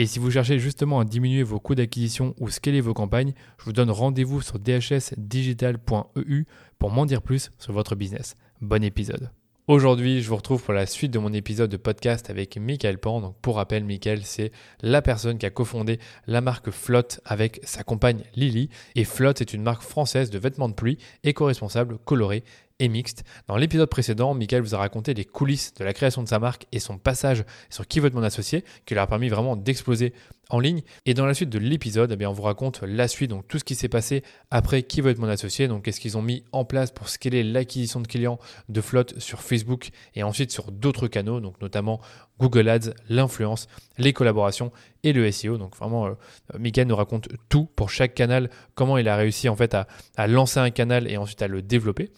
Et 0.00 0.06
si 0.06 0.20
vous 0.20 0.30
cherchez 0.30 0.60
justement 0.60 1.00
à 1.00 1.04
diminuer 1.04 1.42
vos 1.42 1.58
coûts 1.58 1.74
d'acquisition 1.74 2.32
ou 2.38 2.50
scaler 2.50 2.80
vos 2.80 2.94
campagnes, 2.94 3.32
je 3.58 3.64
vous 3.64 3.72
donne 3.72 3.90
rendez-vous 3.90 4.40
sur 4.40 4.60
dhsdigital.eu 4.60 6.44
pour 6.78 6.90
m'en 6.92 7.04
dire 7.04 7.20
plus 7.20 7.50
sur 7.58 7.72
votre 7.72 7.96
business. 7.96 8.36
Bon 8.60 8.84
épisode. 8.84 9.32
Aujourd'hui, 9.66 10.22
je 10.22 10.28
vous 10.28 10.36
retrouve 10.36 10.62
pour 10.62 10.72
la 10.72 10.86
suite 10.86 11.10
de 11.10 11.18
mon 11.18 11.32
épisode 11.32 11.68
de 11.68 11.76
podcast 11.76 12.30
avec 12.30 12.56
Michael 12.56 12.98
Pan. 12.98 13.20
Donc, 13.20 13.34
pour 13.42 13.56
rappel, 13.56 13.82
Michael, 13.82 14.20
c'est 14.22 14.52
la 14.82 15.02
personne 15.02 15.36
qui 15.36 15.46
a 15.46 15.50
cofondé 15.50 15.98
la 16.28 16.42
marque 16.42 16.70
Flotte 16.70 17.20
avec 17.24 17.58
sa 17.64 17.82
compagne 17.82 18.22
Lily. 18.36 18.70
Et 18.94 19.02
Flotte 19.02 19.40
est 19.40 19.52
une 19.52 19.64
marque 19.64 19.82
française 19.82 20.30
de 20.30 20.38
vêtements 20.38 20.68
de 20.68 20.74
pluie 20.74 20.98
éco-responsable, 21.24 21.98
colorés 22.04 22.44
et 22.78 22.88
mixte. 22.88 23.24
Dans 23.46 23.56
l'épisode 23.56 23.88
précédent, 23.88 24.34
Michael 24.34 24.62
vous 24.62 24.74
a 24.74 24.78
raconté 24.78 25.14
les 25.14 25.24
coulisses 25.24 25.74
de 25.74 25.84
la 25.84 25.92
création 25.92 26.22
de 26.22 26.28
sa 26.28 26.38
marque 26.38 26.66
et 26.72 26.78
son 26.78 26.98
passage 26.98 27.44
sur 27.70 27.86
qui 27.86 28.00
veut 28.00 28.08
être 28.08 28.14
mon 28.14 28.22
associé, 28.22 28.64
qui 28.86 28.94
leur 28.94 29.04
a 29.04 29.06
permis 29.06 29.28
vraiment 29.28 29.56
d'exploser 29.56 30.12
en 30.50 30.60
ligne. 30.60 30.82
Et 31.04 31.14
dans 31.14 31.26
la 31.26 31.34
suite 31.34 31.50
de 31.50 31.58
l'épisode, 31.58 32.16
eh 32.18 32.26
on 32.26 32.32
vous 32.32 32.42
raconte 32.42 32.82
la 32.82 33.06
suite, 33.06 33.30
donc 33.30 33.46
tout 33.48 33.58
ce 33.58 33.64
qui 33.64 33.74
s'est 33.74 33.88
passé 33.88 34.22
après 34.50 34.82
qui 34.82 35.00
veut 35.00 35.10
être 35.10 35.18
mon 35.18 35.28
associé, 35.28 35.68
donc 35.68 35.84
qu'est-ce 35.84 36.00
qu'ils 36.00 36.16
ont 36.16 36.22
mis 36.22 36.44
en 36.52 36.64
place 36.64 36.90
pour 36.90 37.08
scaler 37.08 37.42
l'acquisition 37.42 38.00
de 38.00 38.06
clients 38.06 38.38
de 38.68 38.80
flotte 38.80 39.18
sur 39.18 39.42
Facebook 39.42 39.90
et 40.14 40.22
ensuite 40.22 40.50
sur 40.50 40.72
d'autres 40.72 41.06
canaux, 41.06 41.40
donc 41.40 41.60
notamment 41.60 42.00
Google 42.38 42.68
Ads, 42.68 42.94
l'influence, 43.08 43.68
les 43.98 44.12
collaborations 44.12 44.72
et 45.02 45.12
le 45.12 45.30
SEO. 45.30 45.58
Donc 45.58 45.76
vraiment, 45.76 46.06
euh, 46.06 46.84
nous 46.84 46.96
raconte 46.96 47.28
tout 47.48 47.66
pour 47.76 47.90
chaque 47.90 48.14
canal, 48.14 48.48
comment 48.74 48.96
il 48.96 49.08
a 49.08 49.16
réussi 49.16 49.48
en 49.48 49.56
fait 49.56 49.74
à, 49.74 49.86
à 50.16 50.26
lancer 50.26 50.60
un 50.60 50.70
canal 50.70 51.10
et 51.10 51.16
ensuite 51.16 51.42
à 51.42 51.48
le 51.48 51.62
développer. 51.62 52.10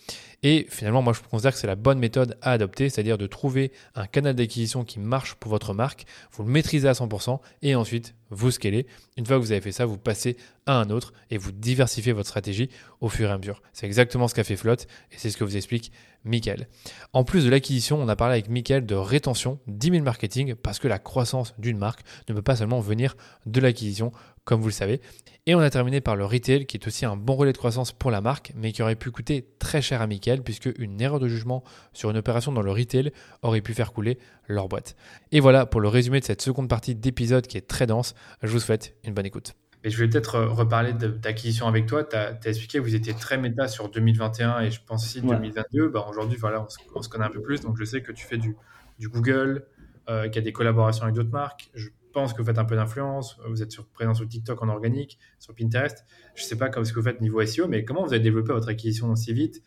Et 0.43 0.67
finalement, 0.71 1.03
moi, 1.03 1.13
je 1.13 1.21
considère 1.21 1.53
que 1.53 1.59
c'est 1.59 1.67
la 1.67 1.77
bonne 1.77 1.99
méthode 1.99 2.39
à 2.41 2.53
adopter, 2.53 2.89
c'est-à-dire 2.89 3.19
de 3.19 3.27
trouver 3.27 3.73
un 3.95 4.07
canal 4.07 4.35
d'acquisition 4.35 4.85
qui 4.85 4.99
marche 4.99 5.35
pour 5.35 5.51
votre 5.51 5.75
marque, 5.75 6.05
vous 6.33 6.45
le 6.45 6.51
maîtrisez 6.51 6.89
à 6.89 6.93
100% 6.93 7.41
et 7.63 7.75
ensuite 7.75 8.15
vous 8.31 8.51
scalez. 8.51 8.87
Une 9.17 9.27
fois 9.27 9.37
que 9.37 9.43
vous 9.43 9.53
avez 9.53 9.61
fait 9.61 9.73
ça, 9.73 9.87
vous 9.87 9.99
passez 9.99 10.37
un 10.79 10.91
autre 10.91 11.13
et 11.31 11.39
vous 11.39 11.53
diversifiez 11.53 12.13
votre 12.13 12.29
stratégie 12.29 12.71
au 13.01 13.09
fur 13.09 13.29
et 13.29 13.33
à 13.33 13.39
mesure. 13.39 13.63
C'est 13.73 13.87
exactement 13.87 14.29
ce 14.29 14.35
qu'a 14.35 14.45
fait 14.45 14.57
Flotte 14.57 14.87
et 15.11 15.17
c'est 15.17 15.31
ce 15.31 15.37
que 15.37 15.45
vous 15.45 15.57
explique 15.57 15.93
Michael. 16.25 16.69
En 17.13 17.25
plus 17.25 17.45
de 17.45 17.51
l'acquisition, 17.51 18.01
on 18.01 18.09
a 18.09 18.17
parlé 18.17 18.35
avec 18.35 18.49
Michael 18.49 18.87
de 18.87 18.95
rétention, 18.95 19.59
10 19.67 19.91
000 19.91 20.05
marketing, 20.05 20.55
parce 20.55 20.79
que 20.79 20.89
la 20.89 20.99
croissance 20.99 21.55
d'une 21.59 21.79
marque 21.79 22.03
ne 22.29 22.35
peut 22.35 22.43
pas 22.43 22.57
seulement 22.57 22.81
venir 22.81 23.17
de 23.47 23.61
l'acquisition, 23.61 24.13
comme 24.45 24.61
vous 24.61 24.69
le 24.69 24.73
savez. 24.73 25.01
Et 25.47 25.55
on 25.55 25.61
a 25.61 25.71
terminé 25.71 26.01
par 26.01 26.17
le 26.17 26.25
retail, 26.27 26.67
qui 26.67 26.77
est 26.77 26.87
aussi 26.87 27.07
un 27.07 27.17
bon 27.17 27.37
relais 27.37 27.53
de 27.53 27.59
croissance 27.59 27.93
pour 27.93 28.11
la 28.11 28.21
marque, 28.21 28.53
mais 28.55 28.73
qui 28.73 28.83
aurait 28.83 28.97
pu 28.97 29.11
coûter 29.11 29.49
très 29.59 29.81
cher 29.81 30.03
à 30.03 30.07
Michael, 30.07 30.43
puisque 30.43 30.71
une 30.79 31.01
erreur 31.01 31.21
de 31.21 31.29
jugement 31.29 31.65
sur 31.93 32.11
une 32.11 32.19
opération 32.19 32.53
dans 32.53 32.63
le 32.63 32.71
retail 32.71 33.13
aurait 33.43 33.63
pu 33.63 33.73
faire 33.73 33.93
couler 33.93 34.19
leur 34.47 34.69
boîte. 34.69 34.97
Et 35.33 35.41
voilà 35.41 35.67
pour 35.67 35.81
le 35.81 35.89
résumé 35.89 36.21
de 36.21 36.25
cette 36.25 36.43
seconde 36.43 36.69
partie 36.69 36.95
d'épisode 36.95 37.47
qui 37.47 37.57
est 37.57 37.67
très 37.67 37.87
dense. 37.87 38.15
Je 38.43 38.49
vous 38.49 38.61
souhaite 38.61 38.95
une 39.05 39.15
bonne 39.15 39.27
écoute. 39.27 39.55
Et 39.83 39.91
je 39.91 39.99
vais 39.99 40.09
peut-être 40.09 40.35
euh, 40.35 40.49
reparler 40.49 40.93
d'acquisition 40.93 41.67
avec 41.67 41.87
toi. 41.87 42.05
Tu 42.05 42.17
as, 42.17 42.39
expliqué 42.45 42.79
que 42.79 42.83
vous 42.83 42.95
étiez 42.95 43.15
très 43.15 43.39
méta 43.39 43.67
sur 43.67 43.89
2021 43.89 44.61
et 44.61 44.71
je 44.71 44.81
pense 44.85 45.05
aussi 45.05 45.23
2022. 45.23 45.89
Bah, 45.89 46.07
Aujourd'hui, 46.09 46.37
voilà, 46.37 46.67
on 46.95 47.03
se, 47.03 47.09
connaît 47.09 47.25
un 47.25 47.31
peu 47.31 47.41
plus. 47.41 47.61
Donc, 47.61 47.77
je 47.79 47.85
sais 47.85 48.03
que 48.03 48.13
tu 48.13 48.27
fais 48.27 48.37
du, 48.37 48.57
du 48.99 49.09
Google, 49.09 49.65
euh, 50.09 50.25
qu'il 50.25 50.37
y 50.37 50.39
a 50.39 50.43
des 50.43 50.53
collaborations 50.53 51.05
avec 51.05 51.15
d'autres 51.15 51.31
marques. 51.31 51.71
Je 51.75 51.89
pense 52.13 52.33
que 52.33 52.39
vous 52.43 52.47
faites 52.47 52.59
un 52.59 52.65
peu 52.65 52.77
d'influence. 52.77 53.39
Vous 53.49 53.63
êtes 53.63 53.73
sur, 53.73 53.87
présent 53.87 54.15
sur 54.15 54.29
TikTok 54.29 54.63
en 54.63 54.69
organique, 54.69 55.19
sur 55.39 55.55
Pinterest. 55.55 56.05
Je 56.35 56.43
ne 56.43 56.47
sais 56.47 56.59
pas 56.59 56.69
comment 56.69 56.85
ce 56.85 56.93
que 56.93 56.99
vous 56.99 57.07
faites 57.07 57.21
niveau 57.21 57.45
SEO, 57.45 57.69
mais 57.69 57.85
comment 57.85 58.03
vous 58.03 58.13
avez 58.13 58.23
développé 58.23 58.53
votre 58.53 58.69
acquisition 58.69 59.11
aussi 59.11 59.33
vite? 59.33 59.63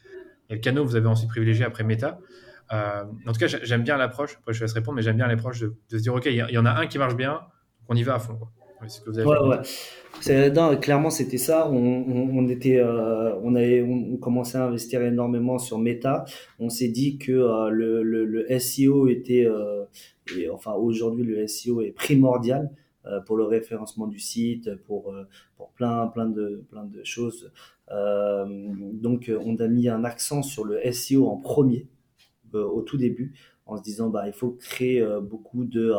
Et 0.49 0.55
le 0.55 0.59
canal 0.59 0.83
vous 0.83 0.95
avez 0.95 1.07
ensuite 1.07 1.29
privilégié 1.29 1.65
après 1.65 1.83
Meta? 1.83 2.19
Euh, 2.71 3.03
En 3.25 3.31
tout 3.31 3.39
cas, 3.39 3.47
j'aime 3.47 3.83
bien 3.83 3.97
l'approche. 3.97 4.35
Après, 4.39 4.53
je 4.53 4.59
vais 4.59 4.65
laisse 4.65 4.73
répondre, 4.73 4.95
mais 4.95 5.01
j'aime 5.01 5.17
bien 5.17 5.27
l'approche 5.27 5.61
de, 5.61 5.73
se 5.89 5.97
dire 5.97 6.13
OK, 6.13 6.25
il 6.25 6.35
y, 6.35 6.57
en 6.57 6.65
a 6.65 6.71
un 6.71 6.87
qui 6.87 6.97
marche 6.97 7.15
bien, 7.15 7.41
on 7.87 7.95
y 7.95 8.03
va 8.03 8.15
à 8.15 8.19
fond. 8.19 8.39
Ce 8.87 9.01
que 9.01 9.09
vous 9.09 9.19
avez 9.19 9.27
ouais, 9.27 10.49
non, 10.51 10.77
clairement, 10.77 11.09
c'était 11.09 11.37
ça. 11.37 11.69
On, 11.69 11.75
on, 11.75 12.47
était, 12.47 12.77
euh, 12.77 13.35
on 13.43 13.55
avait, 13.55 13.81
on 13.81 14.17
commençait 14.17 14.57
à 14.57 14.65
investir 14.65 15.01
énormément 15.01 15.57
sur 15.57 15.79
Meta. 15.79 16.25
On 16.59 16.69
s'est 16.69 16.89
dit 16.89 17.17
que 17.17 17.31
euh, 17.31 17.69
le, 17.69 18.03
le, 18.03 18.25
le, 18.25 18.59
SEO 18.59 19.07
était, 19.07 19.45
euh, 19.45 19.83
et, 20.37 20.49
enfin 20.49 20.73
aujourd'hui 20.73 21.23
le 21.23 21.45
SEO 21.47 21.81
est 21.81 21.91
primordial 21.91 22.69
pour 23.25 23.35
le 23.35 23.43
référencement 23.43 24.07
du 24.07 24.17
site, 24.17 24.75
pour 24.85 25.13
pour 25.57 25.71
plein 25.71 26.07
plein 26.07 26.25
de 26.25 26.63
plein 26.69 26.85
de 26.85 27.03
choses. 27.03 27.51
donc, 27.89 29.29
on 29.45 29.57
a 29.57 29.67
mis 29.67 29.89
un 29.89 30.05
accent 30.05 30.41
sur 30.41 30.63
le 30.63 30.79
SEO 30.89 31.27
en 31.27 31.35
premier 31.35 31.87
au 32.53 32.81
tout 32.81 32.95
début 32.95 33.33
en 33.65 33.77
se 33.77 33.83
disant 33.83 34.09
bah 34.09 34.27
il 34.27 34.33
faut 34.33 34.51
créer 34.51 35.05
beaucoup 35.21 35.65
de 35.65 35.91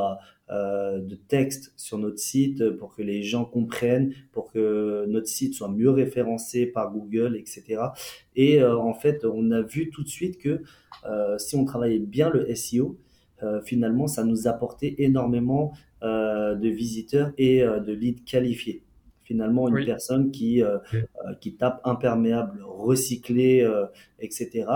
euh, 0.51 1.01
de 1.01 1.15
texte 1.15 1.73
sur 1.75 1.97
notre 1.97 2.19
site 2.19 2.69
pour 2.73 2.95
que 2.95 3.01
les 3.01 3.23
gens 3.23 3.47
comprennent, 3.47 4.13
pour 4.31 4.53
que 4.53 5.07
notre 5.09 5.27
site 5.27 5.55
soit 5.55 5.71
mieux 5.71 5.89
référencé 5.89 6.67
par 6.67 6.93
Google, 6.93 7.35
etc. 7.35 7.81
Et 8.37 8.61
euh, 8.61 8.77
en 8.77 8.93
fait, 8.93 9.25
on 9.25 9.51
a 9.53 9.63
vu 9.63 9.89
tout 9.89 10.03
de 10.03 10.09
suite 10.09 10.37
que 10.37 10.61
euh, 11.07 11.39
si 11.39 11.57
on 11.57 11.65
travaillait 11.65 11.99
bien 11.99 12.29
le 12.29 12.55
SEO, 12.55 12.99
finalement, 13.65 14.07
ça 14.07 14.25
nous 14.25 14.49
apportait 14.49 14.95
énormément 14.97 15.75
de 16.01 16.69
visiteurs 16.69 17.31
et 17.37 17.61
de 17.61 17.93
leads 17.93 18.25
qualifiés 18.25 18.83
finalement 19.25 19.69
une 19.69 19.85
personne 19.85 20.31
qui 20.31 20.63
euh, 20.63 20.79
euh, 20.95 21.35
qui 21.41 21.55
tape 21.55 21.81
imperméable 21.85 22.63
recyclé 22.63 23.63
euh, 23.63 23.87
etc 24.21 24.67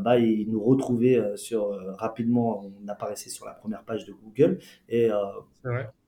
bah 0.00 0.18
il 0.18 0.50
nous 0.50 0.62
retrouvait 0.62 1.22
sur 1.36 1.70
rapidement. 1.96 2.64
On 2.84 2.88
apparaissait 2.88 3.30
sur 3.30 3.46
la 3.46 3.52
première 3.52 3.82
page 3.82 4.04
de 4.04 4.12
Google 4.12 4.58
et 4.88 5.08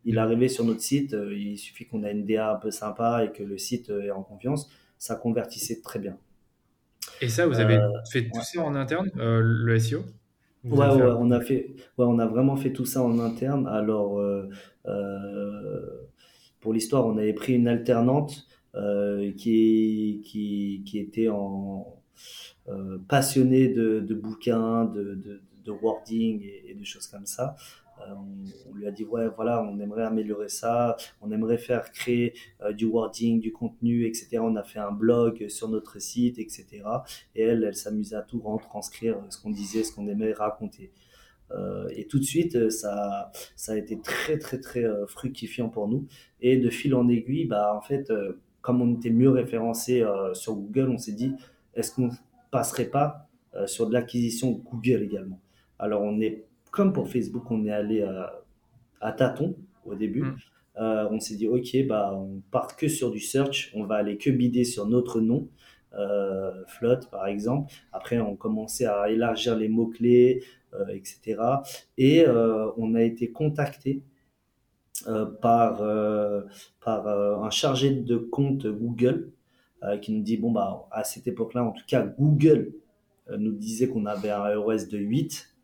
il 0.05 0.19
arrivait 0.19 0.49
sur 0.49 0.65
notre 0.65 0.81
site 0.81 1.17
il 1.31 1.57
suffit 1.57 1.87
qu'on 1.87 2.03
ait 2.05 2.13
une 2.13 2.25
DA 2.25 2.53
un 2.53 2.57
peu 2.57 2.71
sympa 2.71 3.25
et 3.25 3.33
que 3.33 3.43
le 3.43 3.59
site 3.59 3.91
est 3.91 4.11
en 4.11 4.23
confiance 4.23 4.71
ça 4.99 5.15
convertissait 5.15 5.81
très 5.81 6.01
bien. 6.01 6.17
Et 7.21 7.29
ça 7.29 7.47
vous 7.47 7.59
avez 7.61 7.79
fait 8.11 8.29
tout 8.29 8.43
ça 8.43 8.63
en 8.63 8.75
interne 8.75 9.11
le 9.15 9.79
SEO 9.79 10.03
Ouais, 10.65 10.89
ouais, 10.89 11.03
on 11.17 11.31
a 11.31 11.41
fait, 11.41 11.71
ouais, 11.97 12.05
on 12.05 12.19
a 12.19 12.27
vraiment 12.27 12.57
fait 12.57 12.73
tout 12.73 12.85
ça 12.85 13.01
en 13.01 13.21
interne. 13.21 13.67
Alors, 13.69 14.21
pour 16.61 16.73
l'histoire, 16.73 17.07
on 17.07 17.17
avait 17.17 17.33
pris 17.33 17.55
une 17.55 17.69
alternante 17.69 18.47
euh, 18.75 19.33
qui, 19.33 20.85
était 20.95 21.29
euh, 21.29 22.99
passionnée 23.09 23.69
de, 23.69 24.15
bouquins, 24.15 24.85
de, 24.85 25.41
wording 25.83 26.43
et, 26.67 26.75
de 26.75 26.85
choses 26.85 27.07
comme 27.07 27.27
ça. 27.27 27.57
Euh, 28.01 28.15
on, 28.71 28.75
lui 28.75 28.87
a 28.87 28.93
dit 28.93 29.05
ouais 29.05 29.27
voilà 29.35 29.61
on 29.61 29.81
aimerait 29.81 30.05
améliorer 30.05 30.49
ça 30.49 30.97
on 31.21 31.33
aimerait 31.33 31.59
faire 31.59 31.91
créer 31.91 32.33
du 32.71 32.87
wording 32.87 33.41
du 33.41 33.51
contenu 33.51 34.07
etc 34.07 34.39
on 34.39 34.55
a 34.55 34.63
fait 34.63 34.79
un 34.79 34.93
blog 34.93 35.49
sur 35.49 35.69
notre 35.69 36.01
site 36.01 36.39
etc 36.39 36.85
et 37.35 37.43
elle 37.43 37.65
elle 37.65 37.75
s'amusait 37.75 38.15
à 38.15 38.23
tout 38.23 38.39
retranscrire 38.39 39.17
ce 39.31 39.43
qu'on 39.43 39.51
disait 39.51 39.83
ce 39.83 39.93
qu'on 39.93 40.07
aimait 40.07 40.33
raconter 40.33 40.93
euh, 41.53 41.89
et 41.95 42.07
tout 42.07 42.19
de 42.19 42.25
suite, 42.25 42.57
euh, 42.57 42.71
ça, 42.71 43.31
ça 43.57 43.73
a 43.73 43.77
été 43.77 43.99
très, 44.01 44.39
très, 44.39 44.61
très 44.61 44.85
euh, 44.85 45.07
fructifiant 45.07 45.69
pour 45.69 45.89
nous. 45.89 46.07
Et 46.41 46.59
de 46.59 46.71
fil 46.71 46.95
en 46.95 47.09
aiguille, 47.09 47.47
bah, 47.47 47.75
en 47.75 47.81
fait, 47.81 48.13
comme 48.61 48.83
on 48.83 48.95
était 48.95 49.11
mieux 49.11 49.31
référencé 49.31 50.05
sur 50.35 50.55
Google, 50.55 50.91
on 50.91 50.99
s'est 50.99 51.13
dit, 51.13 51.33
est-ce 51.75 51.95
qu'on 51.95 52.11
passerait 52.51 52.91
pas 52.91 53.29
sur 53.67 53.89
de 53.89 53.93
l'acquisition 53.93 54.53
Google 54.53 55.03
également? 55.03 55.41
Alors, 55.79 56.03
on 56.03 56.21
est, 56.21 56.45
comme 56.71 56.93
pour 56.93 57.09
Facebook, 57.09 57.51
on 57.51 57.65
est 57.65 57.73
allé 57.73 58.07
à 59.01 59.13
tâtons 59.13 59.57
au 59.85 59.97
début. 59.97 60.23
Mm. 60.23 60.37
on 60.77 61.19
s'est 61.19 61.35
dit, 61.35 61.49
OK, 61.49 61.77
bah, 61.89 62.15
on 62.15 62.41
part 62.53 62.77
que 62.77 62.87
sur 62.87 63.11
du 63.11 63.19
search, 63.19 63.73
on 63.75 63.85
va 63.85 63.97
aller 63.97 64.17
que 64.17 64.31
bider 64.31 64.63
sur 64.63 64.87
notre 64.87 65.21
nom. 65.21 65.49
Flotte 66.67 67.11
par 67.11 67.27
exemple. 67.27 67.73
Après, 67.93 68.19
on 68.21 68.37
commençait 68.37 68.87
à 68.87 69.11
élargir 69.11 69.57
les 69.57 69.69
mots-clés, 69.69 70.45
etc. 70.91 71.41
Et 71.97 72.27
on 72.77 72.95
a 72.95 73.03
été 73.03 73.33
contacté 73.33 74.03
par, 75.41 75.83
par 76.81 77.09
un 77.09 77.51
chargé 77.51 77.91
de 77.91 78.17
compte 78.17 78.67
Google 78.67 79.33
qui 80.03 80.13
nous 80.13 80.23
dit, 80.23 80.37
bon, 80.37 80.53
bah, 80.53 80.87
à 80.91 81.05
cette 81.05 81.27
époque-là, 81.27 81.65
en 81.65 81.73
tout 81.73 81.87
cas, 81.87 82.03
Google 82.03 82.73
nous 83.37 83.53
disait 83.53 83.89
qu'on 83.89 84.07
avait 84.07 84.31
un 84.31 84.57
ROS 84.57 84.89
de 84.91 84.99
8. 84.99 85.55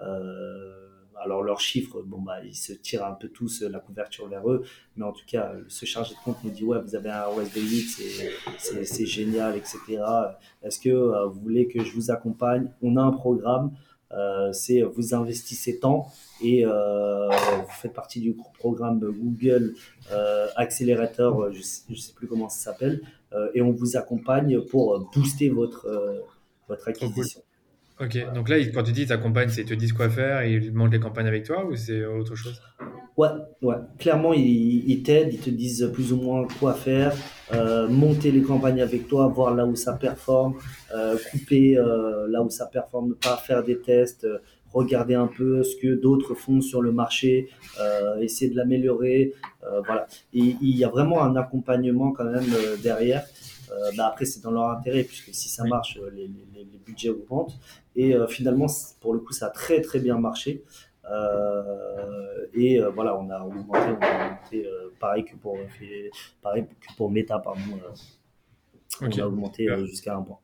Euh, 0.00 0.81
alors 1.22 1.42
leurs 1.42 1.60
chiffres, 1.60 2.02
bon 2.02 2.20
bah 2.20 2.44
ils 2.44 2.54
se 2.54 2.72
tirent 2.72 3.04
un 3.04 3.12
peu 3.12 3.28
tous 3.28 3.62
la 3.62 3.78
couverture 3.78 4.28
vers 4.28 4.48
eux, 4.50 4.64
mais 4.96 5.04
en 5.04 5.12
tout 5.12 5.24
cas 5.26 5.52
ce 5.68 5.86
chargé 5.86 6.14
de 6.14 6.20
compte 6.24 6.42
nous 6.44 6.50
dit 6.50 6.64
ouais 6.64 6.80
vous 6.80 6.94
avez 6.94 7.10
un 7.10 7.26
OS 7.26 7.52
de 7.52 7.60
8, 7.60 8.84
c'est 8.84 9.06
génial, 9.06 9.56
etc. 9.56 9.78
Est-ce 10.62 10.80
que 10.80 10.90
euh, 10.90 11.26
vous 11.26 11.40
voulez 11.40 11.68
que 11.68 11.82
je 11.82 11.92
vous 11.94 12.10
accompagne? 12.10 12.70
On 12.82 12.96
a 12.96 13.02
un 13.02 13.12
programme, 13.12 13.72
euh, 14.12 14.52
c'est 14.52 14.82
vous 14.82 15.14
investissez 15.14 15.78
tant 15.78 16.08
et 16.42 16.64
euh, 16.66 17.28
vous 17.28 17.72
faites 17.80 17.92
partie 17.92 18.20
du 18.20 18.36
programme 18.58 19.00
Google 19.00 19.74
Accélérateur, 20.56 21.52
je 21.52 21.58
ne 21.58 21.96
sais, 21.96 22.12
plus 22.14 22.26
comment 22.26 22.48
ça 22.48 22.72
s'appelle, 22.72 23.00
et 23.54 23.62
on 23.62 23.70
vous 23.72 23.96
accompagne 23.96 24.60
pour 24.60 25.08
booster 25.14 25.48
votre 25.48 25.88
votre 26.68 26.88
acquisition. 26.88 27.42
Ok, 28.02 28.18
donc 28.34 28.48
là, 28.48 28.56
quand 28.74 28.82
tu 28.82 28.90
dis 28.90 29.06
t'accompagnes, 29.06 29.48
c'est 29.48 29.60
ils 29.62 29.66
te 29.66 29.74
disent 29.74 29.92
quoi 29.92 30.10
faire 30.10 30.40
et 30.40 30.54
ils 30.54 30.74
montent 30.74 30.92
les 30.92 30.98
campagnes 30.98 31.28
avec 31.28 31.44
toi 31.44 31.64
ou 31.64 31.76
c'est 31.76 32.04
autre 32.04 32.34
chose? 32.34 32.60
Ouais, 33.16 33.28
ouais. 33.60 33.76
Clairement, 33.98 34.32
ils, 34.32 35.02
t'aident, 35.04 35.32
ils 35.32 35.38
te 35.38 35.50
disent 35.50 35.88
plus 35.92 36.12
ou 36.12 36.16
moins 36.16 36.48
quoi 36.58 36.72
faire, 36.72 37.14
euh, 37.54 37.86
monter 37.88 38.32
les 38.32 38.42
campagnes 38.42 38.80
avec 38.80 39.06
toi, 39.06 39.28
voir 39.28 39.54
là 39.54 39.66
où 39.66 39.76
ça 39.76 39.92
performe, 39.92 40.54
euh, 40.92 41.16
couper 41.30 41.76
euh, 41.76 42.26
là 42.28 42.42
où 42.42 42.50
ça 42.50 42.66
performe 42.66 43.14
pas, 43.14 43.36
faire 43.36 43.62
des 43.62 43.78
tests, 43.78 44.26
regarder 44.72 45.14
un 45.14 45.28
peu 45.28 45.62
ce 45.62 45.76
que 45.76 45.94
d'autres 45.94 46.34
font 46.34 46.60
sur 46.60 46.80
le 46.80 46.90
marché, 46.90 47.50
essayer 48.20 48.50
de 48.50 48.56
l'améliorer. 48.56 49.34
voilà. 49.84 50.06
Et 50.32 50.56
il 50.60 50.76
y 50.76 50.82
a 50.82 50.88
vraiment 50.88 51.22
un 51.22 51.36
accompagnement 51.36 52.10
quand 52.10 52.24
même 52.24 52.50
derrière. 52.82 53.24
Bah 53.96 54.08
après, 54.08 54.24
c'est 54.24 54.42
dans 54.42 54.50
leur 54.50 54.70
intérêt, 54.70 55.04
puisque 55.04 55.32
si 55.32 55.48
ça 55.48 55.64
marche, 55.64 55.98
les, 56.12 56.26
les, 56.26 56.64
les 56.64 56.78
budgets 56.78 57.10
augmentent. 57.10 57.58
Et 57.96 58.14
euh, 58.14 58.26
finalement, 58.26 58.66
pour 59.00 59.14
le 59.14 59.20
coup, 59.20 59.32
ça 59.32 59.46
a 59.46 59.50
très 59.50 59.80
très 59.80 60.00
bien 60.00 60.18
marché. 60.18 60.64
Euh, 61.10 62.46
et 62.54 62.80
euh, 62.80 62.90
voilà, 62.90 63.16
on 63.18 63.28
a 63.30 63.40
augmenté, 63.40 63.78
on 63.78 64.02
a 64.02 64.26
augmenté 64.26 64.68
pareil 65.00 65.24
que 65.24 65.36
pour 65.36 65.58
pareil 66.42 66.64
que 66.64 66.96
pour 66.96 67.10
Meta, 67.10 67.38
pardon. 67.38 67.60
On 69.00 69.10
a 69.10 69.26
augmenté 69.26 69.68
jusqu'à 69.86 70.16
un 70.16 70.22
point. 70.22 70.38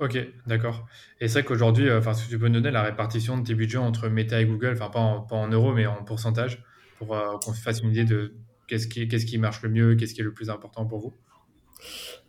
Ok, 0.00 0.18
d'accord. 0.46 0.86
Et 1.20 1.28
c'est 1.28 1.40
vrai 1.40 1.44
qu'aujourd'hui, 1.44 1.90
enfin, 1.92 2.14
si 2.14 2.28
tu 2.28 2.38
peux 2.38 2.48
nous 2.48 2.60
donner 2.60 2.72
la 2.72 2.82
répartition 2.82 3.38
de 3.38 3.44
tes 3.44 3.54
budgets 3.54 3.78
entre 3.78 4.08
Meta 4.08 4.40
et 4.40 4.44
Google, 4.44 4.72
enfin 4.72 4.90
pas 4.90 5.00
en, 5.00 5.20
pas 5.20 5.36
en 5.36 5.48
euros, 5.48 5.72
mais 5.72 5.86
en 5.86 6.02
pourcentage, 6.04 6.62
pour 6.98 7.08
qu'on 7.44 7.52
fasse 7.52 7.80
une 7.80 7.90
idée 7.90 8.04
de 8.04 8.34
qu'est-ce 8.66 8.88
qui, 8.88 9.06
qu'est-ce 9.06 9.26
qui 9.26 9.38
marche 9.38 9.62
le 9.62 9.68
mieux, 9.68 9.94
qu'est-ce 9.94 10.14
qui 10.14 10.20
est 10.20 10.24
le 10.24 10.34
plus 10.34 10.50
important 10.50 10.84
pour 10.84 10.98
vous 11.00 11.14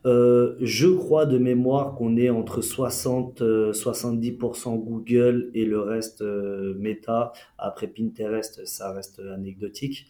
euh, 0.06 0.56
je 0.62 0.88
crois 0.88 1.26
de 1.26 1.40
mémoire 1.40 1.96
qu'on 1.96 2.16
est 2.16 2.30
entre 2.30 2.62
60 2.62 3.42
70% 3.42 3.42
euh, 3.42 4.78
Google 4.78 5.50
et 5.56 5.66
le 5.66 5.80
reste 5.80 6.22
euh, 6.22 6.76
Meta. 6.78 7.34
Après 7.58 7.88
Pinterest, 7.88 8.66
ça 8.66 8.92
reste 8.92 9.20
anecdotique. 9.20 10.08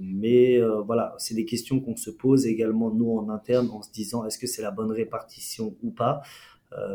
mais 0.00 0.60
voilà, 0.86 1.14
c'est 1.18 1.34
des 1.34 1.44
questions 1.44 1.80
qu'on 1.80 1.96
se 1.96 2.10
pose 2.10 2.46
également 2.46 2.90
nous 2.90 3.16
en 3.18 3.28
interne 3.30 3.68
en 3.70 3.82
se 3.82 3.90
disant 3.90 4.24
est-ce 4.26 4.38
que 4.38 4.46
c'est 4.46 4.62
la 4.62 4.70
bonne 4.70 4.92
répartition 4.92 5.74
ou 5.82 5.90
pas? 5.90 6.22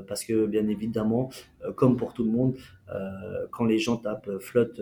Parce 0.07 0.23
que 0.23 0.47
bien 0.47 0.67
évidemment, 0.67 1.29
comme 1.75 1.97
pour 1.97 2.13
tout 2.13 2.23
le 2.23 2.31
monde, 2.31 2.57
quand 3.51 3.65
les 3.65 3.77
gens 3.77 3.97
tapent 3.97 4.39
flotte 4.39 4.81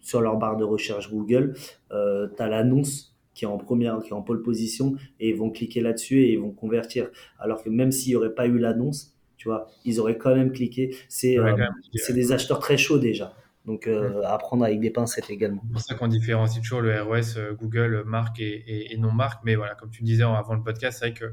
sur 0.00 0.20
leur 0.20 0.36
barre 0.36 0.56
de 0.56 0.64
recherche 0.64 1.10
Google, 1.10 1.54
tu 1.90 2.42
as 2.42 2.48
l'annonce 2.48 3.13
qui 3.34 3.44
est 3.44 3.48
en 3.48 3.58
première, 3.58 3.98
qui 4.02 4.10
est 4.10 4.14
en 4.14 4.22
pole 4.22 4.42
position, 4.42 4.94
et 5.20 5.30
ils 5.30 5.36
vont 5.36 5.50
cliquer 5.50 5.80
là-dessus 5.80 6.20
et 6.20 6.32
ils 6.32 6.40
vont 6.40 6.52
convertir. 6.52 7.10
Alors 7.38 7.62
que 7.62 7.70
même 7.70 7.92
s'il 7.92 8.10
n'y 8.10 8.16
aurait 8.16 8.34
pas 8.34 8.46
eu 8.46 8.58
l'annonce, 8.58 9.14
tu 9.36 9.48
vois, 9.48 9.66
ils 9.84 10.00
auraient 10.00 10.16
quand 10.16 10.34
même 10.34 10.52
cliqué. 10.52 10.96
C'est 11.08 11.38
euh, 11.38 11.54
des 12.10 12.32
acheteurs 12.32 12.60
très 12.60 12.78
chauds 12.78 12.98
déjà. 12.98 13.34
Donc 13.66 13.86
euh, 13.86 14.22
à 14.24 14.36
prendre 14.38 14.64
avec 14.64 14.80
des 14.80 14.90
pincettes 14.90 15.30
également. 15.30 15.62
C'est 15.66 15.72
pour 15.72 15.80
ça 15.80 15.94
qu'on 15.94 16.08
différencie 16.08 16.62
toujours 16.62 16.82
le 16.82 17.02
ROS 17.02 17.36
euh, 17.38 17.54
Google 17.54 18.04
marque 18.06 18.38
et, 18.40 18.92
et, 18.92 18.96
non 18.98 19.10
marque. 19.10 19.42
Mais 19.44 19.54
voilà, 19.54 19.74
comme 19.74 19.90
tu 19.90 20.02
disais 20.02 20.22
avant 20.22 20.54
le 20.54 20.62
podcast, 20.62 20.98
c'est 21.00 21.10
vrai 21.10 21.18
que 21.18 21.32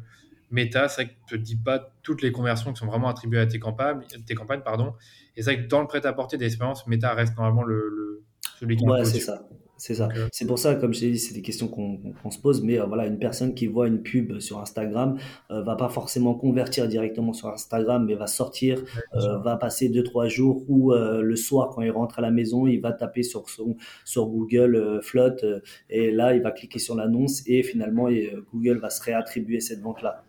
Meta, 0.49 0.87
c'est 0.87 1.03
vrai 1.03 1.13
que 1.13 1.35
ne 1.35 1.39
te 1.39 1.43
dit 1.43 1.57
pas 1.57 1.93
toutes 2.03 2.21
les 2.21 2.31
conversions 2.31 2.71
qui 2.73 2.79
sont 2.79 2.85
vraiment 2.85 3.09
attribuées 3.09 3.39
à 3.39 3.45
tes 3.47 3.59
campagnes, 3.59 4.01
tes 4.25 4.35
campagnes 4.35 4.61
pardon. 4.61 4.93
Et 5.35 5.43
c'est 5.43 5.53
vrai 5.53 5.63
que 5.63 5.69
dans 5.69 5.81
le 5.81 5.87
prêt-à-porter 5.87 6.37
d'expérience, 6.37 6.87
Meta 6.87 7.13
reste 7.13 7.35
normalement 7.35 7.63
le, 7.63 7.89
le 7.89 8.23
celui 8.59 8.77
qui 8.77 8.85
Ouais, 8.85 9.03
c'est 9.03 9.19
ça. 9.19 9.47
C'est 9.81 9.95
ça. 9.95 10.09
Euh, 10.15 10.27
c'est 10.31 10.45
pour 10.45 10.59
ça, 10.59 10.75
comme 10.75 10.93
je 10.93 10.99
t'ai 10.99 11.09
dit, 11.09 11.17
c'est 11.17 11.33
des 11.33 11.41
questions 11.41 11.67
qu'on 11.67 12.29
se 12.29 12.37
pose. 12.37 12.61
Mais 12.61 12.79
euh, 12.79 12.85
voilà, 12.85 13.07
une 13.07 13.17
personne 13.17 13.55
qui 13.55 13.65
voit 13.65 13.87
une 13.87 14.03
pub 14.03 14.39
sur 14.39 14.59
Instagram 14.59 15.17
euh, 15.49 15.63
va 15.63 15.75
pas 15.75 15.89
forcément 15.89 16.35
convertir 16.35 16.87
directement 16.87 17.33
sur 17.33 17.47
Instagram, 17.47 18.05
mais 18.05 18.13
va 18.13 18.27
sortir, 18.27 18.83
va 19.15 19.57
passer 19.57 19.89
deux 19.89 20.03
trois 20.03 20.27
jours 20.27 20.63
ou 20.69 20.93
le 20.93 21.35
soir 21.35 21.69
quand 21.73 21.81
il 21.81 21.89
rentre 21.89 22.19
à 22.19 22.21
la 22.21 22.29
maison, 22.29 22.67
il 22.67 22.79
va 22.79 22.91
taper 22.91 23.23
sur 23.23 23.49
son 23.49 23.75
sur 24.05 24.27
Google 24.27 24.99
Flotte 25.01 25.43
et 25.89 26.11
là 26.11 26.35
il 26.35 26.41
va 26.41 26.51
cliquer 26.51 26.79
sur 26.79 26.95
l'annonce 26.95 27.41
et 27.47 27.63
finalement 27.63 28.07
Google 28.53 28.77
va 28.77 28.89
se 28.89 29.01
réattribuer 29.01 29.59
cette 29.59 29.81
vente 29.81 30.01
là. 30.01 30.23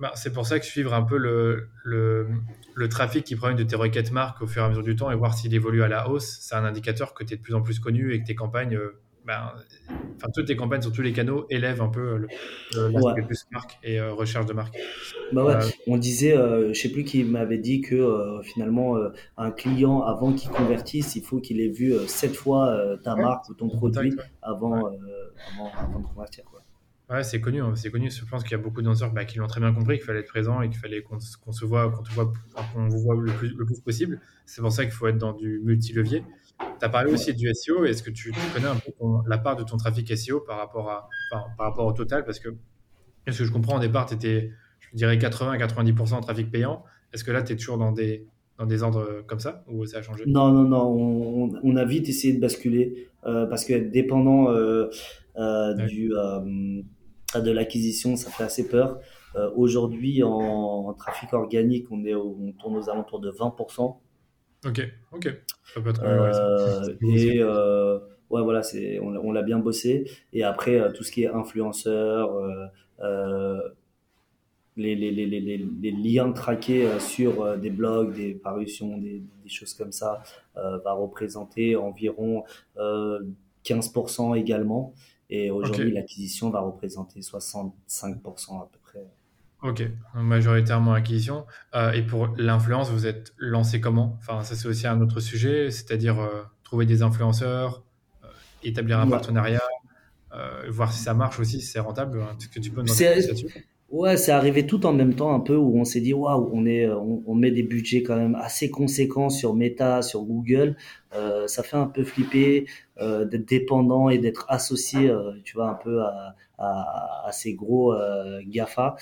Bah, 0.00 0.12
c'est 0.16 0.32
pour 0.32 0.44
ça 0.44 0.58
que 0.58 0.66
suivre 0.66 0.92
un 0.92 1.02
peu 1.02 1.16
le, 1.16 1.68
le, 1.84 2.26
le, 2.74 2.88
trafic 2.88 3.24
qui 3.24 3.36
provient 3.36 3.56
de 3.56 3.62
tes 3.62 3.76
requêtes 3.76 4.10
marques 4.10 4.42
au 4.42 4.46
fur 4.46 4.62
et 4.62 4.64
à 4.64 4.68
mesure 4.68 4.82
du 4.82 4.96
temps 4.96 5.10
et 5.10 5.14
voir 5.14 5.34
s'il 5.34 5.54
évolue 5.54 5.82
à 5.82 5.88
la 5.88 6.10
hausse, 6.10 6.38
c'est 6.40 6.56
un 6.56 6.64
indicateur 6.64 7.14
que 7.14 7.22
tu 7.22 7.34
es 7.34 7.36
de 7.36 7.42
plus 7.42 7.54
en 7.54 7.62
plus 7.62 7.78
connu 7.78 8.12
et 8.12 8.20
que 8.20 8.26
tes 8.26 8.34
campagnes, 8.34 8.74
euh, 8.74 9.00
ben, 9.24 9.52
enfin 10.16 10.26
toutes 10.34 10.46
tes 10.46 10.56
campagnes 10.56 10.82
sur 10.82 10.90
tous 10.90 11.00
les 11.02 11.12
canaux 11.12 11.46
élèvent 11.48 11.80
un 11.80 11.88
peu 11.88 12.16
le, 12.16 12.26
le 12.74 13.24
plus 13.24 13.46
marque 13.52 13.78
et 13.84 14.00
euh, 14.00 14.12
recherche 14.12 14.46
de 14.46 14.52
marque. 14.52 14.76
Bah 15.32 15.44
ouais, 15.44 15.54
euh, 15.54 15.68
on 15.86 15.96
disait, 15.96 16.34
je 16.34 16.74
sais 16.74 16.90
plus 16.90 17.04
qui 17.04 17.22
m'avait 17.22 17.58
dit 17.58 17.80
que 17.80 18.40
finalement 18.42 18.96
un 19.36 19.52
client 19.52 20.02
avant 20.02 20.32
qu'il 20.32 20.50
convertisse, 20.50 21.14
il 21.14 21.22
faut 21.22 21.38
qu'il 21.38 21.60
ait 21.60 21.68
vu 21.68 21.94
sept 22.08 22.34
fois 22.34 22.76
ta 23.04 23.14
marque 23.14 23.48
ou 23.48 23.54
ton 23.54 23.68
produit 23.68 24.16
avant, 24.42 24.74
avant, 24.74 25.72
avant 25.78 26.00
de 26.00 26.06
convertir. 26.08 26.44
Quoi. 26.46 26.62
Ouais, 27.10 27.22
c'est 27.22 27.40
connu, 27.40 27.60
hein, 27.60 27.74
c'est 27.76 27.90
connu. 27.90 28.10
Je 28.10 28.24
pense 28.24 28.42
qu'il 28.42 28.52
y 28.52 28.54
a 28.54 28.62
beaucoup 28.62 28.80
de 28.80 28.86
danseurs 28.86 29.12
bah, 29.12 29.26
qui 29.26 29.36
l'ont 29.36 29.46
très 29.46 29.60
bien 29.60 29.74
compris, 29.74 29.98
qu'il 29.98 30.06
fallait 30.06 30.20
être 30.20 30.28
présent 30.28 30.62
et 30.62 30.70
qu'il 30.70 30.78
fallait 30.78 31.02
qu'on 31.02 31.20
se 31.20 31.64
voit, 31.64 31.90
qu'on 31.90 32.02
voit, 32.14 32.32
qu'on 32.72 32.88
vous 32.88 32.98
voit 32.98 33.14
le 33.14 33.30
plus, 33.32 33.54
le 33.54 33.66
plus 33.66 33.80
possible. 33.80 34.20
C'est 34.46 34.62
pour 34.62 34.72
ça 34.72 34.84
qu'il 34.84 34.94
faut 34.94 35.06
être 35.06 35.18
dans 35.18 35.34
du 35.34 35.60
multi-levier. 35.64 36.24
Tu 36.58 36.84
as 36.84 36.88
parlé 36.88 37.12
aussi 37.12 37.34
du 37.34 37.52
SEO. 37.52 37.84
Est-ce 37.84 38.02
que 38.02 38.10
tu, 38.10 38.32
connais 38.54 38.68
un 38.68 38.76
peu 38.76 38.92
la 39.26 39.36
part 39.36 39.56
de 39.56 39.64
ton 39.64 39.76
trafic 39.76 40.16
SEO 40.16 40.40
par 40.40 40.56
rapport, 40.56 40.90
à, 40.90 41.08
par 41.30 41.52
rapport 41.58 41.86
au 41.86 41.92
total? 41.92 42.24
Parce 42.24 42.38
que, 42.38 42.48
est-ce 43.26 43.40
que 43.40 43.44
je 43.44 43.52
comprends, 43.52 43.76
au 43.76 43.80
départ, 43.80 44.06
tu 44.06 44.14
étais, 44.14 44.52
je 44.80 44.96
dirais, 44.96 45.18
80-90% 45.18 46.14
en 46.14 46.20
trafic 46.22 46.50
payant. 46.50 46.84
Est-ce 47.12 47.22
que 47.22 47.32
là, 47.32 47.42
tu 47.42 47.52
es 47.52 47.56
toujours 47.56 47.76
dans 47.76 47.92
des, 47.92 48.26
dans 48.58 48.66
des 48.66 48.82
ordres 48.82 49.24
comme 49.26 49.40
ça 49.40 49.64
ou 49.68 49.84
ça 49.84 49.98
a 49.98 50.02
changé? 50.02 50.24
Non, 50.26 50.52
non, 50.52 50.64
non. 50.64 51.60
On, 51.62 51.76
a 51.76 51.84
vite 51.84 52.08
essayé 52.08 52.32
de 52.34 52.40
basculer 52.40 53.08
parce 53.24 53.64
que 53.64 53.74
dépendant 53.74 54.50
euh, 54.50 54.90
euh, 55.36 55.74
du 55.74 56.12
de 57.40 57.50
l'acquisition, 57.50 58.16
ça 58.16 58.30
fait 58.30 58.44
assez 58.44 58.68
peur. 58.68 59.00
Euh, 59.36 59.50
aujourd'hui, 59.56 60.22
en, 60.22 60.92
trafic 60.94 61.32
organique, 61.32 61.86
on, 61.90 62.04
est 62.04 62.14
on 62.14 62.52
tourne 62.52 62.76
aux 62.76 62.88
alentours 62.88 63.20
de 63.20 63.30
20%. 63.30 63.96
Ok, 64.66 64.80
ok. 65.12 65.28
Ça 65.74 65.80
peut 65.80 65.90
être 65.90 66.02
euh, 66.04 66.94
et 67.02 67.40
euh, 67.40 67.98
ouais, 68.30 68.42
voilà, 68.42 68.62
c'est, 68.62 68.98
on, 69.00 69.32
l'a 69.32 69.42
bien 69.42 69.58
bossé. 69.58 70.08
Et 70.32 70.44
après, 70.44 70.92
tout 70.92 71.02
ce 71.02 71.12
qui 71.12 71.24
est 71.24 71.28
influenceur, 71.28 72.30
les, 74.76 74.96
les, 74.96 75.12
les, 75.12 75.40
les, 75.40 75.90
liens 75.92 76.32
traqués 76.32 76.88
sur 76.98 77.56
des 77.58 77.70
blogs, 77.70 78.14
des 78.14 78.34
parutions, 78.34 78.98
des, 78.98 79.22
des 79.42 79.48
choses 79.48 79.74
comme 79.74 79.92
ça, 79.92 80.22
va 80.56 80.92
représenter 80.92 81.76
environ 81.76 82.44
15% 82.76 84.36
également. 84.36 84.94
Et 85.30 85.50
aujourd'hui, 85.50 85.90
l'acquisition 85.90 86.50
va 86.50 86.60
représenter 86.60 87.20
65% 87.20 87.72
à 88.60 88.68
peu 88.70 88.78
près. 88.82 89.06
Ok, 89.62 89.82
majoritairement 90.14 90.92
acquisition. 90.92 91.46
Euh, 91.74 91.92
et 91.92 92.02
pour 92.02 92.34
l'influence, 92.36 92.90
vous 92.90 93.06
êtes 93.06 93.32
lancé 93.38 93.80
comment? 93.80 94.18
Enfin, 94.20 94.42
ça 94.44 94.54
c'est 94.54 94.68
aussi 94.68 94.86
un 94.86 95.00
autre 95.00 95.20
sujet, 95.20 95.70
c'est-à-dire 95.70 96.20
euh, 96.20 96.42
trouver 96.64 96.84
des 96.84 97.02
influenceurs, 97.02 97.82
euh, 98.22 98.28
établir 98.62 99.00
un 99.00 99.08
partenariat, 99.08 99.62
voir 100.68 100.92
si 100.92 101.00
ça 101.00 101.14
marche 101.14 101.38
aussi, 101.40 101.60
si 101.60 101.66
c'est 101.66 101.80
rentable. 101.80 102.20
Est-ce 102.38 102.48
que 102.48 102.60
tu 102.60 102.70
peux 102.70 102.82
nous 102.82 102.88
là-dessus 102.88 103.46
Ouais, 103.94 104.16
c'est 104.16 104.32
arrivé 104.32 104.66
tout 104.66 104.86
en 104.86 104.92
même 104.92 105.14
temps 105.14 105.32
un 105.34 105.38
peu 105.40 105.54
où 105.56 105.78
on 105.78 105.84
s'est 105.84 106.00
dit 106.00 106.12
waouh, 106.14 106.50
on 106.52 106.66
est, 106.66 106.88
on, 106.88 107.22
on 107.26 107.34
met 107.36 107.52
des 107.52 107.62
budgets 107.62 108.02
quand 108.02 108.16
même 108.16 108.34
assez 108.34 108.68
conséquents 108.68 109.30
sur 109.30 109.54
Meta, 109.54 110.02
sur 110.02 110.22
Google. 110.24 110.76
Euh, 111.14 111.46
ça 111.46 111.62
fait 111.62 111.76
un 111.76 111.86
peu 111.86 112.02
flipper 112.02 112.66
euh, 113.00 113.24
d'être 113.24 113.46
dépendant 113.46 114.08
et 114.08 114.18
d'être 114.18 114.46
associé, 114.48 115.08
euh, 115.10 115.30
tu 115.44 115.54
vois, 115.54 115.68
un 115.70 115.74
peu 115.74 116.02
à, 116.02 116.34
à, 116.58 117.26
à 117.28 117.32
ces 117.32 117.54
gros 117.54 117.92
euh, 117.94 118.40
Gafa. 118.48 118.96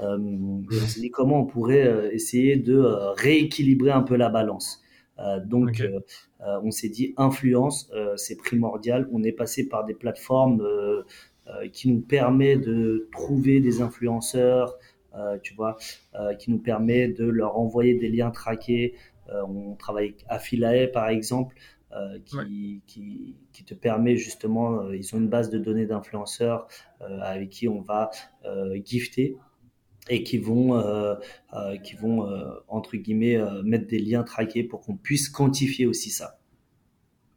Euh, 0.00 0.16
on 0.18 0.86
s'est 0.86 1.00
dit 1.00 1.10
comment 1.10 1.40
on 1.40 1.46
pourrait 1.46 1.86
euh, 1.86 2.10
essayer 2.12 2.56
de 2.56 2.74
euh, 2.78 3.10
rééquilibrer 3.12 3.90
un 3.90 4.02
peu 4.02 4.16
la 4.16 4.30
balance? 4.30 4.80
Euh, 5.18 5.40
donc, 5.44 5.68
Ok. 5.68 5.80
euh, 5.80 6.00
euh, 6.46 6.60
on 6.62 6.70
s'est 6.70 6.88
dit 6.88 7.12
influence, 7.16 7.90
euh, 7.94 8.16
c'est 8.16 8.36
primordial. 8.36 9.08
On 9.12 9.22
est 9.24 9.32
passé 9.32 9.68
par 9.68 9.84
des 9.84 9.94
plateformes 9.94 10.60
euh, 10.62 11.02
euh, 11.02 11.02
qui 11.72 11.90
nous 11.92 12.00
permet 12.00 12.56
de 12.56 13.08
trouver 13.12 13.60
des 13.60 13.80
influenceurs, 13.80 14.76
euh, 15.14 15.38
tu 15.42 15.54
vois, 15.54 15.76
euh, 16.14 16.34
qui 16.34 16.50
nous 16.50 16.58
permet 16.58 17.08
de 17.08 17.24
leur 17.24 17.58
envoyer 17.58 17.94
des 17.94 18.08
liens 18.08 18.30
traqués. 18.30 18.94
Euh, 19.30 19.42
on 19.42 19.74
travaille 19.74 20.08
avec 20.08 20.24
Affiliate 20.28 20.92
par 20.92 21.08
exemple, 21.08 21.56
euh, 21.92 22.18
Ouais. 22.34 22.44
qui, 22.86 23.34
te 23.66 23.74
permet 23.74 24.16
justement, 24.16 24.80
euh, 24.82 24.96
ils 24.96 25.14
ont 25.14 25.18
une 25.18 25.28
base 25.28 25.50
de 25.50 25.58
données 25.58 25.86
d'influenceurs 25.86 26.68
euh, 27.00 27.18
avec 27.22 27.50
qui 27.50 27.68
on 27.68 27.80
va 27.80 28.10
euh, 28.44 28.78
gifter 28.84 29.36
et 30.10 30.22
qui 30.22 30.38
vont, 30.38 30.78
euh, 30.78 31.14
euh, 31.54 31.76
qui 31.78 31.94
vont 31.96 32.26
euh, 32.26 32.50
entre 32.68 32.96
guillemets 32.96 33.36
euh, 33.36 33.62
mettre 33.62 33.86
des 33.88 33.98
liens 33.98 34.22
traqués 34.22 34.62
pour 34.62 34.80
qu'on 34.80 34.96
puisse 34.96 35.28
quantifier 35.28 35.86
aussi 35.86 36.10
ça. 36.10 36.38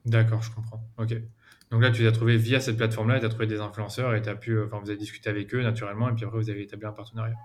D'accord, 0.06 0.42
je 0.42 0.52
comprends. 0.52 0.82
Ok. 0.98 1.16
Donc 1.72 1.82
là, 1.82 1.90
tu 1.90 2.02
les 2.02 2.08
as 2.08 2.12
trouvés 2.12 2.38
via 2.38 2.60
cette 2.60 2.78
plateforme-là, 2.78 3.20
tu 3.20 3.26
as 3.26 3.30
trouvé 3.30 3.48
des 3.48 3.62
influenceurs 3.62 4.14
et 4.14 4.22
tu 4.22 4.30
as 4.30 4.36
pu, 4.36 4.52
euh, 4.52 4.66
enfin, 4.66 4.80
vous 4.84 4.90
avez 4.90 5.00
discuté 5.00 5.30
avec 5.30 5.54
eux 5.56 5.64
naturellement, 5.64 6.10
et 6.10 6.14
puis 6.14 6.26
après, 6.26 6.38
vous 6.38 6.50
avez 6.50 6.64
établi 6.64 6.86
un 6.86 6.92
partenariat. 6.92 7.36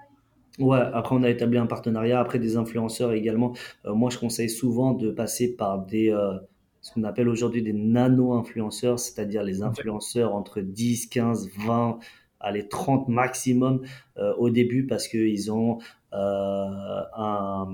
Ouais, 0.59 0.81
après 0.95 1.15
on 1.15 1.23
a 1.23 1.29
établi 1.29 1.59
un 1.59 1.67
partenariat, 1.67 2.19
après 2.19 2.39
des 2.39 2.57
influenceurs 2.57 3.13
également. 3.13 3.55
Euh, 3.85 3.95
moi, 3.95 4.09
je 4.11 4.19
conseille 4.19 4.49
souvent 4.49 4.95
de 4.95 5.11
passer 5.11 5.55
par 5.55 5.85
des, 5.85 6.11
euh, 6.11 6.39
ce 6.81 6.93
qu'on 6.93 7.05
appelle 7.05 7.29
aujourd'hui 7.29 7.63
des 7.63 7.75
nano-influenceurs, 7.75 8.99
c'est-à-dire 8.99 9.43
les 9.43 9.63
influenceurs 9.63 10.35
entre 10.35 10.63
10, 10.63 11.09
15, 11.09 11.51
20, 11.67 11.99
allez, 12.41 12.69
30 12.69 13.09
maximum 13.09 13.83
euh, 14.17 14.35
au 14.37 14.49
début 14.49 14.87
parce 14.87 15.09
qu'ils 15.09 15.53
ont 15.53 15.79
un, 16.13 17.67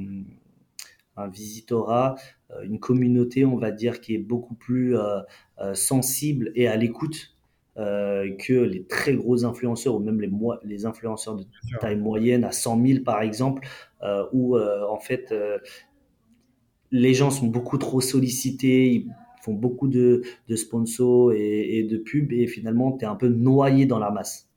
un 1.16 1.28
visitorat, 1.28 2.16
une 2.64 2.78
communauté, 2.78 3.44
on 3.44 3.56
va 3.56 3.70
dire, 3.70 4.00
qui 4.00 4.14
est 4.14 4.18
beaucoup 4.18 4.54
plus 4.54 4.96
euh, 4.96 5.20
euh, 5.60 5.74
sensible 5.74 6.52
et 6.54 6.68
à 6.68 6.76
l'écoute 6.76 7.32
euh, 7.78 8.36
que 8.36 8.52
les 8.52 8.84
très 8.84 9.14
gros 9.14 9.44
influenceurs 9.46 9.94
ou 9.94 9.98
même 9.98 10.20
les, 10.20 10.30
les 10.64 10.84
influenceurs 10.84 11.36
de 11.36 11.44
taille 11.80 11.96
moyenne 11.96 12.44
à 12.44 12.52
100 12.52 12.84
000 12.86 13.00
par 13.02 13.22
exemple, 13.22 13.66
euh, 14.02 14.26
où 14.32 14.56
euh, 14.56 14.86
en 14.88 14.98
fait 14.98 15.32
euh, 15.32 15.58
les 16.90 17.14
gens 17.14 17.30
sont 17.30 17.46
beaucoup 17.46 17.78
trop 17.78 18.00
sollicités, 18.00 18.92
ils 18.92 19.06
font 19.42 19.54
beaucoup 19.54 19.88
de, 19.88 20.22
de 20.48 20.56
sponsors 20.56 21.32
et, 21.32 21.78
et 21.78 21.82
de 21.84 21.96
pubs 21.96 22.32
et 22.32 22.46
finalement 22.46 22.92
tu 22.92 23.04
es 23.04 23.08
un 23.08 23.16
peu 23.16 23.28
noyé 23.28 23.86
dans 23.86 23.98
la 23.98 24.10
masse. 24.10 24.51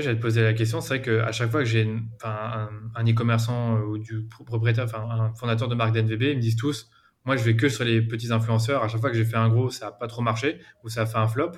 J'allais 0.00 0.16
te 0.16 0.22
poser 0.22 0.42
la 0.42 0.54
question. 0.54 0.80
C'est 0.80 0.98
vrai 0.98 1.02
qu'à 1.02 1.30
chaque 1.32 1.50
fois 1.50 1.60
que 1.60 1.68
j'ai 1.68 1.88
un, 2.24 2.68
e-commerçant 3.06 3.76
euh, 3.76 3.82
ou 3.82 3.98
du 3.98 4.24
pro- 4.24 4.44
propriétaire, 4.44 4.84
enfin 4.84 5.06
un 5.08 5.34
fondateur 5.34 5.68
de 5.68 5.74
marque 5.74 5.94
d'NVB, 5.94 6.22
ils 6.22 6.36
me 6.36 6.40
disent 6.40 6.56
tous, 6.56 6.90
moi 7.24 7.36
je 7.36 7.44
vais 7.44 7.56
que 7.56 7.68
sur 7.68 7.84
les 7.84 8.02
petits 8.02 8.32
influenceurs. 8.32 8.82
À 8.82 8.88
chaque 8.88 9.00
fois 9.00 9.10
que 9.10 9.16
j'ai 9.16 9.24
fait 9.24 9.36
un 9.36 9.48
gros, 9.48 9.70
ça 9.70 9.86
n'a 9.86 9.92
pas 9.92 10.06
trop 10.08 10.22
marché 10.22 10.58
ou 10.82 10.88
ça 10.88 11.02
a 11.02 11.06
fait 11.06 11.18
un 11.18 11.28
flop. 11.28 11.52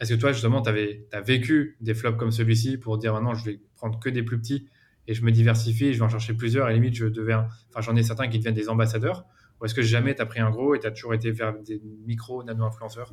Est-ce 0.00 0.14
que 0.14 0.20
toi, 0.20 0.32
justement, 0.32 0.62
tu 0.62 0.70
as 0.70 1.20
vécu 1.20 1.76
des 1.80 1.94
flops 1.94 2.18
comme 2.18 2.30
celui-ci 2.30 2.78
pour 2.78 2.98
dire 2.98 3.14
maintenant 3.14 3.34
je 3.34 3.44
vais 3.44 3.60
prendre 3.74 3.98
que 3.98 4.08
des 4.08 4.22
plus 4.22 4.38
petits 4.38 4.68
et 5.06 5.14
je 5.14 5.24
me 5.24 5.32
diversifie, 5.32 5.94
je 5.94 5.98
vais 5.98 6.04
en 6.04 6.08
chercher 6.10 6.34
plusieurs 6.34 6.68
et 6.68 6.74
limite 6.74 6.94
je 6.94 7.06
j'en 7.80 7.96
ai 7.96 8.02
certains 8.02 8.28
qui 8.28 8.38
deviennent 8.38 8.54
des 8.54 8.68
ambassadeurs. 8.68 9.24
Ou 9.60 9.64
est-ce 9.64 9.74
que 9.74 9.82
jamais 9.82 10.14
tu 10.14 10.22
as 10.22 10.26
pris 10.26 10.40
un 10.40 10.50
gros 10.50 10.74
et 10.74 10.80
tu 10.80 10.86
as 10.86 10.90
toujours 10.90 11.14
été 11.14 11.30
vers 11.32 11.58
des 11.58 11.80
micro, 12.06 12.42
nano-influenceurs? 12.44 13.12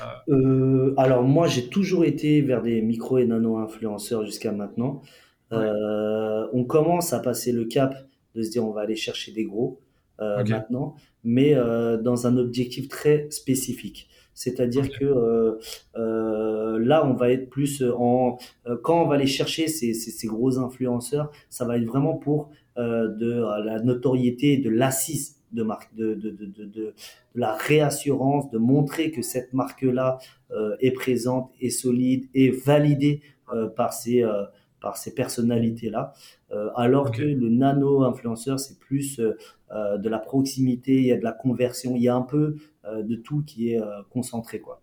Euh, 0.00 0.04
Euh, 0.28 0.94
alors 0.96 1.22
moi 1.22 1.46
j'ai 1.46 1.68
toujours 1.68 2.04
été 2.04 2.40
vers 2.42 2.62
des 2.62 2.82
micro 2.82 3.18
et 3.18 3.26
nano 3.26 3.56
influenceurs 3.56 4.24
jusqu'à 4.24 4.52
maintenant. 4.52 5.02
ouais, 5.50 5.58
Euh, 5.58 6.46
on 6.52 6.64
commence 6.64 7.12
à 7.12 7.20
passer 7.20 7.52
le 7.52 7.64
cap 7.64 7.94
de 8.34 8.42
se 8.42 8.50
dire 8.50 8.64
on 8.64 8.72
va 8.72 8.82
aller 8.82 8.96
chercher 8.96 9.32
des 9.32 9.44
gros 9.44 9.80
maintenant, 10.18 10.96
mais 11.24 11.54
dans 11.54 12.26
un 12.26 12.36
objectif 12.36 12.88
très 12.88 13.30
spécifique. 13.30 14.08
C'est-à-dire 14.34 14.90
que 14.90 15.58
là, 15.94 17.06
on 17.06 17.14
va 17.14 17.30
être 17.30 17.48
plus 17.48 17.82
en 17.82 18.36
quand 18.82 19.02
on 19.02 19.08
va 19.08 19.14
aller 19.14 19.26
chercher 19.26 19.66
ces, 19.66 19.94
ces, 19.94 20.10
ces 20.10 20.26
gros 20.26 20.58
influenceurs, 20.58 21.30
ça 21.48 21.64
va 21.64 21.78
être 21.78 21.86
vraiment 21.86 22.16
pour 22.16 22.50
de 22.76 23.64
la 23.64 23.80
notoriété, 23.82 24.58
de 24.58 24.68
l'assise 24.70 25.39
de 25.52 25.62
marque, 25.62 25.94
de, 25.94 26.14
de, 26.14 26.30
de, 26.30 26.46
de, 26.46 26.64
de, 26.64 26.64
de 26.66 26.94
la 27.34 27.54
réassurance, 27.54 28.50
de 28.50 28.58
montrer 28.58 29.10
que 29.10 29.22
cette 29.22 29.52
marque-là 29.52 30.18
euh, 30.50 30.76
est 30.80 30.92
présente, 30.92 31.52
est 31.60 31.70
solide, 31.70 32.28
est 32.34 32.50
validée 32.64 33.22
euh, 33.52 33.68
par 33.68 33.92
ces 33.92 34.22
euh, 34.22 34.44
par 34.80 34.96
ces 34.96 35.14
personnalités-là, 35.14 36.14
alors 36.74 37.10
que 37.10 37.20
le 37.20 37.50
nano-influenceur, 37.50 38.58
c'est 38.58 38.78
plus 38.78 39.20
de 39.20 40.08
la 40.08 40.18
proximité, 40.18 40.94
il 40.94 41.04
y 41.04 41.12
a 41.12 41.18
de 41.18 41.22
la 41.22 41.32
conversion, 41.32 41.96
il 41.96 42.02
y 42.02 42.08
a 42.08 42.14
un 42.14 42.22
peu 42.22 42.56
de 42.90 43.14
tout 43.14 43.42
qui 43.44 43.74
est 43.74 43.80
concentré, 44.08 44.58
quoi. 44.58 44.80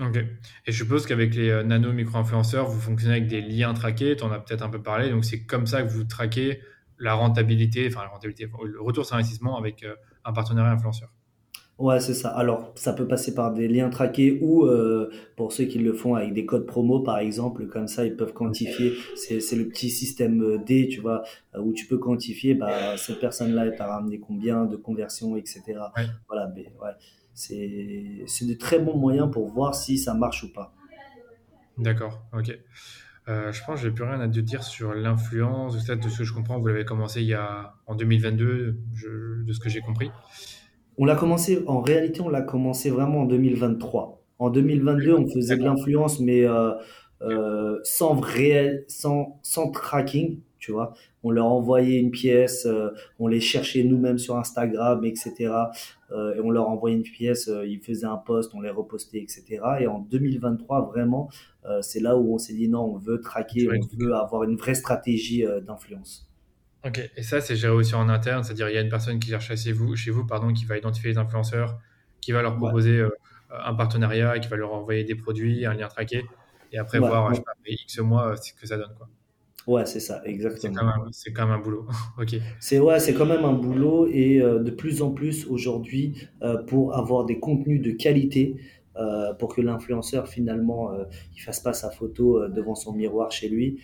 Ok. 0.00 0.16
Et 0.16 0.72
je 0.72 0.72
suppose 0.72 1.06
qu'avec 1.06 1.34
les 1.34 1.50
euh, 1.50 1.62
nano 1.62 1.92
micro-influenceurs, 1.92 2.66
vous 2.66 2.80
fonctionnez 2.80 3.16
avec 3.16 3.26
des 3.26 3.42
liens 3.42 3.74
traqués, 3.74 4.16
tu 4.16 4.24
en 4.24 4.32
as 4.32 4.38
peut-être 4.38 4.62
un 4.62 4.70
peu 4.70 4.82
parlé, 4.82 5.10
donc 5.10 5.24
c'est 5.24 5.44
comme 5.44 5.66
ça 5.66 5.82
que 5.82 5.88
vous 5.88 6.04
traquez 6.04 6.60
la 7.02 7.14
rentabilité, 7.14 7.88
enfin 7.88 8.02
la 8.02 8.10
rentabilité, 8.10 8.48
le 8.64 8.80
retour 8.80 9.04
sur 9.04 9.16
investissement 9.16 9.58
avec 9.58 9.82
euh, 9.82 9.94
un 10.24 10.32
partenariat 10.32 10.70
influenceur. 10.72 11.12
Ouais, 11.78 11.98
c'est 11.98 12.14
ça. 12.14 12.28
Alors, 12.28 12.70
ça 12.76 12.92
peut 12.92 13.08
passer 13.08 13.34
par 13.34 13.52
des 13.52 13.66
liens 13.66 13.90
traqués 13.90 14.38
ou 14.40 14.66
euh, 14.66 15.10
pour 15.36 15.52
ceux 15.52 15.64
qui 15.64 15.78
le 15.78 15.92
font 15.94 16.14
avec 16.14 16.32
des 16.32 16.46
codes 16.46 16.64
promo, 16.64 17.00
par 17.00 17.18
exemple, 17.18 17.66
comme 17.66 17.88
ça, 17.88 18.04
ils 18.04 18.14
peuvent 18.14 18.32
quantifier. 18.32 18.92
C'est, 19.16 19.56
le 19.56 19.68
petit 19.68 19.90
système 19.90 20.42
euh, 20.42 20.58
D, 20.58 20.86
tu 20.88 21.00
vois, 21.00 21.24
où 21.58 21.72
tu 21.72 21.86
peux 21.86 21.98
quantifier, 21.98 22.54
bah, 22.54 22.96
cette 22.96 23.18
personne-là, 23.18 23.66
elle 23.66 23.74
t'a 23.74 23.86
ramené 23.86 24.20
combien 24.20 24.66
de 24.66 24.76
conversions, 24.76 25.36
etc. 25.36 25.62
Ouais. 25.96 26.04
Voilà, 26.28 26.52
mais 26.54 26.72
ouais, 26.80 26.92
c'est, 27.34 28.22
c'est 28.26 28.46
de 28.46 28.54
très 28.54 28.78
bons 28.78 28.96
moyens 28.96 29.28
pour 29.32 29.48
voir 29.48 29.74
si 29.74 29.98
ça 29.98 30.14
marche 30.14 30.44
ou 30.44 30.52
pas. 30.52 30.72
D'accord, 31.78 32.22
ok. 32.32 32.56
Euh, 33.28 33.52
je 33.52 33.62
pense 33.64 33.76
que 33.80 33.86
j'ai 33.86 33.92
plus 33.92 34.04
rien 34.04 34.20
à 34.20 34.28
te 34.28 34.40
dire 34.40 34.64
sur 34.64 34.94
l'influence, 34.94 35.74
de 35.86 36.08
ce 36.08 36.18
que 36.18 36.24
je 36.24 36.32
comprends, 36.34 36.58
vous 36.58 36.66
l'avez 36.66 36.84
commencé 36.84 37.20
il 37.22 37.28
y 37.28 37.34
a 37.34 37.74
en 37.86 37.94
2022, 37.94 38.78
je- 38.94 39.42
de 39.44 39.52
ce 39.52 39.60
que 39.60 39.68
j'ai 39.68 39.80
compris. 39.80 40.10
On 40.98 41.04
l'a 41.04 41.14
commencé, 41.14 41.62
en 41.66 41.80
réalité, 41.80 42.20
on 42.20 42.28
l'a 42.28 42.42
commencé 42.42 42.90
vraiment 42.90 43.20
en 43.20 43.24
2023. 43.24 44.22
En 44.38 44.50
2022, 44.50 45.14
on 45.14 45.26
faisait 45.28 45.56
de 45.56 45.62
l'influence, 45.62 46.18
mais 46.20 46.44
euh, 46.44 46.72
euh, 47.22 47.78
sans 47.84 48.18
réel, 48.18 48.84
sans, 48.88 49.38
sans 49.42 49.70
tracking, 49.70 50.40
tu 50.58 50.72
vois. 50.72 50.92
On 51.22 51.30
leur 51.30 51.46
envoyait 51.46 52.00
une 52.00 52.10
pièce, 52.10 52.66
on 53.20 53.28
les 53.28 53.40
cherchait 53.40 53.84
nous-mêmes 53.84 54.18
sur 54.18 54.36
Instagram, 54.36 55.04
etc. 55.04 55.52
Euh, 56.12 56.34
et 56.34 56.40
on 56.40 56.50
leur 56.50 56.68
envoyait 56.68 56.96
une 56.96 57.02
pièce, 57.02 57.48
euh, 57.48 57.66
ils 57.66 57.80
faisaient 57.80 58.06
un 58.06 58.16
post, 58.16 58.52
on 58.54 58.60
les 58.60 58.70
repostait, 58.70 59.18
etc. 59.18 59.60
Et 59.80 59.86
en 59.86 60.00
2023, 60.00 60.86
vraiment, 60.86 61.30
euh, 61.64 61.80
c'est 61.80 62.00
là 62.00 62.16
où 62.16 62.34
on 62.34 62.38
s'est 62.38 62.52
dit 62.52 62.68
non, 62.68 62.84
on 62.84 62.98
veut 62.98 63.20
traquer, 63.20 63.68
on 63.68 63.96
veut 63.96 64.14
avoir 64.14 64.44
une 64.44 64.56
vraie 64.56 64.74
stratégie 64.74 65.44
d'influence. 65.66 66.28
Ok, 66.84 67.00
et 67.16 67.22
ça, 67.22 67.40
c'est 67.40 67.56
géré 67.56 67.72
aussi 67.72 67.94
en 67.94 68.08
interne, 68.08 68.42
c'est-à-dire 68.42 68.68
il 68.68 68.74
y 68.74 68.78
a 68.78 68.80
une 68.80 68.88
personne 68.88 69.20
qui 69.20 69.30
cherche 69.30 69.54
chez 69.54 69.72
vous, 69.72 69.94
chez 69.94 70.10
vous 70.10 70.26
pardon, 70.26 70.52
qui 70.52 70.64
va 70.64 70.76
identifier 70.76 71.10
les 71.10 71.18
influenceurs, 71.18 71.78
qui 72.20 72.32
va 72.32 72.42
leur 72.42 72.56
proposer 72.56 73.06
un 73.50 73.74
partenariat, 73.74 74.38
qui 74.40 74.48
va 74.48 74.56
leur 74.56 74.72
envoyer 74.72 75.04
des 75.04 75.14
produits, 75.14 75.64
un 75.64 75.74
lien 75.74 75.86
traqué, 75.86 76.24
et 76.72 76.78
après 76.78 76.98
ouais, 76.98 77.08
voir, 77.08 77.26
je 77.26 77.30
ouais, 77.30 77.36
sais 77.36 77.42
pas, 77.42 77.52
X 77.66 77.98
mois, 78.00 78.36
ce 78.36 78.52
que 78.52 78.66
ça 78.66 78.76
donne, 78.76 78.94
quoi. 78.96 79.08
Ouais, 79.66 79.86
c'est 79.86 80.00
ça, 80.00 80.22
exactement. 80.24 80.80
c'est 81.12 81.32
quand 81.32 81.46
même 81.46 81.58
un 81.58 81.62
boulot. 81.62 81.86
Ok, 82.18 82.36
C'est 82.60 82.78
ouais, 82.78 82.98
c'est 83.00 83.14
quand 83.14 83.26
même 83.26 83.44
un 83.44 83.52
boulot 83.52 84.06
et 84.06 84.40
euh, 84.40 84.58
de 84.58 84.70
plus 84.70 85.02
en 85.02 85.10
plus 85.10 85.46
aujourd'hui 85.46 86.28
euh, 86.42 86.62
pour 86.62 86.96
avoir 86.96 87.24
des 87.24 87.38
contenus 87.38 87.80
de 87.82 87.90
qualité 87.90 88.56
euh, 88.96 89.32
pour 89.34 89.54
que 89.54 89.60
l'influenceur 89.60 90.28
finalement 90.28 90.90
il 91.34 91.40
fasse 91.40 91.60
pas 91.60 91.72
sa 91.72 91.90
photo 91.90 92.48
devant 92.48 92.74
son 92.74 92.92
miroir 92.92 93.32
chez 93.32 93.48
lui 93.48 93.80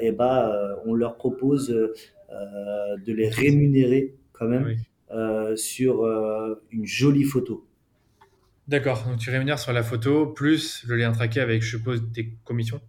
et 0.00 0.12
bah 0.12 0.76
on 0.84 0.94
leur 0.94 1.16
propose 1.16 1.68
de 1.68 3.12
les 3.12 3.28
rémunérer 3.28 4.16
quand 4.32 4.48
même 4.48 4.66
oui. 4.66 5.56
sur 5.56 6.04
une 6.70 6.86
jolie 6.86 7.24
photo. 7.24 7.66
D'accord, 8.68 9.04
donc 9.06 9.18
tu 9.18 9.30
rémunères 9.30 9.58
sur 9.58 9.72
la 9.72 9.82
photo, 9.82 10.26
plus 10.26 10.84
le 10.86 10.96
lien 10.96 11.12
traqué 11.12 11.40
avec, 11.40 11.62
je 11.62 11.76
suppose, 11.76 12.02
des 12.10 12.32
commissions? 12.44 12.80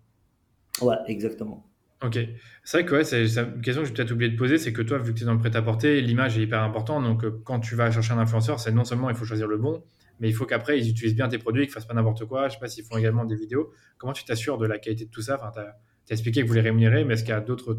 Ouais, 0.82 0.96
exactement. 1.08 1.64
Ok, 2.04 2.20
c'est 2.66 2.78
vrai 2.78 2.86
que 2.86 2.96
ouais, 2.96 3.04
c'est 3.06 3.24
une 3.24 3.62
question 3.62 3.82
que 3.82 3.88
j'ai 3.88 3.94
peut-être 3.94 4.12
oublié 4.12 4.30
de 4.30 4.36
poser, 4.36 4.58
c'est 4.58 4.74
que 4.74 4.82
toi, 4.82 4.98
vu 4.98 5.14
que 5.14 5.20
tu 5.20 5.24
es 5.24 5.26
dans 5.26 5.34
le 5.34 5.40
prêt-à-porter, 5.40 6.02
l'image 6.02 6.38
est 6.38 6.42
hyper 6.42 6.62
importante. 6.62 7.04
Donc, 7.06 7.24
euh, 7.24 7.42
quand 7.46 7.62
tu 7.62 7.76
vas 7.76 7.92
chercher 7.92 8.12
un 8.12 8.18
influenceur, 8.18 8.60
c'est 8.60 8.74
non 8.74 8.84
seulement 8.84 9.10
il 9.10 9.16
faut 9.16 9.24
choisir 9.24 9.48
le 9.48 9.58
bon, 9.58 9.82
mais 10.20 10.28
il 10.28 10.34
faut 10.34 10.46
qu'après, 10.46 10.78
ils 10.78 10.90
utilisent 10.90 11.16
bien 11.16 11.30
tes 11.30 11.38
produits, 11.38 11.64
qu'ils 11.64 11.72
fassent 11.72 11.86
pas 11.86 11.94
n'importe 11.94 12.26
quoi. 12.26 12.50
Je 12.50 12.56
sais 12.56 12.60
pas 12.60 12.68
s'ils 12.68 12.84
font 12.84 12.98
également 12.98 13.24
des 13.24 13.38
vidéos. 13.38 13.72
Comment 13.98 14.12
tu 14.12 14.26
t'assures 14.26 14.58
de 14.58 14.66
la 14.66 14.80
qualité 14.80 15.06
de 15.06 15.12
tout 15.12 15.22
ça? 15.22 15.36
Enfin, 15.36 15.52
t'as 15.56 15.62
as 15.62 16.12
expliqué 16.12 16.42
que 16.42 16.48
vous 16.48 16.54
les 16.54 16.62
rémunérez, 16.62 17.06
mais 17.06 17.14
est-ce 17.14 17.24
qu'il 17.24 17.34
y 17.34 17.38
a 17.38 17.42
d'autres 17.42 17.78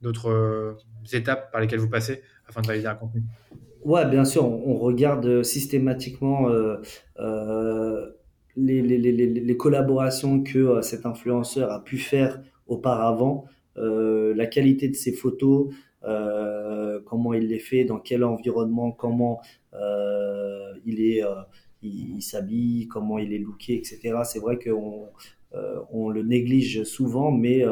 d'autres 0.00 0.78
étapes 1.12 1.52
par 1.52 1.60
lesquelles 1.60 1.78
vous 1.78 1.90
passez 1.90 2.22
afin 2.48 2.62
de 2.62 2.66
valider 2.66 2.86
un 2.86 2.94
contenu? 2.94 3.22
Ouais, 3.84 4.08
bien 4.08 4.24
sûr, 4.24 4.46
on, 4.46 4.76
regarde 4.76 5.42
systématiquement 5.42 6.48
les, 8.56 8.82
les, 8.82 8.98
les, 8.98 9.12
les, 9.12 9.56
collaborations 9.58 10.42
que 10.42 10.80
cet 10.80 11.04
influenceur 11.04 11.70
a 11.70 11.84
pu 11.84 11.98
faire 11.98 12.40
auparavant, 12.70 13.44
la 13.76 14.46
qualité 14.46 14.88
de 14.88 14.96
ses 14.96 15.12
photos, 15.12 15.68
euh, 16.04 17.00
comment 17.04 17.34
il 17.34 17.48
les 17.48 17.58
fait, 17.58 17.84
dans 17.84 17.98
quel 17.98 18.24
environnement, 18.24 18.90
comment 18.92 19.40
euh, 19.74 20.72
il 20.86 21.00
est, 21.02 21.22
euh, 21.24 21.42
il, 21.82 22.22
s'habille, 22.22 22.88
comment 22.88 23.18
il 23.18 23.32
est 23.32 23.38
looké, 23.38 23.76
etc. 23.76 24.20
C'est 24.24 24.38
vrai 24.38 24.58
qu'on 24.58 25.08
on 25.90 26.08
le 26.10 26.22
néglige 26.22 26.84
souvent, 26.84 27.30
mais 27.30 27.64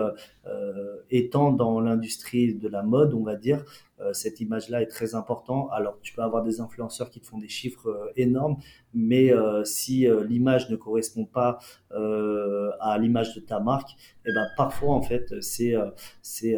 étant 1.11 1.53
dans 1.53 1.81
l'industrie 1.81 2.55
de 2.55 2.69
la 2.69 2.83
mode, 2.83 3.15
on 3.15 3.23
va 3.23 3.37
dire, 3.37 3.65
euh, 4.01 4.13
cette 4.13 4.41
image-là 4.41 4.83
est 4.83 4.87
très 4.87 5.15
importante. 5.15 5.69
Alors, 5.73 5.99
tu 6.03 6.15
peux 6.15 6.23
avoir 6.23 6.45
des 6.45 6.61
influenceurs 6.61 7.11
qui 7.11 7.21
te 7.21 7.27
font 7.27 7.39
des 7.39 7.49
chiffres 7.49 7.89
euh, 7.89 8.13
énormes, 8.17 8.57
mais 8.95 9.33
euh, 9.33 9.65
si 9.65 10.07
l'image 10.29 10.71
ne 10.71 10.77
correspond 10.77 11.25
pas 11.25 11.59
à 11.91 12.99
l'image 12.99 13.35
de 13.35 13.41
ta 13.41 13.61
marque, 13.61 13.91
eh 14.25 14.33
ben 14.33 14.47
parfois 14.57 14.95
en 14.95 15.03
fait 15.03 15.35
c'est 15.41 15.75
c'est 16.23 16.57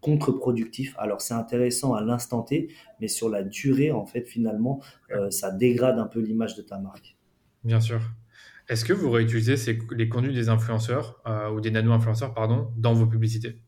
contre-productif. 0.00 0.94
Alors 0.98 1.20
c'est 1.20 1.34
intéressant 1.34 1.94
à 1.94 2.02
l'instant 2.02 2.42
T, 2.42 2.68
mais 3.00 3.08
sur 3.08 3.28
la 3.28 3.42
durée 3.42 3.90
en 3.90 4.06
fait 4.06 4.22
finalement 4.22 4.80
ça 5.30 5.50
dégrade 5.50 5.98
un 5.98 6.06
peu 6.06 6.20
l'image 6.20 6.56
de 6.56 6.62
ta 6.62 6.78
marque. 6.78 7.16
Bien 7.64 7.80
sûr. 7.80 8.00
Est-ce 8.68 8.84
que 8.84 8.92
vous 8.92 9.10
réutilisez 9.10 9.56
ces, 9.56 9.78
les 9.92 10.08
contenus 10.08 10.34
des 10.34 10.48
influenceurs 10.48 11.22
ou 11.54 11.60
des 11.60 11.70
nano-influenceurs 11.70 12.34
pardon 12.34 12.72
dans 12.76 12.94
vos 12.94 13.06
publicités? 13.06 13.60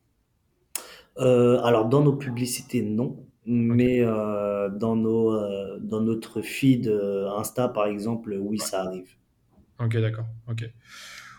Euh, 1.19 1.61
alors, 1.62 1.88
dans 1.88 2.02
nos 2.02 2.14
publicités, 2.14 2.83
non. 2.83 3.25
Mais 3.47 4.00
euh, 4.02 4.69
dans, 4.69 4.95
nos, 4.95 5.33
euh, 5.33 5.78
dans 5.81 6.00
notre 6.00 6.43
feed 6.43 6.88
Insta, 7.37 7.69
par 7.69 7.87
exemple, 7.87 8.37
oui, 8.38 8.59
ça 8.59 8.83
arrive. 8.83 9.09
Ok, 9.81 9.97
d'accord. 9.97 10.26
Ok. 10.49 10.71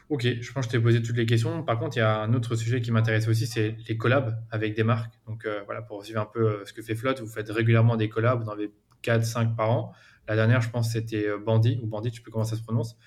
Ok, 0.09 0.23
je 0.41 0.51
pense 0.51 0.65
que 0.65 0.71
je 0.71 0.77
t'ai 0.77 0.83
posé 0.83 1.03
toutes 1.03 1.17
les 1.17 1.27
questions. 1.27 1.61
Par 1.63 1.77
contre, 1.77 1.97
il 1.97 1.99
y 1.99 2.03
a 2.03 2.19
un 2.19 2.33
autre 2.33 2.55
sujet 2.55 2.81
qui 2.81 2.91
m'intéresse 2.91 3.27
aussi, 3.27 3.45
c'est 3.45 3.75
les 3.87 3.95
collabs 3.95 4.41
avec 4.49 4.75
des 4.75 4.83
marques. 4.83 5.13
Donc 5.27 5.47
voilà, 5.65 5.83
pour 5.83 6.03
suivre 6.03 6.19
un 6.19 6.25
peu 6.25 6.65
ce 6.65 6.73
que 6.73 6.81
fait 6.81 6.95
Flotte, 6.95 7.19
vous 7.19 7.27
faites 7.27 7.49
régulièrement 7.49 7.95
des 7.95 8.09
collabs, 8.09 8.41
vous 8.41 8.49
en 8.49 8.53
avez 8.53 8.73
4-5 9.03 9.55
par 9.55 9.69
an. 9.69 9.93
La 10.27 10.35
dernière, 10.35 10.61
je 10.61 10.71
pense, 10.71 10.93
c'était 10.93 11.27
Bandit, 11.37 11.79
ou 11.83 11.85
Bandit, 11.85 12.09
je 12.09 12.15
sais 12.15 12.21
plus 12.21 12.31
comment 12.31 12.43
ça 12.43 12.55
se 12.55 12.63
prononce 12.63 12.97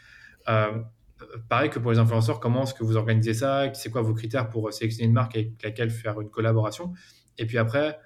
pareil 1.49 1.71
que 1.71 1.79
pour 1.79 1.93
les 1.93 1.99
influenceurs, 1.99 2.41
comment 2.41 2.65
est-ce 2.65 2.75
que 2.75 2.85
vous 2.85 2.97
organisez 2.97 3.35
ça? 3.35 3.73
C'est 3.75 3.91
quoi 3.91 4.03
vos 4.03 4.15
critères 4.15 4.49
pour 4.49 4.73
sélectionner 4.73 5.07
une 5.07 5.15
marque 5.15 5.37
avec 5.37 5.63
laquelle 5.63 5.91
faire 5.91 6.21
une 6.21 6.31
collaboration? 6.31 6.93
Et 7.39 7.47
puis 7.47 7.59
après, 7.59 7.99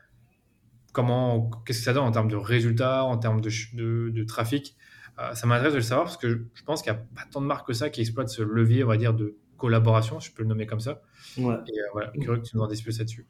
comment, 0.93 1.51
qu'est-ce 1.65 1.81
que 1.81 1.85
ça 1.85 1.93
donne 1.93 2.05
en 2.05 2.13
termes 2.13 2.31
de 2.31 2.37
résultats, 2.37 3.05
en 3.05 3.19
termes 3.19 3.41
de, 3.41 4.11
de, 4.11 4.25
trafic? 4.25 4.77
Euh, 5.19 5.35
Ça 5.35 5.47
m'intéresse 5.47 5.73
de 5.73 5.79
le 5.79 5.83
savoir 5.83 6.07
parce 6.07 6.17
que 6.17 6.47
je 6.55 6.63
pense 6.65 6.83
qu'il 6.83 6.93
n'y 6.93 6.99
a 6.99 7.03
pas 7.15 7.23
tant 7.31 7.41
de 7.41 7.47
marques 7.47 7.67
que 7.67 7.73
ça 7.73 7.91
qui 7.91 8.01
exploitent 8.01 8.29
ce 8.29 8.43
levier, 8.43 8.85
on 8.85 8.89
va 8.89 8.97
dire, 8.97 9.15
de 9.15 9.37
collaboration, 9.57 10.21
je 10.21 10.33
peux 10.33 10.43
le 10.43 10.49
nommer 10.49 10.67
comme 10.67 10.81
ça. 10.81 11.03
Ouais. 11.39 11.55
Et 11.67 11.79
euh, 11.81 11.85
voilà, 11.93 12.13
curieux 12.21 12.41
que 12.41 12.47
tu 12.47 12.57
nous 12.57 12.63
en 12.63 12.67
dises 12.67 12.83
plus 12.83 12.99
là-dessus. 12.99 13.27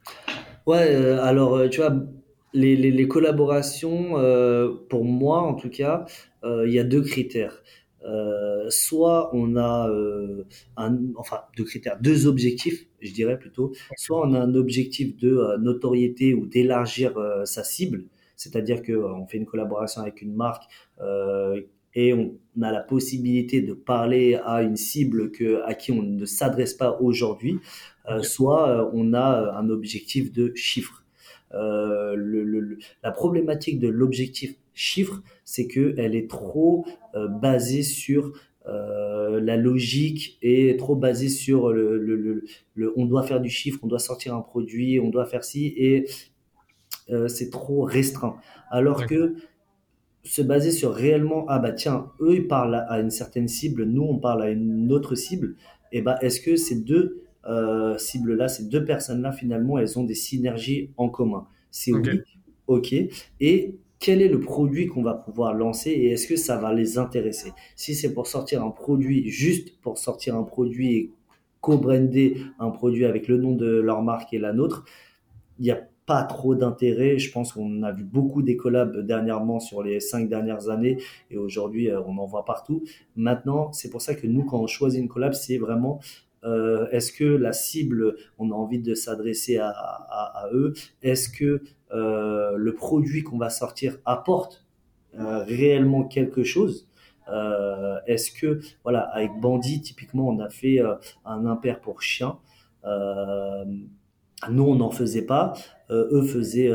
Ouais, 0.67 0.95
euh, 0.95 1.23
alors 1.23 1.69
tu 1.71 1.81
vois, 1.81 1.95
les, 2.53 2.77
les, 2.77 2.91
les 2.91 3.09
collaborations, 3.09 4.15
pour 4.89 5.05
moi 5.05 5.43
en 5.43 5.55
tout 5.55 5.71
cas, 5.71 6.05
il 6.45 6.71
y 6.71 6.79
a 6.79 6.85
deux 6.85 7.03
critères. 7.03 7.63
Euh, 8.07 8.71
soit 8.71 9.31
on 9.35 9.57
a 9.57 9.89
euh, 9.91 10.45
un, 10.77 10.97
enfin 11.17 11.41
deux 11.57 11.65
critères, 11.65 11.99
deux 12.01 12.27
objectifs, 12.27 12.87
je 13.01 13.13
dirais 13.13 13.39
plutôt. 13.39 13.73
Soit 13.97 14.27
on 14.27 14.33
a 14.35 14.41
un 14.41 14.55
objectif 14.55 15.17
de 15.17 15.37
euh, 15.37 15.59
notoriété 15.59 16.33
ou 16.35 16.47
d'élargir 16.47 17.15
sa 17.45 17.65
cible, 17.65 18.05
c'est-à-dire 18.37 18.83
que 18.83 18.93
on 18.93 19.27
fait 19.27 19.39
une 19.39 19.47
collaboration 19.47 20.03
avec 20.03 20.23
une 20.23 20.35
marque 20.35 20.65
et 21.95 22.13
on 22.13 22.39
a 22.63 22.71
la 22.73 22.81
possibilité 22.81 23.63
de 23.63 23.73
parler 23.73 24.39
à 24.45 24.63
une 24.63 24.77
cible 24.77 25.31
que, 25.31 25.63
à 25.65 25.75
qui 25.75 25.93
on 25.93 26.03
ne 26.03 26.25
s'adresse 26.27 26.75
pas 26.75 26.99
aujourd'hui, 27.01 27.59
soit 28.23 28.91
on 28.93 29.15
a 29.15 29.57
un 29.59 29.71
objectif 29.71 30.33
de 30.33 30.53
chiffre. 30.55 31.05
le, 31.53 32.79
la 33.03 33.11
problématique 33.11 33.79
de 33.81 33.89
l'objectif 33.89 34.57
chiffre, 34.77 35.23
c'est 35.45 35.67
qu'elle 35.67 36.15
est 36.15 36.31
trop 36.31 36.87
euh, 37.15 37.27
basée 37.27 37.83
sur 37.83 38.33
euh, 38.67 39.41
la 39.41 39.57
logique 39.57 40.39
et 40.43 40.77
trop 40.77 40.95
basée 40.95 41.31
sur 41.31 41.73
le, 41.73 41.99
le, 41.99 42.45
le, 42.75 42.93
on 42.97 43.07
doit 43.07 43.23
faire 43.25 43.41
du 43.41 43.51
chiffre, 43.51 43.81
on 43.83 43.87
doit 43.89 43.99
sortir 43.99 44.35
un 44.35 44.43
produit, 44.43 45.01
on 45.01 45.09
doit 45.09 45.25
faire 45.25 45.45
ci, 45.45 45.73
et 45.77 46.07
euh, 47.11 47.27
c'est 47.27 47.51
trop 47.51 47.83
restreint. 47.83 48.37
Alors 48.71 49.07
que 49.07 49.35
se 50.23 50.43
baser 50.43 50.73
sur 50.73 50.93
réellement, 50.93 51.47
ah 51.49 51.59
bah 51.59 51.73
tiens, 51.73 52.13
eux 52.21 52.35
ils 52.35 52.47
parlent 52.47 52.85
à 52.89 53.01
une 53.01 53.11
certaine 53.11 53.49
cible, 53.49 53.85
nous 53.85 54.03
on 54.03 54.19
parle 54.19 54.43
à 54.43 54.51
une 54.51 54.93
autre 54.93 55.15
cible, 55.15 55.57
et 55.93 56.03
bah 56.03 56.19
est-ce 56.21 56.41
que 56.41 56.57
ces 56.57 56.81
deux 56.81 57.23
cibles-là, 57.99 58.49
ces 58.49 58.65
deux 58.65 58.85
personnes-là, 58.85 59.31
finalement, 59.31 59.79
elles 59.79 59.97
ont 60.01 60.03
des 60.05 60.17
synergies 60.17 60.91
en 60.97 61.09
commun? 61.09 61.47
C'est 61.71 61.93
oui, 61.93 62.23
ok. 62.67 62.93
Et 63.39 63.77
quel 63.99 64.23
est 64.23 64.29
le 64.29 64.41
produit 64.41 64.87
qu'on 64.87 65.03
va 65.03 65.15
pouvoir 65.15 65.55
lancer 65.55 65.91
et 65.91 66.13
est-ce 66.13 66.27
que 66.27 66.37
ça 66.37 66.59
va 66.59 66.73
les 66.73 66.99
intéresser? 66.99 67.53
Si 67.77 67.95
c'est 67.95 68.13
pour 68.13 68.27
sortir 68.27 68.63
un 68.63 68.71
produit, 68.71 69.29
juste 69.29 69.79
pour 69.81 69.99
sortir 69.99 70.37
un 70.37 70.43
produit 70.43 70.95
et 70.95 71.11
co-brander 71.61 72.37
un 72.59 72.71
produit 72.71 73.05
avec 73.05 73.29
le 73.29 73.39
nom 73.39 73.53
de 73.53 73.67
leur 73.67 74.03
marque 74.03 74.33
et 74.33 74.39
la 74.39 74.53
nôtre, 74.53 74.85
il 75.59 75.65
n'y 75.65 75.71
a 75.71 75.81
pas 76.05 76.23
trop 76.23 76.55
d'intérêt. 76.55 77.19
Je 77.19 77.33
pense 77.33 77.53
qu'on 77.53 77.83
a 77.83 77.91
vu 77.91 78.05
beaucoup 78.05 78.43
des 78.43 78.57
collabs 78.57 78.99
dernièrement 78.99 79.59
sur 79.59 79.83
les 79.83 79.99
cinq 79.99 80.29
dernières 80.29 80.69
années 80.69 80.99
et 81.31 81.37
aujourd'hui 81.37 81.91
euh, 81.91 82.01
on 82.07 82.17
en 82.19 82.27
voit 82.27 82.45
partout. 82.45 82.85
Maintenant, 83.17 83.73
c'est 83.73 83.91
pour 83.91 84.01
ça 84.03 84.15
que 84.15 84.27
nous, 84.27 84.45
quand 84.45 84.61
on 84.61 84.67
choisit 84.67 85.01
une 85.01 85.09
collab, 85.09 85.33
c'est 85.33 85.59
vraiment 85.59 86.01
euh, 86.45 86.87
est-ce 86.91 87.13
que 87.13 87.25
la 87.25 87.53
cible, 87.53 88.17
on 88.39 88.53
a 88.53 88.55
envie 88.55 88.79
de 88.79 88.95
s'adresser 88.95 89.57
à, 89.57 89.69
à, 89.69 90.49
eux? 90.53 90.75
Est-ce 91.03 91.29
que 91.29 91.63
le 91.91 92.75
produit 92.75 93.23
qu'on 93.23 93.39
va 93.39 93.51
sortir 93.51 93.99
apporte 94.05 94.67
euh, 95.19 95.45
réellement 95.45 96.05
quelque 96.05 96.45
chose 96.45 96.89
euh, 97.29 97.99
Est-ce 98.07 98.31
que, 98.31 98.61
voilà, 98.83 99.01
avec 99.01 99.33
Bandit, 99.41 99.81
typiquement, 99.81 100.29
on 100.29 100.39
a 100.41 100.49
fait 100.49 100.81
un 101.25 101.47
impair 101.47 101.81
pour 101.81 102.03
chien. 102.03 102.39
nous, 102.85 104.65
on 104.65 104.75
n'en 104.77 104.91
faisait 104.91 105.27
pas. 105.27 105.55
eux 105.91 106.23
faisaient 106.23 106.73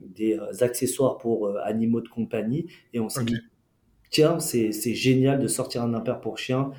des 0.00 0.38
accessoires 0.60 1.18
pour 1.18 1.56
animaux 1.58 2.00
de 2.00 2.08
compagnie. 2.08 2.66
Et 2.92 3.00
on 3.00 3.08
s'est 3.08 3.24
dit, 3.24 3.40
tiens, 4.10 4.40
c'est 4.40 4.72
génial 4.94 5.40
de 5.40 5.48
sortir 5.48 5.82
un 5.82 5.94
impair 5.94 6.20
pour 6.20 6.38
chien 6.38 6.72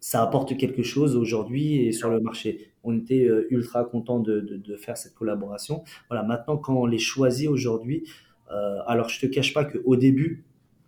ça 0.00 0.22
apporte 0.22 0.56
quelque 0.56 0.82
chose 0.82 1.14
aujourd'hui 1.14 1.86
et 1.86 1.92
sur 1.92 2.08
le 2.10 2.20
marché. 2.20 2.69
On 2.84 2.96
était 2.96 3.24
euh, 3.24 3.46
ultra 3.50 3.84
content 3.84 4.20
de, 4.20 4.76
faire 4.76 4.96
cette 4.96 5.14
collaboration. 5.14 5.84
Voilà, 6.08 6.24
maintenant 6.24 6.56
quand 6.56 6.74
on 6.74 6.86
les 6.86 6.98
choisit 6.98 7.48
aujourd'hui, 7.48 8.04
euh, 8.50 8.78
alors 8.86 9.08
je 9.08 9.20
te 9.20 9.26
cache 9.26 9.52
pas 9.52 9.64
qu'au 9.64 9.96
début, 9.96 10.44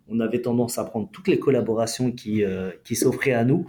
on 0.08 0.20
avait 0.20 0.42
tendance 0.42 0.78
à 0.78 0.84
prendre 0.84 1.08
toutes 1.10 1.28
les 1.28 1.38
collaborations 1.38 2.12
qui, 2.12 2.44
euh, 2.44 2.70
qui 2.84 2.96
s'offraient 2.96 3.32
à 3.32 3.44
nous. 3.44 3.66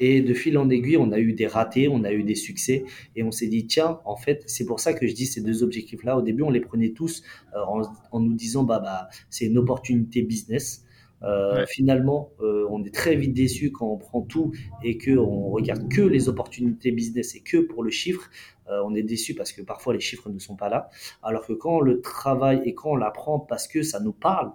Et 0.00 0.20
de 0.20 0.34
fil 0.34 0.58
en 0.58 0.70
aiguille, 0.70 0.96
on 0.96 1.12
a 1.12 1.18
eu 1.18 1.32
des 1.32 1.46
ratés, 1.46 1.86
on 1.88 2.02
a 2.02 2.12
eu 2.12 2.24
des 2.24 2.34
succès. 2.34 2.84
Et 3.14 3.22
on 3.22 3.30
s'est 3.30 3.46
dit, 3.46 3.66
tiens, 3.66 4.00
en 4.04 4.16
fait, 4.16 4.42
c'est 4.46 4.64
pour 4.64 4.80
ça 4.80 4.94
que 4.94 5.06
je 5.06 5.14
dis 5.14 5.26
ces 5.26 5.42
deux 5.42 5.62
objectifs-là. 5.62 6.16
Au 6.16 6.22
début, 6.22 6.42
on 6.42 6.50
les 6.50 6.60
prenait 6.60 6.90
tous 6.90 7.22
en, 7.54 7.82
en, 8.10 8.20
nous 8.20 8.34
disant, 8.34 8.64
bah, 8.64 8.80
bah, 8.80 9.08
c'est 9.28 9.46
une 9.46 9.58
opportunité 9.58 10.22
business. 10.22 10.85
Euh, 11.22 11.64
finalement, 11.66 12.32
euh, 12.40 12.66
on 12.70 12.84
est 12.84 12.94
très 12.94 13.16
vite 13.16 13.32
déçu 13.32 13.72
quand 13.72 13.86
on 13.86 13.96
prend 13.96 14.22
tout 14.22 14.52
et 14.82 14.98
que 14.98 15.16
on 15.16 15.50
regarde 15.50 15.88
que 15.88 16.02
les 16.02 16.28
opportunités 16.28 16.90
business 16.92 17.34
et 17.34 17.40
que 17.40 17.58
pour 17.58 17.82
le 17.82 17.90
chiffre. 17.90 18.30
Euh, 18.68 18.82
on 18.84 18.94
est 18.94 19.02
déçu 19.02 19.34
parce 19.34 19.52
que 19.52 19.62
parfois 19.62 19.94
les 19.94 20.00
chiffres 20.00 20.28
ne 20.28 20.38
sont 20.38 20.56
pas 20.56 20.68
là. 20.68 20.90
Alors 21.22 21.46
que 21.46 21.52
quand 21.52 21.76
on 21.76 21.80
le 21.80 22.00
travaille 22.00 22.62
et 22.64 22.74
quand 22.74 22.90
on 22.90 22.96
l'apprend 22.96 23.38
parce 23.38 23.68
que 23.68 23.82
ça 23.82 24.00
nous 24.00 24.12
parle, 24.12 24.52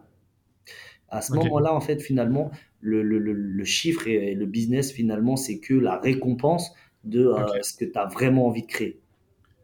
à 1.10 1.22
ce 1.22 1.34
moment-là, 1.34 1.74
en 1.74 1.82
fait, 1.82 2.02
finalement, 2.02 2.52
le, 2.80 3.04
le, 3.04 3.20
le, 3.20 3.64
chiffre 3.66 4.08
et, 4.08 4.34
le 4.34 4.46
business, 4.46 4.94
finalement, 4.94 5.36
c'est 5.36 5.60
que 5.60 5.74
la 5.74 5.98
récompense 5.98 6.74
de 7.04 7.34
ce 7.62 7.74
que 7.74 7.84
tu 7.84 8.00
as 8.00 8.06
vraiment 8.06 8.48
envie 8.48 8.62
de 8.62 8.68
créer. 8.68 9.02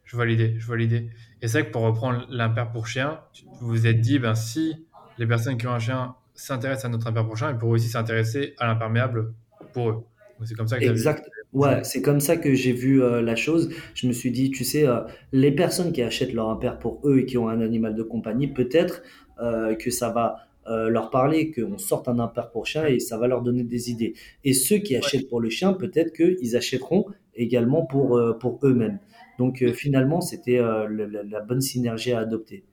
Je 0.04 0.18
vois 0.18 0.26
l'idée, 0.26 0.56
je 0.58 0.66
vois 0.66 0.76
l'idée. 0.76 1.10
Et 1.42 1.48
c'est 1.48 1.60
vrai 1.62 1.68
que 1.68 1.72
pour 1.72 1.84
reprendre 1.84 2.26
l'impair 2.30 2.70
pour 2.70 2.88
chien, 2.88 3.22
vous 3.62 3.68
vous 3.68 3.88
êtes 3.88 4.02
dit, 4.02 4.20
ben, 4.20 4.36
si 4.36 4.86
les 5.18 5.26
personnes 5.26 5.58
qui 5.58 5.68
ont 5.68 5.72
un 5.72 5.80
chien 5.80 6.16
s'intéressent 6.38 6.86
à 6.86 6.90
notre 6.90 7.08
impair 7.08 7.26
prochain, 7.26 7.52
ils 7.52 7.58
pourront 7.58 7.74
aussi 7.74 7.90
s'intéresser 7.90 8.54
à 8.58 8.68
l'imperméable 8.68 9.34
pour 9.74 9.90
eux. 9.90 10.04
C'est 10.46 10.54
comme 10.54 10.68
ça 10.68 10.80
que 10.80 10.86
exact. 10.86 11.30
Ouais, 11.54 11.84
c'est 11.84 12.02
comme 12.02 12.20
ça 12.20 12.38
que 12.38 12.54
j'ai 12.54 12.74
vu 12.74 13.02
euh, 13.02 13.22
la 13.22 13.36
chose. 13.36 13.70
Je 13.96 14.08
me 14.08 14.14
suis 14.14 14.32
dit, 14.32 14.52
tu 14.52 14.64
sais, 14.64 14.88
euh, 14.88 15.02
les 15.32 15.52
personnes 15.52 15.92
qui 15.92 16.02
achètent 16.02 16.34
leur 16.34 16.50
impair 16.50 16.78
pour 16.78 17.02
eux 17.06 17.20
et 17.20 17.26
qui 17.26 17.38
ont 17.38 17.50
un 17.50 17.62
animal 17.62 17.96
de 17.96 18.04
compagnie, 18.04 18.48
peut-être 18.48 19.02
euh, 19.40 19.76
que 19.76 19.90
ça 19.90 20.10
va 20.10 20.44
leur 20.90 21.12
parler 21.12 21.54
qu'on 21.54 21.78
sorte 21.78 22.10
un 22.10 22.20
impair 22.20 22.52
pour 22.52 22.66
chien 22.66 22.86
et 22.86 23.00
ça 23.00 23.18
va 23.18 23.30
leur 23.30 23.42
donner 23.42 23.64
des 23.64 23.90
idées. 23.90 24.16
Et 24.44 24.52
ceux 24.52 24.80
qui 24.80 24.98
achètent 24.98 25.30
pour 25.30 25.40
le 25.40 25.50
chien, 25.50 25.72
peut-être 25.72 26.12
qu'ils 26.12 26.58
achèteront 26.58 27.06
également 27.36 27.86
pour, 27.86 28.22
pour 28.42 28.60
eux-mêmes. 28.64 29.00
Donc 29.40 29.64
finalement, 29.72 30.20
c'était 30.20 30.58
la, 30.58 30.88
la 30.90 31.40
bonne 31.40 31.62
synergie 31.62 32.12
à 32.12 32.20
adopter. 32.20 32.66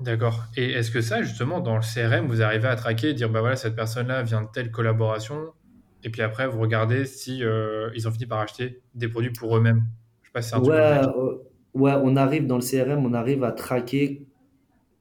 D'accord. 0.00 0.44
Et 0.56 0.72
est-ce 0.72 0.90
que 0.90 1.00
ça, 1.00 1.22
justement, 1.22 1.60
dans 1.60 1.76
le 1.76 1.82
CRM, 1.82 2.26
vous 2.26 2.42
arrivez 2.42 2.68
à 2.68 2.76
traquer 2.76 3.10
et 3.10 3.14
dire, 3.14 3.30
bah 3.30 3.40
voilà, 3.40 3.56
cette 3.56 3.74
personne-là 3.74 4.22
vient 4.22 4.42
de 4.42 4.48
telle 4.52 4.70
collaboration, 4.70 5.52
et 6.04 6.10
puis 6.10 6.22
après, 6.22 6.46
vous 6.46 6.60
regardez 6.60 7.06
si 7.06 7.38
ils 7.38 8.08
ont 8.08 8.10
fini 8.10 8.26
par 8.26 8.40
acheter 8.40 8.82
des 8.94 9.08
produits 9.08 9.32
pour 9.32 9.56
eux-mêmes? 9.56 9.82
Je 10.22 10.28
sais 10.28 10.32
pas 10.32 10.42
si 10.42 10.50
c'est 10.50 10.56
un 10.56 10.60
truc 10.60 10.74
ouais, 11.76 11.92
on 12.02 12.16
arrive 12.16 12.46
dans 12.46 12.56
le 12.56 12.62
CRM, 12.62 13.04
on 13.04 13.12
arrive 13.12 13.44
à 13.44 13.52
traquer 13.52 14.22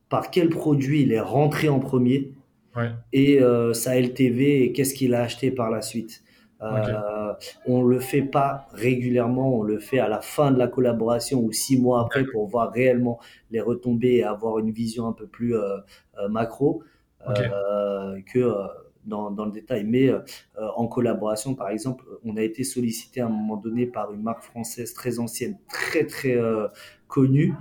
par 0.10 0.29
quel 0.29 0.49
produit 0.49 1.01
il 1.01 1.12
est 1.12 1.19
rentré 1.19 1.69
en 1.69 1.79
premier 1.79 2.31
et 3.13 3.41
euh, 3.41 3.73
sa 3.73 3.97
LTV 3.97 4.63
et 4.63 4.73
qu'est-ce 4.73 4.93
qu'il 4.93 5.15
a 5.15 5.21
acheté 5.21 5.49
par 5.49 5.71
la 5.71 5.81
suite. 5.81 6.23
Euh, 6.61 7.33
on 7.65 7.83
le 7.83 7.99
fait 7.99 8.21
pas 8.21 8.67
régulièrement, 8.71 9.57
on 9.57 9.61
le 9.61 9.79
fait 9.79 9.99
à 9.99 10.07
la 10.07 10.21
fin 10.21 10.51
de 10.51 10.57
la 10.57 10.67
collaboration 10.67 11.41
ou 11.41 11.51
six 11.51 11.79
mois 11.79 12.01
après 12.01 12.23
pour 12.23 12.47
voir 12.47 12.71
réellement 12.71 13.19
les 13.51 13.59
retombées 13.59 14.15
et 14.15 14.23
avoir 14.23 14.57
une 14.59 14.71
vision 14.71 15.07
un 15.07 15.13
peu 15.13 15.27
plus 15.27 15.55
euh, 15.55 15.77
euh, 16.19 16.29
macro 16.29 16.83
que 17.27 18.53
dans, 19.03 19.31
dans, 19.31 19.45
le 19.45 19.51
détail. 19.51 19.83
Mais 19.83 20.11
en 20.75 20.87
collaboration, 20.87 21.55
par 21.55 21.69
exemple, 21.69 22.05
on 22.23 22.37
a 22.37 22.43
été 22.43 22.63
sollicité 22.63 23.21
à 23.21 23.25
un 23.25 23.29
moment 23.29 23.57
donné 23.57 23.87
par 23.87 24.13
une 24.13 24.21
marque 24.21 24.43
française 24.43 24.93
très 24.93 25.17
ancienne, 25.17 25.57
très 25.67 26.05
très 26.05 26.37
connue, 27.07 27.55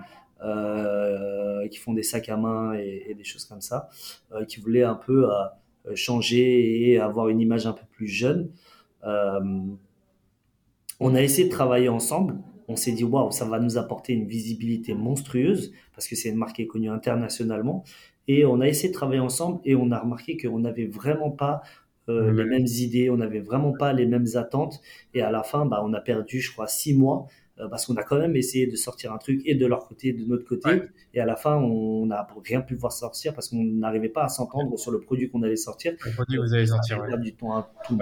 euh, 0.45 1.67
qui 1.69 1.79
font 1.79 1.95
des 1.95 2.03
sacs 2.03 2.29
à 2.29 2.37
main 2.37 2.75
et, 2.75 3.15
des 3.17 3.25
choses 3.25 3.47
comme 3.47 3.63
ça, 3.63 3.89
euh, 4.33 4.45
qui 4.45 4.61
voulaient 4.61 4.83
un 4.83 4.95
peu 4.95 5.31
euh, 5.31 5.95
changer 5.95 6.91
et 6.91 6.99
avoir 6.99 7.29
une 7.29 7.41
image 7.41 7.67
un 7.67 7.73
peu 7.73 7.87
plus 7.93 8.09
jeune. 8.09 8.51
On 11.01 11.15
a 11.15 11.23
essayé 11.23 11.49
de 11.49 11.53
travailler 11.53 11.89
ensemble. 11.89 12.37
On 12.67 12.77
s'est 12.77 12.93
dit, 12.93 13.05
waouh, 13.05 13.31
ça 13.31 13.45
va 13.45 13.59
nous 13.59 13.77
apporter 13.77 14.15
une 14.15 14.27
visibilité 14.27 14.95
monstrueuse 14.95 15.73
parce 15.95 16.09
que 16.09 16.17
c'est 16.17 16.31
une 16.31 16.37
marque 16.37 16.57
qui 16.57 16.63
est 16.63 16.67
connue 16.67 16.89
internationalement. 16.91 17.85
Et 18.27 18.47
on 18.47 18.61
a 18.61 18.69
essayé 18.69 18.89
de 18.89 18.95
travailler 18.95 19.21
ensemble 19.21 19.61
et 19.65 19.75
on 19.75 19.91
a 19.91 19.99
remarqué 19.99 20.37
qu'on 20.39 20.61
n'avait 20.61 20.87
vraiment 20.87 21.31
pas 21.31 21.63
les 22.09 22.45
mêmes 22.45 22.67
idées, 22.67 23.09
on 23.09 23.17
n'avait 23.17 23.41
vraiment 23.41 23.73
pas 23.73 23.93
les 23.93 24.07
mêmes 24.07 24.27
attentes. 24.35 24.81
Et 25.15 25.23
à 25.23 25.31
la 25.31 25.43
fin, 25.43 25.67
bah, 25.67 25.83
on 25.85 25.93
a 25.93 26.01
perdu, 26.01 26.41
je 26.41 26.53
crois, 26.53 26.67
six 26.67 26.95
mois 26.95 27.27
euh, 27.61 27.69
parce 27.69 27.87
qu'on 27.87 27.95
a 27.95 28.03
quand 28.03 28.19
même 28.19 28.35
essayé 28.35 28.67
de 28.67 28.75
sortir 28.75 29.13
un 29.13 29.19
truc 29.19 29.41
et 29.45 29.55
de 29.55 29.67
leur 29.67 29.87
côté, 29.87 30.13
de 30.13 30.25
notre 30.25 30.45
côté. 30.45 30.83
Et 31.13 31.21
à 31.21 31.27
la 31.27 31.37
fin, 31.37 31.57
on 31.57 32.07
n'a 32.07 32.27
rien 32.45 32.61
pu 32.61 32.75
voir 32.75 32.93
sortir 32.93 33.33
parce 33.35 33.49
qu'on 33.49 33.63
n'arrivait 33.63 34.09
pas 34.09 34.25
à 34.25 34.29
s'entendre 34.29 34.77
sur 34.77 34.91
le 34.91 35.01
produit 35.01 35.31
qu'on 35.31 35.43
allait 35.43 35.57
sortir. 35.57 35.93
Le 36.05 36.13
produit 36.13 36.37
que 36.37 36.43
vous 36.43 36.55
allez 36.55 36.67
sortir. 36.67 37.01
Du 37.19 37.35
temps 37.35 37.57
à 37.57 37.71
tout. 37.87 37.99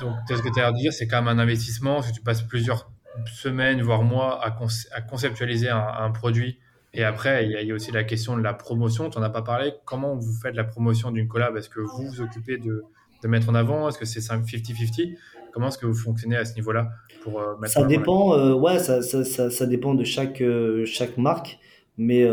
Donc, 0.00 0.14
ce 0.28 0.42
que 0.42 0.52
tu 0.52 0.60
as 0.60 0.66
à 0.66 0.72
dire, 0.72 0.92
c'est 0.92 1.06
quand 1.06 1.22
même 1.22 1.38
un 1.38 1.42
investissement. 1.42 2.02
Si 2.02 2.12
tu 2.12 2.20
passes 2.20 2.42
plusieurs 2.42 2.90
semaines, 3.26 3.82
voire 3.82 4.02
mois 4.02 4.44
à, 4.44 4.56
à 4.92 5.00
conceptualiser 5.02 5.68
un, 5.68 6.10
produit. 6.10 6.58
Et 6.92 7.04
après, 7.04 7.44
il 7.44 7.52
y, 7.52 7.56
a, 7.56 7.62
il 7.62 7.68
y, 7.68 7.72
a, 7.72 7.74
aussi 7.74 7.92
la 7.92 8.04
question 8.04 8.36
de 8.36 8.42
la 8.42 8.54
promotion. 8.54 9.10
Tu 9.10 9.18
n'en 9.18 9.24
as 9.24 9.30
pas 9.30 9.42
parlé. 9.42 9.72
Comment 9.84 10.16
vous 10.16 10.32
faites 10.32 10.54
la 10.54 10.64
promotion 10.64 11.10
d'une 11.10 11.28
collab? 11.28 11.56
Est-ce 11.56 11.68
que 11.68 11.80
vous 11.80 12.08
vous 12.08 12.20
occupez 12.20 12.56
de, 12.58 12.84
de 13.22 13.28
mettre 13.28 13.48
en 13.48 13.54
avant? 13.54 13.88
Est-ce 13.88 13.98
que 13.98 14.04
c'est 14.04 14.20
50-50 14.20 15.16
Comment 15.52 15.68
est-ce 15.68 15.78
que 15.78 15.86
vous 15.86 15.94
fonctionnez 15.94 16.36
à 16.36 16.44
ce 16.44 16.54
niveau-là 16.54 16.90
pour 17.22 17.40
euh, 17.40 17.54
Ça 17.66 17.84
dépend, 17.84 18.34
euh, 18.34 18.54
ouais, 18.54 18.78
ça, 18.78 19.02
ça, 19.02 19.24
ça, 19.24 19.50
ça, 19.50 19.66
dépend 19.66 19.94
de 19.94 20.04
chaque, 20.04 20.40
euh, 20.40 20.84
chaque 20.86 21.18
marque, 21.18 21.58
mais 21.98 22.24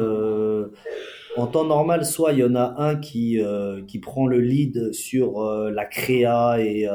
en 1.38 1.47
temps 1.47 1.65
normal, 1.65 2.06
soit 2.06 2.34
il 2.34 2.39
y 2.39 2.43
en 2.43 2.56
a 2.56 2.76
un 2.78 2.95
qui, 2.95 3.39
qui 3.88 4.00
prend 4.00 4.28
le 4.28 4.39
lead 4.39 4.93
sur 4.93 5.41
la 5.41 5.86
créa 5.86 6.60
et, 6.60 6.88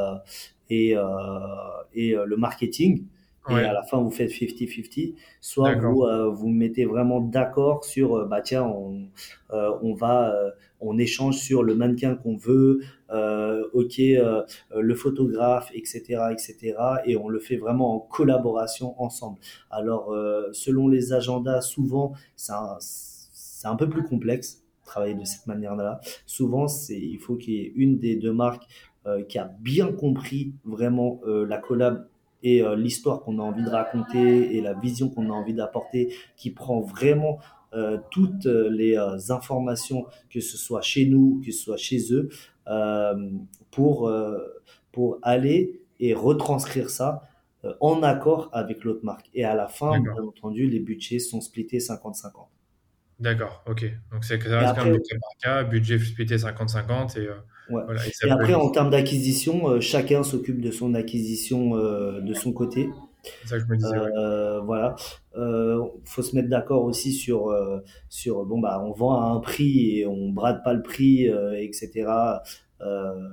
et, 0.71 0.95
et 1.95 2.15
le 2.15 2.37
marketing, 2.37 3.07
et 3.51 3.55
à 3.55 3.73
la 3.73 3.83
fin 3.83 4.01
vous 4.01 4.11
faites 4.11 4.31
50-50, 4.31 5.15
soit 5.41 5.75
vous 5.75 6.05
euh, 6.05 6.29
vous 6.31 6.49
mettez 6.49 6.85
vraiment 6.85 7.21
d'accord 7.21 7.85
sur 7.85 8.17
euh, 8.17 8.25
bah 8.25 8.41
tiens 8.41 8.63
on 8.65 9.09
euh, 9.53 9.71
on 9.83 9.95
va 9.95 10.33
on 10.81 10.99
échange 10.99 11.37
sur 11.37 11.63
le 11.63 11.75
mannequin 11.75 12.15
qu'on 12.15 12.37
veut, 12.37 12.81
ok 13.73 13.99
le 13.99 14.95
photographe 14.95 15.71
etc 15.75 16.23
etc 16.33 16.75
et 17.05 17.17
on 17.17 17.29
le 17.29 17.41
fait 17.41 17.57
vraiment 17.57 17.97
en 17.97 17.99
collaboration 18.01 19.01
ensemble. 19.03 19.39
Alors 19.71 20.15
selon 20.53 20.89
les 20.89 21.13
agendas 21.13 21.61
souvent 21.61 22.13
un, 22.49 22.79
c'est 23.63 23.69
un 23.69 23.77
peu 23.77 23.89
plus 23.89 24.03
complexe 24.05 24.63
travailler 24.85 25.15
de 25.15 25.25
cette 25.25 25.47
manière-là. 25.47 26.01
Souvent 26.27 26.67
c'est 26.67 26.99
il 26.99 27.19
faut 27.19 27.37
qu'il 27.37 27.55
y 27.55 27.59
ait 27.59 27.73
une 27.77 27.99
des 27.99 28.17
deux 28.17 28.33
marques 28.33 28.65
qui 29.29 29.37
a 29.39 29.53
bien 29.61 29.93
compris 29.93 30.53
vraiment 30.65 31.21
la 31.25 31.59
collab 31.59 32.07
et 32.43 32.63
euh, 32.63 32.77
l'histoire 32.77 33.21
qu'on 33.21 33.39
a 33.39 33.43
envie 33.43 33.63
de 33.63 33.71
raconter 33.71 34.57
et 34.57 34.61
la 34.61 34.75
vision 34.75 35.09
qu'on 35.09 35.31
a 35.31 35.33
envie 35.33 35.55
d'apporter 35.55 36.15
qui 36.37 36.51
prend 36.51 36.81
vraiment 36.81 37.39
euh, 37.75 37.99
toutes 38.11 38.45
les 38.45 38.97
euh, 38.97 39.17
informations, 39.31 40.07
que 40.31 40.41
ce 40.41 40.57
soit 40.57 40.83
chez 40.83 41.07
nous, 41.07 41.41
que 41.45 41.53
ce 41.53 41.63
soit 41.63 41.77
chez 41.77 42.13
eux, 42.13 42.29
pour, 43.73 44.13
pour 44.93 45.19
aller 45.23 45.81
et 45.99 46.15
retranscrire 46.15 46.91
ça 46.91 47.29
en 47.81 48.05
accord 48.05 48.51
avec 48.53 48.85
l'autre 48.85 49.05
marque. 49.05 49.31
Et 49.35 49.45
à 49.45 49.57
la 49.57 49.67
fin, 49.67 49.99
bien 49.99 50.23
entendu, 50.23 50.69
les 50.69 50.79
budgets 50.79 51.19
sont 51.19 51.41
splittés 51.41 51.79
50-50. 51.79 52.47
D'accord, 53.23 53.63
ok. 53.71 53.85
Donc 54.11 54.25
c'est 54.25 54.37
reste 54.43 54.75
quand 54.75 54.85
même 54.85 54.99
cas, 55.41 55.63
budget 55.63 55.99
splitté 55.99 56.37
50-50 56.37 57.19
et 57.21 57.29
et, 58.25 58.31
après, 58.31 58.55
en 58.55 58.71
termes 58.71 58.91
d'acquisition, 58.91 59.69
euh, 59.69 59.81
chacun 59.81 60.25
s'occupe 60.25 60.61
de 60.61 60.71
son 60.71 60.95
acquisition 60.95 61.77
euh, 61.77 62.21
de 62.21 62.35
son 62.35 62.53
côté. 62.53 62.91
C'est 63.23 63.49
ça 63.49 63.57
que 63.59 63.63
je 63.63 63.69
me 63.69 63.77
disais. 63.77 63.97
Euh, 63.97 64.61
voilà. 64.61 64.97
faut 66.05 66.23
se 66.23 66.35
mettre 66.35 66.49
d'accord 66.49 66.83
aussi 66.83 67.13
sur 67.13 67.57
sur 68.09 68.45
bon 68.45 68.59
bah 68.59 68.83
on 68.85 68.93
vend 68.93 69.21
à 69.21 69.27
un 69.27 69.39
prix 69.39 70.01
et 70.01 70.07
on 70.07 70.31
brade 70.31 70.65
pas 70.65 70.75
le 70.75 70.83
prix 70.83 71.29
etc. 71.57 72.11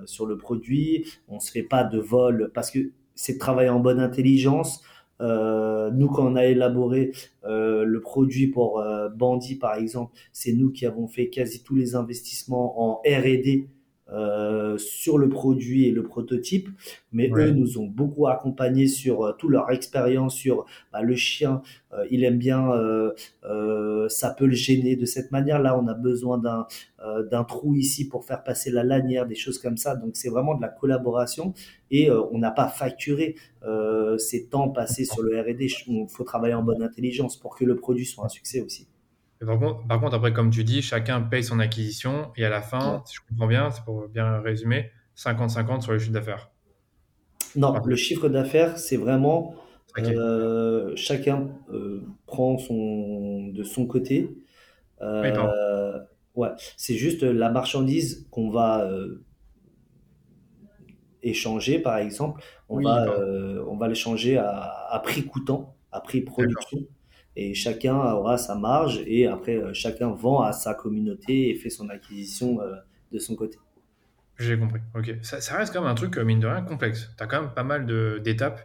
sur 0.05 0.27
le 0.27 0.37
produit. 0.37 1.05
On 1.27 1.39
se 1.39 1.49
fait 1.49 1.63
pas 1.63 1.83
de 1.83 1.97
vol 1.97 2.51
parce 2.53 2.69
que 2.69 2.91
c'est 3.15 3.33
de 3.33 3.39
travailler 3.39 3.69
en 3.69 3.79
bonne 3.79 3.99
intelligence. 3.99 4.83
Nous, 5.19 6.07
quand 6.09 6.31
on 6.31 6.35
a 6.35 6.45
élaboré 6.45 7.11
le 7.43 7.99
produit 7.99 8.47
pour 8.47 8.83
Bandit, 9.15 9.55
par 9.55 9.75
exemple, 9.75 10.13
c'est 10.31 10.53
nous 10.53 10.71
qui 10.71 10.85
avons 10.85 11.07
fait 11.07 11.29
quasi 11.29 11.63
tous 11.63 11.75
les 11.75 11.95
investissements 11.95 12.81
en 12.81 12.95
R&D 13.05 13.67
euh, 14.11 14.77
sur 14.79 15.19
le 15.19 15.29
produit 15.29 15.85
et 15.85 15.91
le 15.91 16.01
prototype, 16.01 16.69
mais 17.11 17.29
eux 17.31 17.51
nous 17.51 17.77
ont 17.77 17.85
beaucoup 17.85 18.27
accompagnés 18.27 18.87
sur 18.87 19.23
euh, 19.23 19.33
toute 19.37 19.51
leur 19.51 19.69
expérience 19.69 20.33
sur 20.33 20.65
bah, 20.91 21.03
le 21.03 21.15
chien, 21.15 21.61
euh, 21.93 22.07
il 22.09 22.23
aime 22.23 22.39
bien, 22.39 22.71
ça 24.09 24.31
peut 24.31 24.45
le 24.45 24.53
gêner 24.53 24.95
de 24.95 25.05
cette 25.05 25.31
manière. 25.31 25.61
Là, 25.61 25.77
on 25.79 25.87
a 25.87 25.93
besoin 25.93 26.37
d'un 26.37 26.65
d'un 27.31 27.43
trou 27.45 27.75
ici 27.75 28.09
pour 28.09 28.25
faire 28.25 28.43
passer 28.43 28.71
la 28.71 28.83
lanière, 28.83 29.25
des 29.25 29.35
choses 29.35 29.59
comme 29.59 29.77
ça. 29.77 29.95
Donc 29.95 30.11
c'est 30.15 30.29
vraiment 30.29 30.55
de 30.55 30.61
la 30.61 30.67
collaboration 30.67 31.53
et 31.91 32.11
on 32.11 32.37
n'a 32.39 32.51
pas 32.51 32.67
facturé 32.67 33.35
ces 34.17 34.47
temps 34.47 34.69
passés 34.69 35.05
sur 35.05 35.21
le 35.21 35.39
R&D. 35.39 35.67
Il 35.87 36.07
faut 36.09 36.23
travailler 36.23 36.55
en 36.55 36.63
bonne 36.63 36.83
intelligence 36.83 37.37
pour 37.37 37.55
que 37.55 37.63
le 37.63 37.75
produit 37.75 38.05
soit 38.05 38.25
un 38.25 38.29
succès 38.29 38.61
aussi. 38.61 38.87
Par 39.45 39.99
contre, 40.01 40.15
après, 40.15 40.33
comme 40.33 40.49
tu 40.49 40.63
dis, 40.63 40.81
chacun 40.81 41.21
paye 41.21 41.43
son 41.43 41.59
acquisition 41.59 42.31
et 42.35 42.43
à 42.43 42.49
la 42.49 42.61
fin, 42.61 43.01
si 43.05 43.15
je 43.15 43.21
comprends 43.29 43.47
bien, 43.47 43.71
c'est 43.71 43.83
pour 43.85 44.07
bien 44.09 44.41
résumer, 44.41 44.91
50-50 45.15 45.81
sur 45.81 45.93
le 45.93 45.99
chiffre 45.99 46.11
d'affaires. 46.11 46.51
Non, 47.55 47.73
le 47.85 47.95
chiffre 47.95 48.27
d'affaires, 48.27 48.77
c'est 48.77 48.97
vraiment 48.97 49.55
euh, 49.97 50.93
chacun 50.95 51.49
euh, 51.71 52.03
prend 52.25 52.57
son, 52.57 53.47
de 53.47 53.63
son 53.63 53.87
côté. 53.87 54.29
Euh, 55.01 55.99
ouais, 56.35 56.49
c'est 56.75 56.95
juste 56.95 57.23
la 57.23 57.49
marchandise 57.49 58.27
qu'on 58.31 58.49
va 58.49 58.89
échanger, 61.23 61.79
par 61.79 61.97
exemple. 61.97 62.43
On 62.67 62.81
va, 62.81 63.05
on 63.67 63.77
va 63.77 63.87
l'échanger 63.87 64.37
à, 64.37 64.87
à, 64.89 64.99
prix 64.99 65.23
coûtant, 65.23 65.77
à 65.93 66.01
prix 66.01 66.21
production 66.21 66.79
et 67.35 67.53
chacun 67.53 67.95
aura 67.95 68.37
sa 68.37 68.55
marge 68.55 69.01
et 69.05 69.27
après 69.27 69.57
euh, 69.57 69.73
chacun 69.73 70.09
vend 70.09 70.41
à 70.41 70.51
sa 70.51 70.73
communauté 70.73 71.49
et 71.49 71.55
fait 71.55 71.69
son 71.69 71.89
acquisition 71.89 72.61
euh, 72.61 72.75
de 73.11 73.19
son 73.19 73.35
côté. 73.35 73.57
J'ai 74.37 74.57
compris. 74.57 74.79
Ok. 74.95 75.15
Ça, 75.21 75.57
reste 75.57 75.73
quand 75.73 75.81
même 75.81 75.91
un 75.91 75.95
truc, 75.95 76.17
euh, 76.17 76.23
mine 76.23 76.39
de 76.39 76.47
rien, 76.47 76.61
complexe. 76.61 77.11
Tu 77.17 77.23
as 77.23 77.27
quand 77.27 77.41
même 77.41 77.51
pas 77.51 77.63
mal 77.63 77.85
d'étapes 78.21 78.61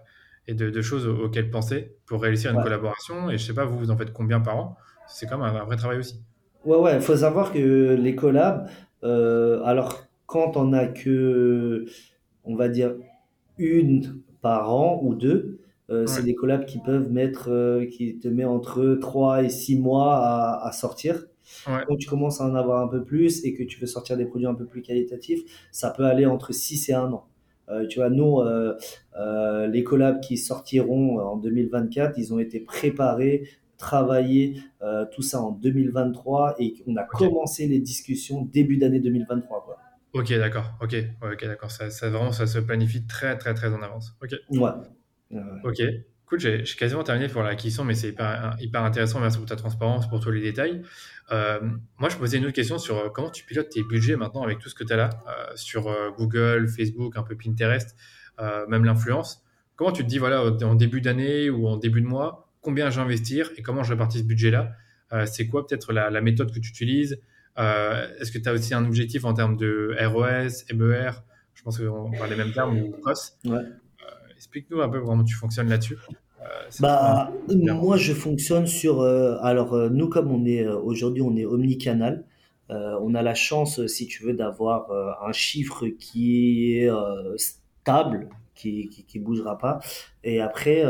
et 0.47 0.55
de, 0.55 0.83
choses 0.83 1.07
auxquelles 1.07 1.51
penser 1.51 1.97
pour 2.07 2.23
réussir 2.23 2.53
une 2.53 2.63
collaboration. 2.63 3.31
Et 3.31 3.39
je 3.39 3.45
sais 3.45 3.55
pas, 3.55 3.65
vous, 3.65 3.79
vous 3.79 3.91
en 3.91 3.97
faites 3.97 4.13
combien 4.13 4.41
par 4.41 4.57
an? 4.59 4.77
C'est 5.09 5.27
quand 5.27 5.39
même 5.39 5.57
un, 5.57 5.65
vrai 5.65 5.77
travail 5.77 5.99
aussi. 5.99 6.23
Ouais, 6.65 6.77
ouais. 6.77 6.97
Il 6.97 7.01
faut 7.01 7.17
savoir 7.17 7.53
que 7.53 7.95
les 7.95 8.15
collabs, 8.15 8.69
alors 9.03 10.05
quand 10.27 10.57
on 10.57 10.73
a 10.73 10.87
que, 10.87 11.87
on 12.45 12.55
va 12.55 12.69
dire, 12.69 12.95
une 13.59 14.21
par 14.43 14.73
an 14.73 15.01
ou 15.03 15.15
deux, 15.15 15.61
euh, 15.91 16.07
c'est 16.07 16.23
des 16.23 16.35
collabs 16.35 16.65
qui 16.65 16.79
peuvent 16.79 17.11
mettre, 17.13 17.51
euh, 17.51 17.85
qui 17.87 18.19
te 18.19 18.29
met 18.29 18.45
entre 18.45 18.99
3 19.01 19.45
et 19.45 19.51
6 19.51 19.79
mois 19.79 20.17
à, 20.17 20.67
à 20.67 20.73
sortir. 20.73 21.27
Quand 21.67 21.97
tu 21.97 22.09
commences 22.09 22.41
à 22.41 22.47
en 22.47 22.55
avoir 22.55 22.83
un 22.83 22.89
peu 22.89 23.05
plus 23.05 23.45
et 23.45 23.53
que 23.53 23.63
tu 23.63 23.79
veux 23.79 23.87
sortir 23.87 24.17
des 24.17 24.25
produits 24.25 24.47
un 24.47 24.55
peu 24.55 24.65
plus 24.65 24.81
qualitatifs, 24.81 25.43
ça 25.73 25.91
peut 25.91 26.05
aller 26.05 26.25
entre 26.25 26.53
6 26.53 26.89
et 26.89 26.95
1 26.95 27.13
an. 27.13 27.27
Euh, 27.69 27.87
tu 27.87 27.99
vois, 27.99 28.09
nous, 28.09 28.41
les 29.71 29.85
collabs 29.85 30.21
qui 30.21 30.39
sortiront 30.39 31.19
en 31.19 31.37
2024, 31.37 32.19
ils 32.19 32.33
ont 32.33 32.39
été 32.39 32.61
préparés, 32.61 33.47
travaillés, 33.77 34.63
tout 35.13 35.23
ça 35.23 35.43
en 35.43 35.51
2023 35.51 36.57
et 36.59 36.75
on 36.87 36.97
a 36.97 37.05
commencé 37.05 37.67
les 37.67 37.81
discussions 37.81 38.43
début 38.43 38.79
d'année 38.79 39.01
2023. 39.01 39.65
Quoi. 39.65 39.77
Ok, 40.15 40.33
d'accord. 40.33 40.73
Ok, 40.81 40.97
ok, 41.23 41.45
d'accord. 41.45 41.71
Ça, 41.71 41.91
ça, 41.91 42.09
vraiment, 42.09 42.33
ça 42.33 42.47
se 42.47 42.59
planifie 42.59 43.05
très, 43.07 43.37
très, 43.37 43.53
très 43.53 43.69
en 43.75 43.83
avance. 43.83 44.17
Ok. 44.23 44.31
Ouais. 44.51 44.71
Ok. 45.65 45.83
Cool, 46.27 46.41
j'ai 46.41 46.65
quasiment 46.79 47.03
terminé 47.03 47.29
pour 47.29 47.43
l'acquisition, 47.43 47.85
mais 47.85 47.95
c'est 47.95 48.09
hyper, 48.09 48.57
hyper, 48.59 48.83
intéressant. 48.83 49.21
Merci 49.21 49.37
pour 49.37 49.47
ta 49.47 49.57
transparence, 49.57 50.09
pour 50.09 50.21
tous 50.21 50.31
les 50.31 50.41
détails. 50.41 50.81
Euh, 51.33 51.61
moi, 51.99 52.09
je 52.09 52.17
posais 52.17 52.39
une 52.39 52.45
autre 52.45 52.55
question 52.55 52.79
sur 52.79 52.97
euh, 52.97 53.09
comment 53.11 53.29
tu 53.29 53.45
pilotes 53.45 53.69
tes 53.69 53.83
budgets 53.83 54.17
maintenant 54.17 54.43
avec 54.43 54.59
tout 54.59 54.71
ce 54.71 54.75
que 54.75 54.85
tu 54.85 54.93
as 54.95 54.97
là, 54.97 55.11
euh, 55.29 55.53
sur 55.55 55.95
Google, 56.17 56.67
Facebook, 56.69 57.17
un 57.17 57.23
peu 57.23 57.37
Pinterest, 57.37 57.95
même 58.69 58.85
l'influence. 58.85 59.43
Comment 59.77 59.93
tu 59.93 60.03
te 60.03 60.09
dis, 60.09 60.19
voilà, 60.19 60.45
en 60.45 60.75
début 60.75 61.03
d'année 61.03 61.51
ou 61.51 61.67
en 61.67 61.77
début 61.77 62.01
de 62.01 62.07
mois, 62.07 62.49
combien 62.63 62.89
j'investir 62.89 63.51
et 63.57 63.63
comment 63.63 63.83
je 63.83 63.91
répartis 63.91 64.21
ce 64.21 64.25
budget-là 64.25 64.73
C'est 65.27 65.47
quoi 65.47 65.67
peut-être 65.67 65.93
la, 65.93 66.21
méthode 66.23 66.53
que 66.53 66.59
tu 66.59 66.71
utilises 66.71 67.21
Est-ce 67.57 68.33
que 68.33 68.39
tu 68.39 68.49
as 68.49 68.53
aussi 68.53 68.73
un 68.73 68.85
objectif 68.87 69.25
en 69.25 69.35
termes 69.35 69.57
de 69.57 69.95
ROS, 70.01 70.65
MER 70.75 71.11
Je 71.55 71.63
pense 71.63 71.79
qu'on 71.79 72.11
parle 72.13 72.31
les 72.31 72.37
mêmes 72.37 72.53
termes, 72.53 72.79
ou 72.79 72.93
COS. 73.03 73.37
Ouais. 73.45 73.61
Explique-nous 74.45 74.83
un 74.83 74.91
peu 74.91 75.01
comment 75.01 75.25
tu 75.25 75.35
fonctionnes 75.35 75.71
là-dessus. 75.71 75.97
Euh, 76.43 76.45
bah, 76.79 77.33
moi, 77.49 77.97
je 77.97 78.13
fonctionne 78.13 78.67
sur. 78.67 79.01
Euh, 79.01 79.39
alors, 79.41 79.73
euh, 79.73 79.89
nous, 79.89 80.11
comme 80.11 80.31
on 80.31 80.45
est 80.45 80.69
aujourd'hui, 80.69 81.23
on 81.23 81.35
est 81.35 81.47
omnicanal. 81.47 82.27
on 82.69 83.15
a 83.15 83.23
la 83.23 83.35
chance, 83.35 83.87
si 83.87 84.07
tu 84.07 84.23
veux, 84.23 84.35
d'avoir 84.35 84.91
un 85.27 85.33
chiffre 85.33 85.87
qui 85.87 86.75
est 86.77 86.91
stable, 87.39 88.29
qui, 88.55 88.91
qui, 88.91 89.19
bougera 89.19 89.57
pas. 89.57 89.81
Et 90.25 90.41
après, 90.43 90.85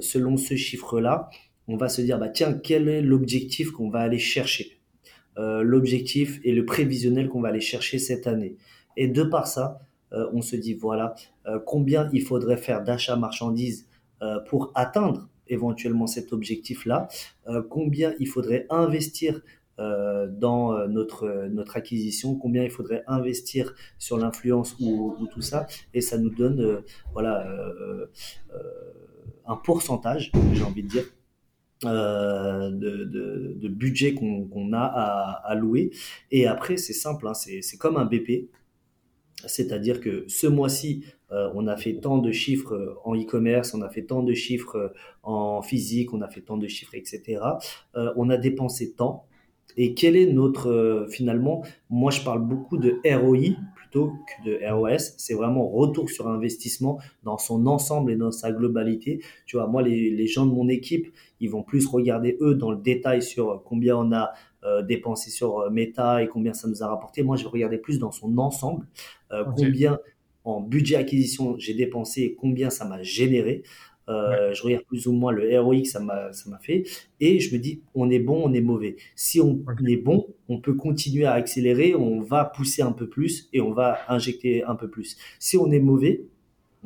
selon 0.00 0.36
ce 0.36 0.56
chiffre-là, 0.56 1.30
on 1.68 1.76
va 1.76 1.88
se 1.88 2.02
dire, 2.02 2.18
bah 2.18 2.28
tiens, 2.28 2.52
quel 2.52 2.88
est 2.88 3.00
l'objectif 3.00 3.70
qu'on 3.70 3.90
va 3.90 4.00
aller 4.00 4.18
chercher? 4.18 4.80
L'objectif 5.36 6.40
et 6.42 6.52
le 6.52 6.64
prévisionnel 6.64 7.28
qu'on 7.28 7.40
va 7.40 7.50
aller 7.50 7.60
chercher 7.60 8.00
cette 8.00 8.26
année. 8.26 8.56
Et 8.96 9.06
de 9.06 9.22
par 9.22 9.46
ça, 9.46 9.78
on 10.12 10.40
se 10.40 10.56
dit, 10.56 10.74
voilà, 10.74 11.14
combien 11.66 12.08
il 12.12 12.22
faudrait 12.22 12.56
faire 12.56 12.82
d'achat 12.82 13.16
marchandises 13.16 13.86
euh, 14.22 14.40
pour 14.40 14.72
atteindre 14.74 15.28
éventuellement 15.46 16.06
cet 16.06 16.32
objectif-là, 16.32 17.06
euh, 17.48 17.62
combien 17.62 18.14
il 18.18 18.26
faudrait 18.26 18.66
investir 18.70 19.42
euh, 19.78 20.26
dans 20.26 20.88
notre, 20.88 21.48
notre 21.50 21.76
acquisition, 21.76 22.34
combien 22.34 22.64
il 22.64 22.70
faudrait 22.70 23.04
investir 23.06 23.74
sur 23.98 24.16
l'influence 24.16 24.74
ou, 24.80 25.28
tout 25.30 25.42
ça, 25.42 25.66
et 25.92 26.00
ça 26.00 26.16
nous 26.16 26.30
donne 26.30 26.82
voilà, 27.12 27.46
un 29.46 29.56
pourcentage, 29.56 30.32
j'ai 30.54 30.62
envie 30.62 30.82
de 30.82 30.88
dire, 30.88 31.04
de, 31.82 33.04
de, 33.54 33.68
budget 33.68 34.14
qu'on 34.14 34.72
a 34.72 34.80
à, 34.80 35.30
à, 35.44 35.54
louer. 35.54 35.90
Et 36.30 36.46
après, 36.46 36.78
c'est 36.78 36.94
simple, 36.94 37.28
hein, 37.28 37.34
c'est 37.34 37.76
comme 37.76 37.98
un 37.98 38.06
BP. 38.06 38.48
C'est-à-dire 39.44 40.00
que 40.00 40.24
ce 40.28 40.46
mois-ci, 40.46 41.04
euh, 41.32 41.50
on 41.54 41.66
a 41.66 41.76
fait 41.76 41.94
tant 41.94 42.18
de 42.18 42.32
chiffres 42.32 42.74
euh, 42.74 42.94
en 43.04 43.14
e-commerce, 43.14 43.74
on 43.74 43.82
a 43.82 43.88
fait 43.88 44.02
tant 44.02 44.22
de 44.22 44.32
chiffres 44.32 44.76
euh, 44.76 44.88
en 45.22 45.60
physique, 45.60 46.14
on 46.14 46.22
a 46.22 46.28
fait 46.28 46.40
tant 46.40 46.56
de 46.56 46.68
chiffres, 46.68 46.94
etc. 46.94 47.40
on 47.94 48.30
a 48.30 48.36
dépensé 48.36 48.92
tant. 48.92 49.26
Et 49.76 49.92
quel 49.92 50.16
est 50.16 50.32
notre, 50.32 51.06
finalement, 51.10 51.62
moi 51.90 52.10
je 52.10 52.22
parle 52.22 52.40
beaucoup 52.40 52.78
de 52.78 52.98
ROI 53.04 53.56
plutôt 53.74 54.12
que 54.26 54.48
de 54.48 54.58
ROS. 54.72 55.14
C'est 55.18 55.34
vraiment 55.34 55.68
retour 55.68 56.08
sur 56.08 56.28
investissement 56.28 56.98
dans 57.24 57.36
son 57.36 57.66
ensemble 57.66 58.12
et 58.12 58.16
dans 58.16 58.30
sa 58.30 58.52
globalité. 58.52 59.20
Tu 59.44 59.56
vois, 59.56 59.66
moi, 59.66 59.82
les, 59.82 60.10
les 60.10 60.26
gens 60.26 60.46
de 60.46 60.52
mon 60.52 60.68
équipe, 60.68 61.12
ils 61.40 61.50
vont 61.50 61.62
plus 61.62 61.86
regarder 61.86 62.38
eux 62.40 62.54
dans 62.54 62.70
le 62.70 62.78
détail 62.78 63.20
sur 63.20 63.62
combien 63.64 63.98
on 63.98 64.12
a 64.12 64.32
dépensé 64.86 65.30
sur 65.30 65.70
Meta 65.70 66.22
et 66.22 66.28
combien 66.28 66.52
ça 66.52 66.68
nous 66.68 66.82
a 66.82 66.88
rapporté. 66.88 67.22
Moi, 67.22 67.36
je 67.36 67.44
vais 67.44 67.50
regarder 67.50 67.78
plus 67.78 67.98
dans 67.98 68.12
son 68.12 68.36
ensemble, 68.38 68.86
combien 69.56 69.98
en 70.46 70.60
budget 70.60 70.96
acquisition 70.96 71.58
j'ai 71.58 71.74
dépensé 71.74 72.22
et 72.22 72.34
combien 72.34 72.70
ça 72.70 72.86
m'a 72.86 73.02
généré. 73.02 73.62
Euh, 74.08 74.54
je 74.54 74.62
regarde 74.62 74.84
plus 74.84 75.08
ou 75.08 75.12
moins 75.12 75.32
le 75.32 75.60
ROI 75.60 75.80
que 75.80 75.88
ça 75.88 75.98
m'a 75.98 76.32
ça 76.32 76.48
m'a 76.48 76.58
fait. 76.58 76.84
Et 77.18 77.40
je 77.40 77.52
me 77.54 77.60
dis 77.60 77.82
on 77.94 78.08
est 78.08 78.20
bon 78.20 78.40
on 78.44 78.52
est 78.52 78.60
mauvais. 78.60 78.96
Si 79.16 79.40
on 79.40 79.64
est 79.86 79.96
bon 79.96 80.28
on 80.48 80.60
peut 80.60 80.74
continuer 80.74 81.24
à 81.24 81.32
accélérer 81.32 81.96
on 81.96 82.20
va 82.20 82.44
pousser 82.44 82.82
un 82.82 82.92
peu 82.92 83.08
plus 83.08 83.48
et 83.52 83.60
on 83.60 83.72
va 83.72 83.98
injecter 84.08 84.62
un 84.62 84.76
peu 84.76 84.88
plus. 84.88 85.16
Si 85.40 85.56
on 85.56 85.70
est 85.72 85.80
mauvais 85.80 86.22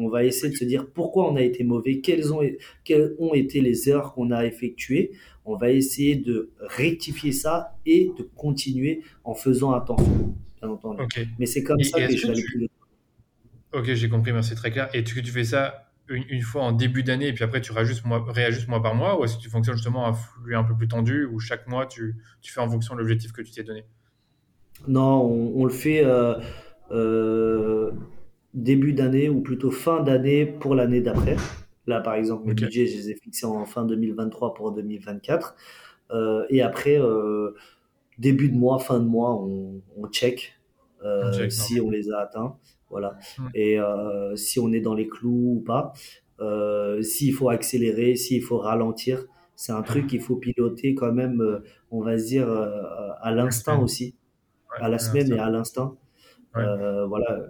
on 0.00 0.08
va 0.08 0.24
essayer 0.24 0.52
de 0.52 0.56
se 0.56 0.64
dire 0.64 0.86
pourquoi 0.86 1.30
on 1.30 1.36
a 1.36 1.42
été 1.42 1.64
mauvais 1.64 2.00
quelles 2.00 2.32
ont 2.32 2.40
quelles 2.84 3.14
ont 3.18 3.34
été 3.34 3.60
les 3.60 3.88
erreurs 3.88 4.14
qu'on 4.14 4.30
a 4.30 4.44
effectuées. 4.44 5.12
On 5.44 5.56
va 5.56 5.70
essayer 5.70 6.16
de 6.16 6.50
rectifier 6.60 7.32
ça 7.32 7.76
et 7.86 8.10
de 8.18 8.28
continuer 8.36 9.02
en 9.24 9.34
faisant 9.34 9.72
attention 9.72 10.34
bien 10.60 10.70
entendu. 10.70 11.02
Mais 11.38 11.46
c'est 11.46 11.62
comme 11.62 11.82
ça 11.82 12.06
que 12.06 12.16
je 12.16 12.26
vais 12.26 12.32
aller 12.32 12.42
plus 12.42 12.68
Ok, 13.72 13.92
j'ai 13.94 14.08
compris, 14.08 14.32
merci, 14.32 14.54
très 14.56 14.72
clair. 14.72 14.88
Et 14.94 15.04
tu, 15.04 15.22
tu 15.22 15.30
fais 15.30 15.44
ça 15.44 15.90
une, 16.08 16.42
fois 16.42 16.62
en 16.62 16.72
début 16.72 17.04
d'année 17.04 17.28
et 17.28 17.32
puis 17.32 17.44
après 17.44 17.60
tu 17.60 17.70
réajustes 17.70 18.04
mois, 18.04 18.24
réajustes 18.26 18.66
mois 18.66 18.82
par 18.82 18.96
mois 18.96 19.20
ou 19.20 19.24
est-ce 19.24 19.36
que 19.36 19.42
tu 19.42 19.48
fonctionnes 19.48 19.76
justement 19.76 20.06
à 20.06 20.12
flux 20.12 20.56
un 20.56 20.64
peu 20.64 20.74
plus 20.76 20.88
tendu 20.88 21.24
ou 21.24 21.38
chaque 21.38 21.68
mois 21.68 21.86
tu, 21.86 22.16
tu 22.40 22.52
fais 22.52 22.60
en 22.60 22.68
fonction 22.68 22.94
de 22.94 23.00
l'objectif 23.00 23.30
que 23.30 23.42
tu 23.42 23.52
t'es 23.52 23.62
donné? 23.62 23.84
Non, 24.88 25.22
on, 25.22 25.64
le 25.64 25.70
fait 25.70 26.04
euh, 26.04 26.34
euh, 26.90 27.92
début 28.54 28.92
d'année 28.92 29.28
ou 29.28 29.40
plutôt 29.40 29.70
fin 29.70 30.02
d'année 30.02 30.46
pour 30.46 30.74
l'année 30.74 31.00
d'après. 31.00 31.36
Là, 31.86 32.00
par 32.00 32.14
exemple, 32.14 32.46
mes 32.46 32.54
budgets, 32.54 32.86
je 32.86 32.96
les 32.96 33.10
ai 33.10 33.14
fixés 33.14 33.46
en 33.46 33.64
fin 33.64 33.84
2023 33.84 34.54
pour 34.54 34.72
2024. 34.72 35.54
Euh, 36.12 36.44
et 36.50 36.62
après, 36.62 36.98
début 38.18 38.50
de 38.50 38.56
mois, 38.56 38.78
fin 38.78 39.00
de 39.00 39.06
mois, 39.06 39.34
on, 39.34 39.80
on 39.96 40.08
check, 40.08 40.58
si 41.48 41.80
on 41.80 41.90
les 41.90 42.10
a 42.10 42.18
atteints. 42.20 42.56
Voilà. 42.90 43.16
Et 43.54 43.78
euh, 43.78 44.34
si 44.36 44.58
on 44.58 44.72
est 44.72 44.80
dans 44.80 44.94
les 44.94 45.08
clous 45.08 45.56
ou 45.58 45.62
pas, 45.64 45.92
euh, 46.40 47.00
s'il 47.02 47.32
faut 47.32 47.48
accélérer, 47.48 48.16
s'il 48.16 48.42
faut 48.42 48.58
ralentir, 48.58 49.24
c'est 49.54 49.72
un 49.72 49.82
truc 49.82 50.08
qu'il 50.08 50.20
faut 50.20 50.36
piloter 50.36 50.94
quand 50.94 51.12
même, 51.12 51.40
euh, 51.40 51.62
on 51.90 52.02
va 52.02 52.18
se 52.18 52.26
dire, 52.26 52.48
à 52.50 53.30
l'instant 53.30 53.82
aussi, 53.82 54.14
à 54.80 54.88
la 54.88 54.98
semaine 54.98 55.32
et 55.32 55.38
à 55.38 55.48
l'instant. 56.54 57.06
voilà. 57.08 57.40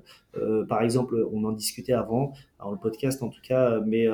par 0.69 0.83
exemple, 0.83 1.17
on 1.33 1.45
en 1.45 1.53
discutait 1.53 1.93
avant, 1.93 2.35
dans 2.59 2.71
le 2.71 2.77
podcast 2.77 3.23
en 3.23 3.29
tout 3.29 3.41
cas, 3.43 3.81
mais 3.87 4.07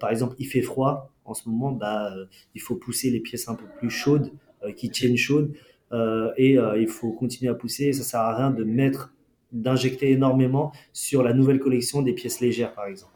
par 0.00 0.10
exemple, 0.10 0.34
il 0.38 0.46
fait 0.46 0.62
froid 0.62 1.10
en 1.24 1.34
ce 1.34 1.48
moment, 1.48 1.72
bah, 1.72 2.12
il 2.54 2.60
faut 2.60 2.76
pousser 2.76 3.10
les 3.10 3.20
pièces 3.20 3.48
un 3.48 3.54
peu 3.54 3.66
plus 3.78 3.90
chaudes, 3.90 4.30
qui 4.76 4.90
tiennent 4.90 5.16
chaudes, 5.16 5.54
et 6.36 6.56
il 6.76 6.88
faut 6.88 7.12
continuer 7.12 7.50
à 7.50 7.54
pousser. 7.54 7.92
Ça 7.92 8.02
sert 8.02 8.20
à 8.20 8.36
rien 8.36 8.50
de 8.50 8.64
mettre 8.64 9.14
d'injecter 9.52 10.10
énormément 10.10 10.72
sur 10.92 11.22
la 11.22 11.32
nouvelle 11.32 11.60
collection 11.60 12.02
des 12.02 12.12
pièces 12.12 12.40
légères, 12.40 12.74
par 12.74 12.86
exemple. 12.86 13.14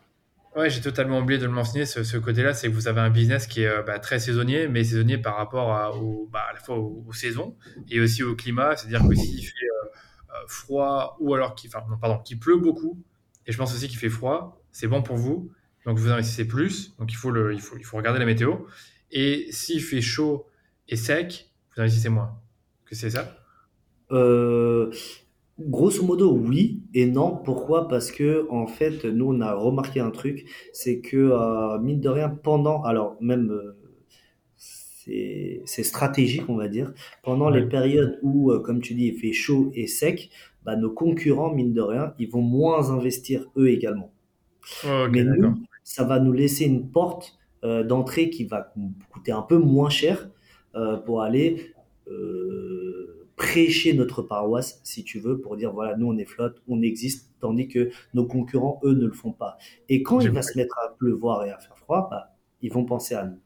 Ouais, 0.57 0.71
j'ai 0.71 0.81
totalement 0.81 1.21
oublié 1.21 1.39
de 1.39 1.47
le 1.47 1.53
mentionner. 1.53 1.85
Ce, 1.85 2.17
côté-là, 2.17 2.55
c'est 2.55 2.69
que 2.69 2.75
vous 2.75 2.89
avez 2.89 3.01
un 3.01 3.11
business 3.11 3.47
qui 3.47 3.63
est 3.63 3.69
euh, 3.69 3.83
bah, 3.83 3.99
très 3.99 4.19
saisonnier, 4.19 4.67
mais 4.67 4.83
saisonnier 4.83 5.19
par 5.19 5.37
rapport 5.37 5.73
à, 5.73 5.95
au, 5.95 6.29
bah, 6.33 6.47
à 6.51 6.55
la 6.55 6.59
fois 6.59 6.79
aux, 6.79 7.13
saisons 7.13 7.55
et 7.91 8.01
aussi 8.01 8.23
au 8.23 8.35
climat. 8.35 8.75
C'est-à-dire 8.75 9.07
que 9.07 9.15
s'il 9.15 9.45
fait 9.45 9.53
euh, 9.53 9.87
euh, 9.87 10.18
froid 10.47 11.17
ou 11.21 11.35
alors 11.35 11.55
enfin, 11.67 11.85
non, 11.91 11.97
pardon, 11.99 12.19
qu'il 12.23 12.39
pleut 12.39 12.59
beaucoup, 12.59 13.03
et 13.47 13.53
je 13.53 13.59
pense 13.59 13.75
aussi 13.75 13.89
qu'il 13.89 13.99
fait 13.99 14.11
froid, 14.11 14.63
c'est 14.73 14.89
bon 14.89 15.03
pour 15.03 15.17
vous. 15.17 15.51
Donc 15.87 15.97
vous 15.97 16.11
investissez 16.11 16.47
plus. 16.47 16.95
Donc 16.99 17.11
il 17.13 17.17
faut, 17.17 17.31
le, 17.31 17.55
il 17.55 17.61
faut, 17.61 17.77
il 17.79 17.85
faut 17.85 17.97
regarder 17.97 18.19
la 18.19 18.27
météo. 18.27 18.57
Et 19.11 19.47
s'il 19.53 19.81
fait 19.81 20.03
chaud 20.03 20.45
et 20.87 20.97
sec, 20.97 21.51
vous 21.75 21.81
investissez 21.81 22.11
moins. 22.11 22.39
Que 22.85 22.95
c'est 22.95 23.11
ça? 23.11 23.39
Euh, 24.11 24.93
Grosso 25.59 26.05
modo, 26.05 26.31
oui 26.33 26.83
et 26.93 27.07
non. 27.07 27.37
Pourquoi? 27.37 27.89
Parce 27.89 28.13
que 28.13 28.47
en 28.51 28.67
fait, 28.67 29.07
nous 29.07 29.33
on 29.33 29.41
a 29.41 29.55
remarqué 29.55 30.01
un 30.01 30.11
truc, 30.11 30.45
c'est 30.75 31.01
que 31.01 31.17
euh, 31.17 31.79
mine 31.79 32.01
de 32.01 32.09
rien, 32.11 32.29
pendant, 32.29 32.83
alors 32.83 33.17
même 33.23 33.51
euh, 33.51 33.78
c'est 35.65 35.83
stratégique, 35.83 36.49
on 36.49 36.57
va 36.57 36.69
dire, 36.69 36.93
pendant 37.23 37.51
les 37.51 37.63
périodes 37.63 38.19
où, 38.23 38.51
euh, 38.51 38.61
comme 38.61 38.81
tu 38.81 38.95
dis, 38.95 39.07
il 39.07 39.15
fait 39.15 39.33
chaud 39.33 39.71
et 39.75 39.87
sec, 39.87 40.31
bah, 40.65 40.77
nos 40.77 40.91
concurrents, 40.91 41.53
mine 41.53 41.73
de 41.73 41.81
rien, 41.81 42.15
ils 42.19 42.31
vont 42.31 42.43
moins 42.43 42.91
investir 42.91 43.47
eux 43.57 43.69
également. 43.69 44.13
Mais 44.85 45.25
nous, 45.25 45.55
ça 45.83 46.05
va 46.05 46.21
nous 46.21 46.33
laisser 46.33 46.67
une 46.67 46.91
porte 46.91 47.39
d'entrée 47.63 48.31
qui 48.31 48.45
va 48.45 48.73
coûter 49.11 49.33
un 49.33 49.43
peu 49.43 49.57
moins 49.57 49.91
cher 49.91 50.31
pour 51.07 51.23
aller 51.23 51.73
prêcher 53.39 53.95
notre 53.95 54.21
paroisse, 54.21 54.81
si 54.83 55.05
tu 55.05 55.21
veux, 55.21 55.41
pour 55.41 55.57
dire 55.57 55.73
voilà, 55.73 55.97
nous 55.97 56.09
on 56.09 56.19
est 56.19 56.27
flotte, 56.27 56.61
on 56.69 56.83
existe, 56.83 57.31
tandis 57.41 57.69
que 57.69 57.91
nos 58.13 58.27
concurrents, 58.27 58.81
eux, 58.85 58.95
ne 58.95 59.07
le 59.07 59.13
font 59.13 59.33
pas. 59.33 59.57
Et 59.89 60.03
quand 60.03 60.21
il 60.21 60.31
va 60.31 60.43
se 60.43 60.59
mettre 60.59 60.77
à 60.79 60.95
pleuvoir 60.99 61.45
et 61.45 61.51
à 61.51 61.59
faire 61.59 61.79
froid, 61.79 62.09
bah, 62.11 62.35
ils 62.61 62.73
vont 62.73 62.85
penser 62.85 63.15
à 63.15 63.25
nous. 63.25 63.39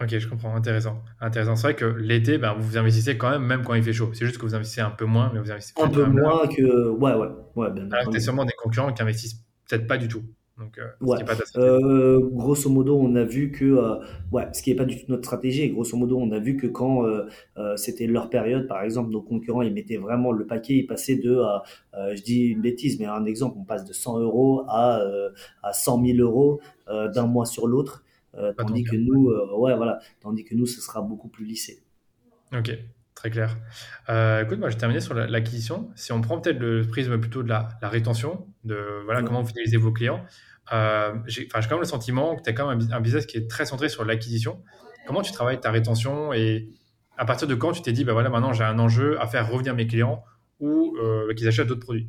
Ok, 0.00 0.18
je 0.18 0.28
comprends. 0.28 0.54
Intéressant. 0.54 1.02
Intéressant. 1.20 1.56
C'est 1.56 1.68
vrai 1.68 1.74
que 1.76 1.84
l'été, 1.86 2.36
ben, 2.38 2.54
vous 2.58 2.76
investissez 2.76 3.16
quand 3.16 3.30
même, 3.30 3.42
même 3.44 3.62
quand 3.62 3.74
il 3.74 3.82
fait 3.82 3.94
chaud. 3.94 4.10
C'est 4.12 4.26
juste 4.26 4.38
que 4.38 4.42
vous 4.44 4.54
investissez 4.54 4.82
un 4.82 4.90
peu 4.90 5.06
moins, 5.06 5.30
mais 5.32 5.40
vous 5.40 5.50
investissez 5.50 5.80
Un 5.82 5.88
peu 5.88 6.02
là. 6.02 6.08
moins 6.08 6.46
que, 6.48 6.88
ouais, 6.90 7.14
ouais, 7.14 7.28
ouais, 7.56 7.70
bien 7.72 7.88
Alors 7.90 8.12
que 8.12 8.18
sûrement 8.20 8.44
des 8.44 8.52
concurrents 8.62 8.92
qui 8.92 9.02
investissent 9.02 9.42
peut-être 9.68 9.86
pas 9.86 9.96
du 9.96 10.08
tout. 10.08 10.22
Donc, 10.58 10.78
euh, 10.78 10.86
ce 11.00 11.04
Ouais, 11.04 11.16
qui 11.16 11.24
n'est 11.24 11.26
pas 11.26 11.36
euh, 11.58 12.18
grosso 12.32 12.70
modo, 12.70 12.98
on 12.98 13.14
a 13.14 13.24
vu 13.24 13.50
que, 13.52 13.64
euh, 13.66 13.96
ouais, 14.32 14.48
ce 14.54 14.62
qui 14.62 14.70
n'est 14.70 14.76
pas 14.76 14.86
du 14.86 14.96
tout 14.96 15.04
notre 15.08 15.24
stratégie, 15.24 15.62
et 15.62 15.70
grosso 15.70 15.96
modo, 15.98 16.18
on 16.18 16.30
a 16.32 16.38
vu 16.38 16.56
que 16.56 16.66
quand 16.66 17.04
c'était 17.76 18.06
leur 18.06 18.30
période, 18.30 18.66
par 18.66 18.82
exemple, 18.82 19.10
nos 19.10 19.20
concurrents, 19.22 19.60
ils 19.62 19.72
mettaient 19.74 19.98
vraiment 19.98 20.32
le 20.32 20.46
paquet, 20.46 20.74
ils 20.78 20.86
passaient 20.86 21.16
de, 21.16 21.42
je 21.94 22.22
dis 22.22 22.40
une 22.46 22.62
bêtise, 22.62 22.98
mais 22.98 23.04
un 23.06 23.26
exemple, 23.26 23.56
on 23.60 23.64
passe 23.64 23.84
de 23.84 23.92
100 23.92 24.18
euros 24.20 24.64
à, 24.68 25.00
à 25.62 25.72
100 25.74 26.02
000 26.04 26.18
euros 26.20 26.60
d'un 26.88 27.26
mois 27.26 27.44
sur 27.44 27.66
l'autre, 27.66 28.02
tandis 28.56 28.82
bien. 28.82 28.92
que 28.92 28.96
nous, 28.96 29.30
euh, 29.30 29.56
ouais, 29.56 29.74
voilà, 29.76 29.98
tandis 30.20 30.44
que 30.44 30.54
nous, 30.54 30.66
ce 30.66 30.80
sera 30.80 31.00
beaucoup 31.02 31.28
plus 31.28 31.44
lissé. 31.44 31.82
Ok, 32.56 32.70
très 33.14 33.30
clair. 33.30 33.56
Euh, 34.08 34.44
écoute, 34.44 34.58
moi, 34.58 34.70
j'ai 34.70 34.76
terminé 34.78 35.00
sur 35.00 35.14
la- 35.14 35.26
l'acquisition. 35.26 35.90
Si 35.96 36.12
on 36.12 36.20
prend 36.20 36.40
peut-être 36.40 36.58
le 36.60 36.82
prisme 36.86 37.18
plutôt 37.18 37.42
de 37.42 37.48
la, 37.48 37.68
la 37.82 37.88
rétention, 37.88 38.46
de 38.64 38.76
voilà, 39.04 39.20
Ouais. 39.20 39.26
comment 39.26 39.42
vous 39.42 39.48
fidélisez 39.48 39.76
vos 39.76 39.92
clients, 39.92 40.24
euh, 40.72 41.14
j'ai 41.26 41.46
quand 41.48 41.60
même 41.70 41.78
le 41.80 41.84
sentiment 41.84 42.36
que 42.36 42.42
tu 42.42 42.50
as 42.50 42.52
quand 42.52 42.68
même 42.68 42.78
un, 42.78 42.80
bus- 42.84 42.92
un 42.92 43.00
business 43.00 43.26
qui 43.26 43.36
est 43.38 43.48
très 43.48 43.66
centré 43.66 43.88
sur 43.88 44.04
l'acquisition. 44.04 44.62
Comment 45.06 45.22
tu 45.22 45.32
travailles 45.32 45.60
ta 45.60 45.70
rétention 45.70 46.32
et 46.32 46.68
à 47.16 47.24
partir 47.24 47.46
de 47.48 47.54
quand 47.54 47.72
tu 47.72 47.80
t'es 47.82 47.92
dit, 47.92 48.04
bah 48.04 48.12
voilà, 48.12 48.28
maintenant 48.28 48.52
j'ai 48.52 48.64
un 48.64 48.78
enjeu 48.78 49.20
à 49.20 49.26
faire 49.26 49.50
revenir 49.50 49.74
mes 49.74 49.86
clients 49.86 50.24
ou 50.60 50.96
euh, 50.98 51.32
qu'ils 51.34 51.46
achètent 51.48 51.68
d'autres 51.68 51.80
produits? 51.84 52.08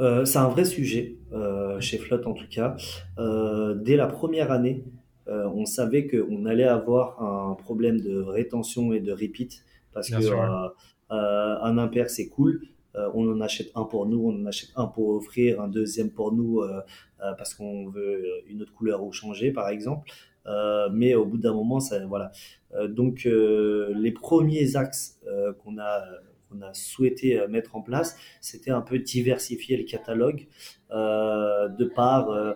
Euh, 0.00 0.24
c'est 0.24 0.38
un 0.38 0.48
vrai 0.48 0.64
sujet 0.64 1.16
euh, 1.32 1.80
chez 1.80 1.96
Flotte 1.98 2.26
en 2.26 2.34
tout 2.34 2.48
cas. 2.50 2.76
Euh, 3.18 3.74
dès 3.76 3.96
la 3.96 4.06
première 4.06 4.50
année, 4.50 4.84
euh, 4.84 4.90
on 5.28 5.64
savait 5.66 6.06
qu'on 6.06 6.46
allait 6.46 6.64
avoir 6.64 7.22
un 7.22 7.54
problème 7.54 8.00
de 8.00 8.20
rétention 8.20 8.92
et 8.92 9.00
de 9.00 9.12
repeat 9.12 9.64
parce 9.96 10.10
Bien 10.10 10.20
que 10.20 10.26
euh, 10.26 10.68
euh, 11.10 11.56
un 11.62 11.78
impair 11.78 12.10
c'est 12.10 12.28
cool. 12.28 12.62
Euh, 12.94 13.10
on 13.14 13.30
en 13.30 13.40
achète 13.40 13.70
un 13.74 13.84
pour 13.84 14.06
nous, 14.06 14.28
on 14.28 14.42
en 14.42 14.46
achète 14.46 14.70
un 14.76 14.86
pour 14.86 15.08
offrir, 15.10 15.60
un 15.60 15.68
deuxième 15.68 16.10
pour 16.10 16.32
nous 16.32 16.60
euh, 16.60 16.80
euh, 17.22 17.32
parce 17.36 17.54
qu'on 17.54 17.88
veut 17.88 18.24
une 18.46 18.62
autre 18.62 18.72
couleur 18.72 19.02
ou 19.02 19.12
changer 19.12 19.52
par 19.52 19.68
exemple. 19.68 20.10
Euh, 20.46 20.88
mais 20.92 21.14
au 21.14 21.24
bout 21.24 21.38
d'un 21.38 21.52
moment, 21.52 21.80
ça, 21.80 22.04
voilà. 22.06 22.30
Euh, 22.74 22.88
donc 22.88 23.26
euh, 23.26 23.92
les 23.96 24.12
premiers 24.12 24.76
axes 24.76 25.18
euh, 25.26 25.52
qu'on 25.54 25.78
a 25.78 26.04
qu'on 26.48 26.62
a 26.62 26.72
souhaité 26.74 27.40
euh, 27.40 27.48
mettre 27.48 27.74
en 27.74 27.80
place, 27.82 28.16
c'était 28.40 28.70
un 28.70 28.82
peu 28.82 28.98
diversifier 28.98 29.76
le 29.76 29.84
catalogue 29.84 30.46
euh, 30.92 31.68
de 31.68 31.84
par 31.86 32.30
euh, 32.30 32.52
euh, 32.52 32.54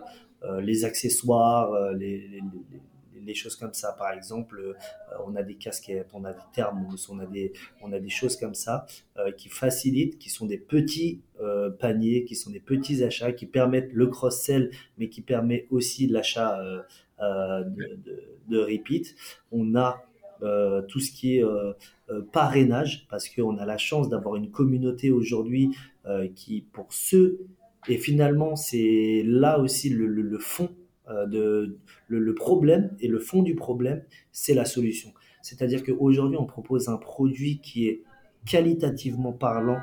les 0.61 0.85
accessoires, 0.85 1.71
euh, 1.73 1.93
les, 1.93 2.41
choses 3.33 3.55
comme 3.55 3.73
ça. 3.73 3.93
Par 3.93 4.11
exemple, 4.11 4.59
euh, 4.59 4.73
on 5.25 5.35
a 5.35 5.43
des 5.43 5.55
casquettes, 5.55 6.09
on 6.13 6.25
a 6.25 6.33
des 6.33 6.41
thermos, 6.53 7.07
on 7.09 7.19
a 7.19 7.25
des, 7.25 7.53
on 7.81 7.93
a 7.93 7.99
des 7.99 8.09
choses 8.09 8.35
comme 8.35 8.55
ça 8.55 8.85
euh, 9.17 9.31
qui 9.31 9.47
facilitent, 9.47 10.17
qui 10.17 10.29
sont 10.29 10.45
des 10.45 10.57
petits 10.57 11.21
euh, 11.39 11.69
paniers, 11.69 12.25
qui 12.25 12.35
sont 12.35 12.51
des 12.51 12.59
petits 12.59 13.03
achats, 13.03 13.31
qui 13.31 13.45
permettent 13.45 13.93
le 13.93 14.07
cross-sell, 14.07 14.71
mais 14.97 15.07
qui 15.07 15.21
permet 15.21 15.67
aussi 15.69 16.07
l'achat 16.07 16.59
euh, 16.59 16.81
euh, 17.21 17.63
de, 17.63 17.99
de, 18.03 18.23
de 18.49 18.59
repeat. 18.59 19.15
On 19.51 19.75
a 19.75 20.03
euh, 20.43 20.81
tout 20.81 20.99
ce 20.99 21.11
qui 21.11 21.37
est 21.37 21.43
euh, 21.43 21.73
euh, 22.09 22.21
parrainage, 22.33 23.05
parce 23.09 23.29
qu'on 23.29 23.57
a 23.57 23.65
la 23.65 23.77
chance 23.77 24.09
d'avoir 24.09 24.35
une 24.35 24.49
communauté 24.51 25.11
aujourd'hui 25.11 25.69
euh, 26.05 26.27
qui, 26.35 26.61
pour 26.73 26.91
ceux, 26.91 27.39
et 27.87 27.97
finalement, 27.97 28.55
c'est 28.55 29.23
là 29.25 29.59
aussi 29.59 29.89
le, 29.89 30.07
le, 30.07 30.21
le 30.21 30.39
fond 30.39 30.69
euh, 31.09 31.25
de 31.25 31.77
le, 32.07 32.19
le, 32.19 32.35
problème 32.35 32.95
et 32.99 33.07
le 33.07 33.19
fond 33.19 33.41
du 33.41 33.55
problème, 33.55 34.03
c'est 34.31 34.53
la 34.53 34.65
solution. 34.65 35.13
C'est-à-dire 35.41 35.83
qu'aujourd'hui, 35.83 36.37
on 36.37 36.45
propose 36.45 36.89
un 36.89 36.97
produit 36.97 37.59
qui 37.59 37.87
est 37.87 38.03
qualitativement 38.45 39.33
parlant 39.33 39.79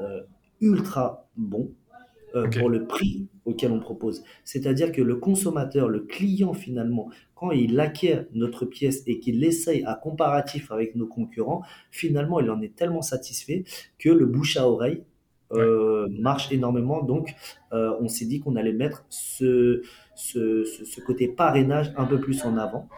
euh, 0.00 0.22
ultra 0.60 1.28
bon 1.36 1.72
euh, 2.34 2.48
pour 2.48 2.68
le 2.68 2.86
prix 2.86 3.28
auquel 3.44 3.72
on 3.72 3.80
propose. 3.80 4.22
C'est-à-dire 4.44 4.92
que 4.92 5.00
le 5.00 5.16
consommateur, 5.16 5.88
le 5.88 6.00
client 6.00 6.52
finalement, 6.52 7.08
quand 7.34 7.52
il 7.52 7.78
acquiert 7.80 8.26
notre 8.34 8.66
pièce 8.66 9.02
et 9.06 9.18
qu'il 9.20 9.40
l'essaye 9.40 9.84
à 9.84 9.94
comparatif 9.94 10.70
avec 10.70 10.94
nos 10.94 11.06
concurrents, 11.06 11.62
finalement, 11.90 12.40
il 12.40 12.50
en 12.50 12.60
est 12.60 12.74
tellement 12.74 13.00
satisfait 13.00 13.64
que 13.98 14.10
le 14.10 14.26
bouche 14.26 14.56
à 14.56 14.68
oreille 14.68 15.04
euh, 15.52 16.08
marche 16.10 16.52
énormément. 16.52 17.02
Donc, 17.02 17.34
euh, 17.72 17.94
on 18.00 18.08
s'est 18.08 18.26
dit 18.26 18.40
qu'on 18.40 18.56
allait 18.56 18.72
mettre 18.72 19.04
ce, 19.08 19.82
ce, 20.14 20.64
ce, 20.64 20.84
ce 20.84 21.00
côté 21.00 21.28
parrainage 21.28 21.92
un 21.96 22.06
peu 22.06 22.20
plus 22.20 22.44
en 22.44 22.56
avant. 22.56 22.88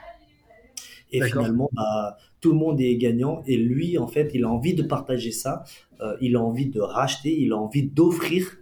Et 1.13 1.21
finalement, 1.23 1.69
bah, 1.73 2.17
tout 2.41 2.53
le 2.53 2.59
monde 2.59 2.81
est 2.81 2.97
gagnant. 2.97 3.43
Et 3.47 3.57
lui, 3.57 3.99
en 3.99 4.07
fait, 4.07 4.31
il 4.35 4.45
a 4.45 4.49
envie 4.49 4.75
de 4.75 4.83
partager 4.83 5.33
ça. 5.33 5.65
Euh, 6.01 6.17
il 6.21 6.37
a 6.37 6.41
envie 6.41 6.69
de 6.71 6.81
racheter. 6.81 7.37
Il 7.41 7.53
a 7.53 7.57
envie 7.57 7.83
d'offrir 7.83 8.59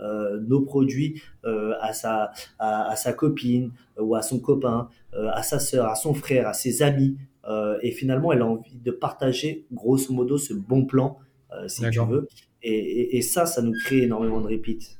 euh, 0.00 0.40
nos 0.40 0.62
produits 0.62 1.20
euh, 1.44 1.74
à, 1.80 1.92
sa, 1.92 2.32
à, 2.58 2.90
à, 2.90 2.96
sa 2.96 3.12
copine 3.12 3.72
euh, 3.98 4.02
ou 4.02 4.14
à 4.14 4.22
son 4.22 4.40
copain, 4.40 4.88
euh, 5.14 5.28
à 5.32 5.42
sa 5.42 5.58
sœur, 5.58 5.88
à 5.88 5.94
son 5.94 6.14
frère, 6.14 6.48
à 6.48 6.54
ses 6.54 6.82
amis. 6.82 7.18
Euh, 7.46 7.78
et 7.82 7.90
finalement, 7.90 8.32
elle 8.32 8.42
a 8.42 8.46
envie 8.46 8.76
de 8.76 8.90
partager, 8.90 9.66
grosso 9.72 10.12
modo, 10.12 10.38
ce 10.38 10.54
bon 10.54 10.86
plan, 10.86 11.18
euh, 11.52 11.68
si 11.68 11.86
tu 11.90 12.02
veux. 12.02 12.28
Et, 12.62 12.72
et, 12.72 13.16
et 13.16 13.22
ça, 13.22 13.46
ça 13.46 13.62
nous 13.62 13.72
crée 13.84 14.02
énormément 14.02 14.40
de 14.40 14.46
repeats. 14.48 14.96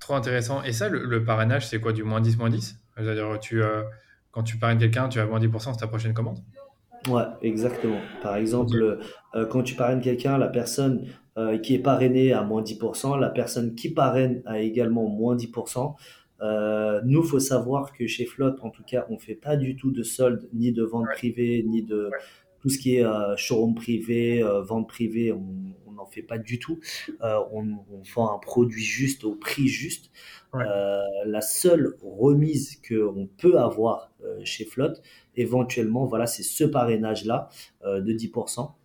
Trop 0.00 0.14
intéressant. 0.14 0.62
Et 0.62 0.72
ça, 0.72 0.88
le, 0.88 1.04
le 1.04 1.24
parrainage, 1.24 1.66
c'est 1.66 1.80
quoi, 1.80 1.92
du 1.92 2.02
moins 2.02 2.20
10 2.20 2.36
moins 2.36 2.50
10? 2.50 2.78
C'est-à-dire, 2.96 3.38
tu, 3.40 3.62
euh, 3.62 3.82
quand 4.30 4.42
tu 4.42 4.56
parraines 4.58 4.78
quelqu'un, 4.78 5.08
tu 5.08 5.20
as 5.20 5.26
moins 5.26 5.40
10% 5.40 5.60
sur 5.60 5.76
ta 5.76 5.86
prochaine 5.86 6.12
commande? 6.12 6.38
Ouais, 7.08 7.24
exactement. 7.42 8.00
Par 8.22 8.36
exemple, 8.36 8.98
euh, 9.34 9.46
quand 9.46 9.62
tu 9.62 9.74
parraines 9.74 10.00
quelqu'un, 10.00 10.38
la 10.38 10.48
personne 10.48 11.06
euh, 11.36 11.58
qui 11.58 11.74
est 11.74 11.78
parrainée 11.78 12.32
a 12.32 12.42
moins 12.42 12.62
10%, 12.62 13.18
la 13.18 13.28
personne 13.28 13.74
qui 13.74 13.90
parraine 13.90 14.42
a 14.46 14.60
également 14.60 15.08
moins 15.08 15.36
10%. 15.36 15.94
Euh, 16.40 17.00
nous, 17.04 17.22
faut 17.22 17.40
savoir 17.40 17.92
que 17.92 18.06
chez 18.06 18.26
Flotte, 18.26 18.58
en 18.62 18.70
tout 18.70 18.82
cas, 18.84 19.06
on 19.10 19.18
fait 19.18 19.34
pas 19.34 19.56
du 19.56 19.76
tout 19.76 19.92
de 19.92 20.02
solde, 20.02 20.48
ni 20.52 20.72
de 20.72 20.82
vente 20.82 21.06
ouais, 21.06 21.14
privée, 21.14 21.64
ni 21.66 21.82
de 21.82 22.06
ouais, 22.06 22.18
tout 22.60 22.70
ce 22.70 22.78
qui 22.78 22.96
est 22.96 23.04
showroom 23.36 23.74
privé, 23.74 24.42
vente 24.66 24.88
privée, 24.88 25.32
on 25.32 25.83
n'en 25.94 26.06
fait 26.06 26.22
pas 26.22 26.38
du 26.38 26.58
tout. 26.58 26.80
Euh, 27.22 27.38
on, 27.52 27.66
on 27.90 28.02
vend 28.14 28.34
un 28.34 28.38
produit 28.38 28.82
juste 28.82 29.24
au 29.24 29.34
prix 29.34 29.68
juste. 29.68 30.10
ouais. 30.52 30.64
Euh, 30.66 31.00
la 31.26 31.40
seule 31.40 31.96
remise 32.02 32.80
qu'on 32.86 33.28
peut 33.38 33.58
avoir 33.58 34.12
euh, 34.24 34.40
chez 34.44 34.64
Flotte, 34.64 35.02
éventuellement, 35.36 36.06
voilà, 36.06 36.26
c'est 36.26 36.42
ce 36.42 36.64
parrainage-là 36.64 37.48
de 37.84 38.12
10%. 38.12 38.76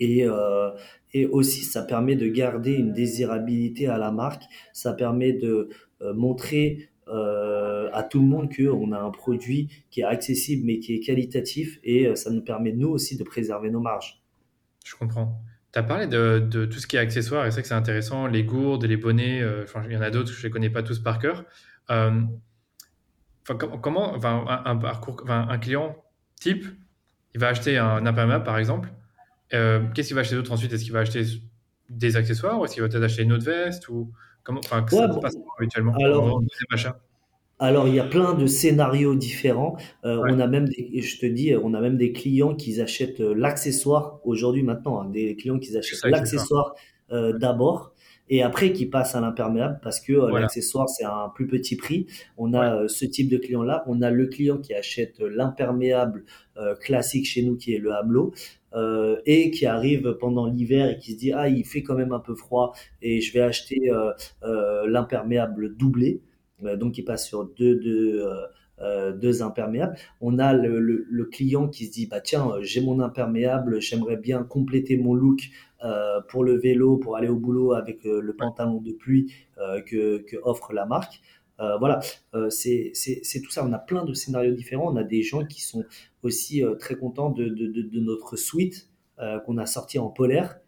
Et, 0.00 0.24
euh, 0.24 0.70
et 1.12 1.26
aussi, 1.26 1.62
ça 1.64 1.82
permet 1.82 2.16
de 2.16 2.26
garder 2.26 2.72
une 2.72 2.92
désirabilité 2.92 3.86
à 3.86 3.98
la 3.98 4.10
marque. 4.10 4.44
Ça 4.72 4.92
permet 4.94 5.32
de 5.32 5.68
euh, 6.02 6.14
montrer 6.14 6.88
euh, 7.08 7.90
à 7.92 8.02
tout 8.02 8.20
le 8.20 8.26
monde 8.26 8.48
qu'on 8.54 8.92
a 8.92 8.98
un 8.98 9.10
produit 9.10 9.68
qui 9.90 10.00
est 10.00 10.04
accessible 10.04 10.64
mais 10.64 10.78
qui 10.78 10.94
est 10.94 11.00
qualitatif. 11.00 11.78
Et 11.84 12.14
ça 12.16 12.30
nous 12.30 12.42
permet, 12.42 12.72
nous 12.72 12.88
aussi, 12.88 13.16
de 13.16 13.24
préserver 13.24 13.70
nos 13.70 13.80
marges. 13.80 14.22
Je 14.84 14.94
comprends. 14.96 15.40
Tu 15.72 15.78
as 15.78 15.82
parlé 15.84 16.06
de, 16.06 16.40
de 16.40 16.64
tout 16.66 16.78
ce 16.80 16.86
qui 16.86 16.96
est 16.96 16.98
accessoires, 16.98 17.46
et 17.46 17.50
c'est 17.50 17.54
vrai 17.56 17.62
que 17.62 17.68
c'est 17.68 17.74
intéressant, 17.74 18.26
les 18.26 18.42
gourdes, 18.44 18.84
les 18.84 18.96
bonnets, 18.96 19.40
euh, 19.40 19.64
il 19.86 19.92
y 19.92 19.96
en 19.96 20.02
a 20.02 20.10
d'autres, 20.10 20.32
je 20.32 20.38
ne 20.38 20.42
les 20.44 20.50
connais 20.50 20.70
pas 20.70 20.82
tous 20.82 20.98
par 20.98 21.18
cœur. 21.18 21.44
Euh, 21.90 22.22
comment, 23.82 24.14
un, 24.24 24.62
un 24.64 24.76
parcours, 24.76 25.20
enfin, 25.22 25.46
un 25.48 25.58
client 25.58 25.96
type, 26.40 26.64
il 27.34 27.40
va 27.40 27.48
acheter 27.48 27.78
un 27.78 28.04
imperméable, 28.06 28.44
par 28.44 28.58
exemple. 28.58 28.90
Euh, 29.54 29.82
qu'est-ce 29.94 30.08
qu'il 30.08 30.14
va 30.14 30.20
acheter 30.22 30.36
d'autre 30.36 30.52
ensuite? 30.52 30.72
Est-ce 30.72 30.84
qu'il 30.84 30.92
va 30.92 31.00
acheter 31.00 31.24
des 31.88 32.16
accessoires 32.16 32.58
ou 32.60 32.64
est-ce 32.64 32.74
qu'il 32.74 32.82
va 32.82 32.88
peut-être 32.88 33.02
acheter 33.02 33.22
une 33.22 33.32
autre 33.32 33.44
veste 33.44 33.88
ou 33.88 34.12
comment, 34.44 34.60
Ouais, 34.92 34.96
ça 34.96 35.08
se 35.08 35.12
bon, 35.14 35.20
passe 35.20 35.36
habituellement 35.58 35.92
en 35.92 36.04
alors? 36.04 36.40
Alors, 37.62 37.86
il 37.88 37.94
y 37.94 38.00
a 38.00 38.04
plein 38.04 38.34
de 38.34 38.46
scénarios 38.46 39.14
différents. 39.14 39.76
Euh, 40.04 40.22
Ouais, 40.22 40.30
on 40.30 40.40
a 40.40 40.46
même 40.46 40.66
des, 40.68 41.00
je 41.02 41.18
te 41.18 41.26
dis, 41.26 41.54
on 41.62 41.74
a 41.74 41.80
même 41.80 41.96
des 41.98 42.12
clients 42.12 42.54
qui 42.54 42.80
achètent 42.80 43.20
euh, 43.20 43.34
l'accessoire 43.34 44.20
aujourd'hui 44.24 44.62
maintenant, 44.62 45.00
hein, 45.00 45.10
des 45.10 45.36
clients 45.36 45.58
qui 45.58 45.76
achètent 45.76 46.04
l'accessoire 46.04 46.74
euh, 47.12 47.36
d'abord 47.38 47.92
et 48.32 48.42
après 48.44 48.72
qui 48.72 48.86
passent 48.86 49.14
à 49.16 49.20
l'imperméable 49.20 49.80
parce 49.82 50.00
que 50.00 50.12
euh, 50.12 50.28
Voilà. 50.28 50.42
l'accessoire 50.42 50.88
c'est 50.88 51.04
un 51.04 51.30
plus 51.34 51.46
petit 51.48 51.76
prix. 51.76 52.06
On 52.38 52.54
a 52.54 52.88
ce 52.88 53.04
type 53.04 53.28
de 53.28 53.36
client-là. 53.36 53.84
On 53.88 54.00
a 54.02 54.10
le 54.10 54.26
client 54.26 54.58
qui 54.58 54.72
achète 54.74 55.18
l'imperméable 55.20 56.24
euh, 56.56 56.74
classique 56.76 57.26
chez 57.26 57.42
nous 57.42 57.56
qui 57.56 57.74
est 57.74 57.78
le 57.78 57.92
Hamelot. 57.92 58.32
euh, 58.74 59.16
et 59.26 59.50
qui 59.50 59.66
arrive 59.66 60.16
pendant 60.20 60.46
l'hiver 60.46 60.90
et 60.90 60.98
qui 60.98 61.12
se 61.12 61.18
dit 61.18 61.32
ah 61.32 61.48
il 61.48 61.64
fait 61.66 61.82
quand 61.82 61.96
même 61.96 62.12
un 62.12 62.20
peu 62.20 62.34
froid 62.36 62.72
et 63.02 63.20
je 63.20 63.32
vais 63.32 63.40
acheter 63.40 63.90
euh, 63.92 64.12
euh, 64.44 64.86
l'imperméable 64.88 65.74
doublé 65.76 66.20
donc 66.76 66.98
il 66.98 67.04
passe 67.04 67.26
sur 67.26 67.44
deux, 67.44 67.76
deux, 67.76 68.20
euh, 68.24 68.46
euh, 68.80 69.12
deux 69.12 69.42
imperméables. 69.42 69.96
On 70.20 70.38
a 70.38 70.52
le, 70.54 70.80
le, 70.80 71.06
le 71.08 71.24
client 71.26 71.68
qui 71.68 71.86
se 71.86 71.92
dit 71.92 72.06
bah 72.06 72.20
tiens 72.20 72.48
euh, 72.50 72.62
j'ai 72.62 72.80
mon 72.80 73.00
imperméable, 73.00 73.80
j'aimerais 73.80 74.16
bien 74.16 74.42
compléter 74.42 74.96
mon 74.96 75.14
look 75.14 75.50
euh, 75.84 76.20
pour 76.28 76.44
le 76.44 76.56
vélo, 76.58 76.96
pour 76.98 77.16
aller 77.16 77.28
au 77.28 77.36
boulot 77.36 77.72
avec 77.72 78.04
euh, 78.06 78.20
le 78.20 78.34
pantalon 78.34 78.80
de 78.80 78.92
pluie 78.92 79.32
euh, 79.58 79.80
que, 79.82 80.18
que 80.18 80.36
offre 80.42 80.72
la 80.72 80.86
marque. 80.86 81.20
voilà, 81.58 82.00
c'est 82.48 82.92
tout 83.44 83.50
ça. 83.50 83.66
On 83.66 83.72
a 83.74 83.78
plein 83.78 84.04
de 84.06 84.14
scénarios 84.14 84.54
différents. 84.54 84.90
On 84.92 84.96
a 84.96 85.04
des 85.04 85.22
gens 85.22 85.44
qui 85.44 85.60
sont 85.60 85.84
aussi 86.22 86.62
très 86.78 86.96
contents 86.96 87.30
de, 87.30 87.48
de, 87.48 87.66
de, 87.66 87.82
de 87.82 88.00
notre 88.00 88.36
suite 88.36 88.88
qu'on 89.44 89.58
a 89.58 89.66
sorti 89.66 89.98
en 89.98 90.08
polaire. 90.08 90.58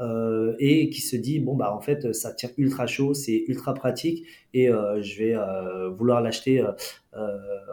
Euh, 0.00 0.54
et 0.58 0.88
qui 0.88 1.02
se 1.02 1.14
dit 1.14 1.40
bon 1.40 1.54
bah 1.56 1.74
en 1.74 1.80
fait 1.80 2.14
ça 2.14 2.32
tient 2.32 2.48
ultra 2.56 2.86
chaud, 2.86 3.12
c'est 3.12 3.44
ultra 3.48 3.74
pratique 3.74 4.26
et 4.54 4.70
euh, 4.70 5.02
je 5.02 5.18
vais 5.18 5.34
euh, 5.34 5.90
vouloir 5.90 6.22
l'acheter 6.22 6.64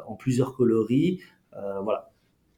en 0.05 0.15
plusieurs 0.15 0.53
coloris, 0.53 1.21
voilà. 1.53 2.11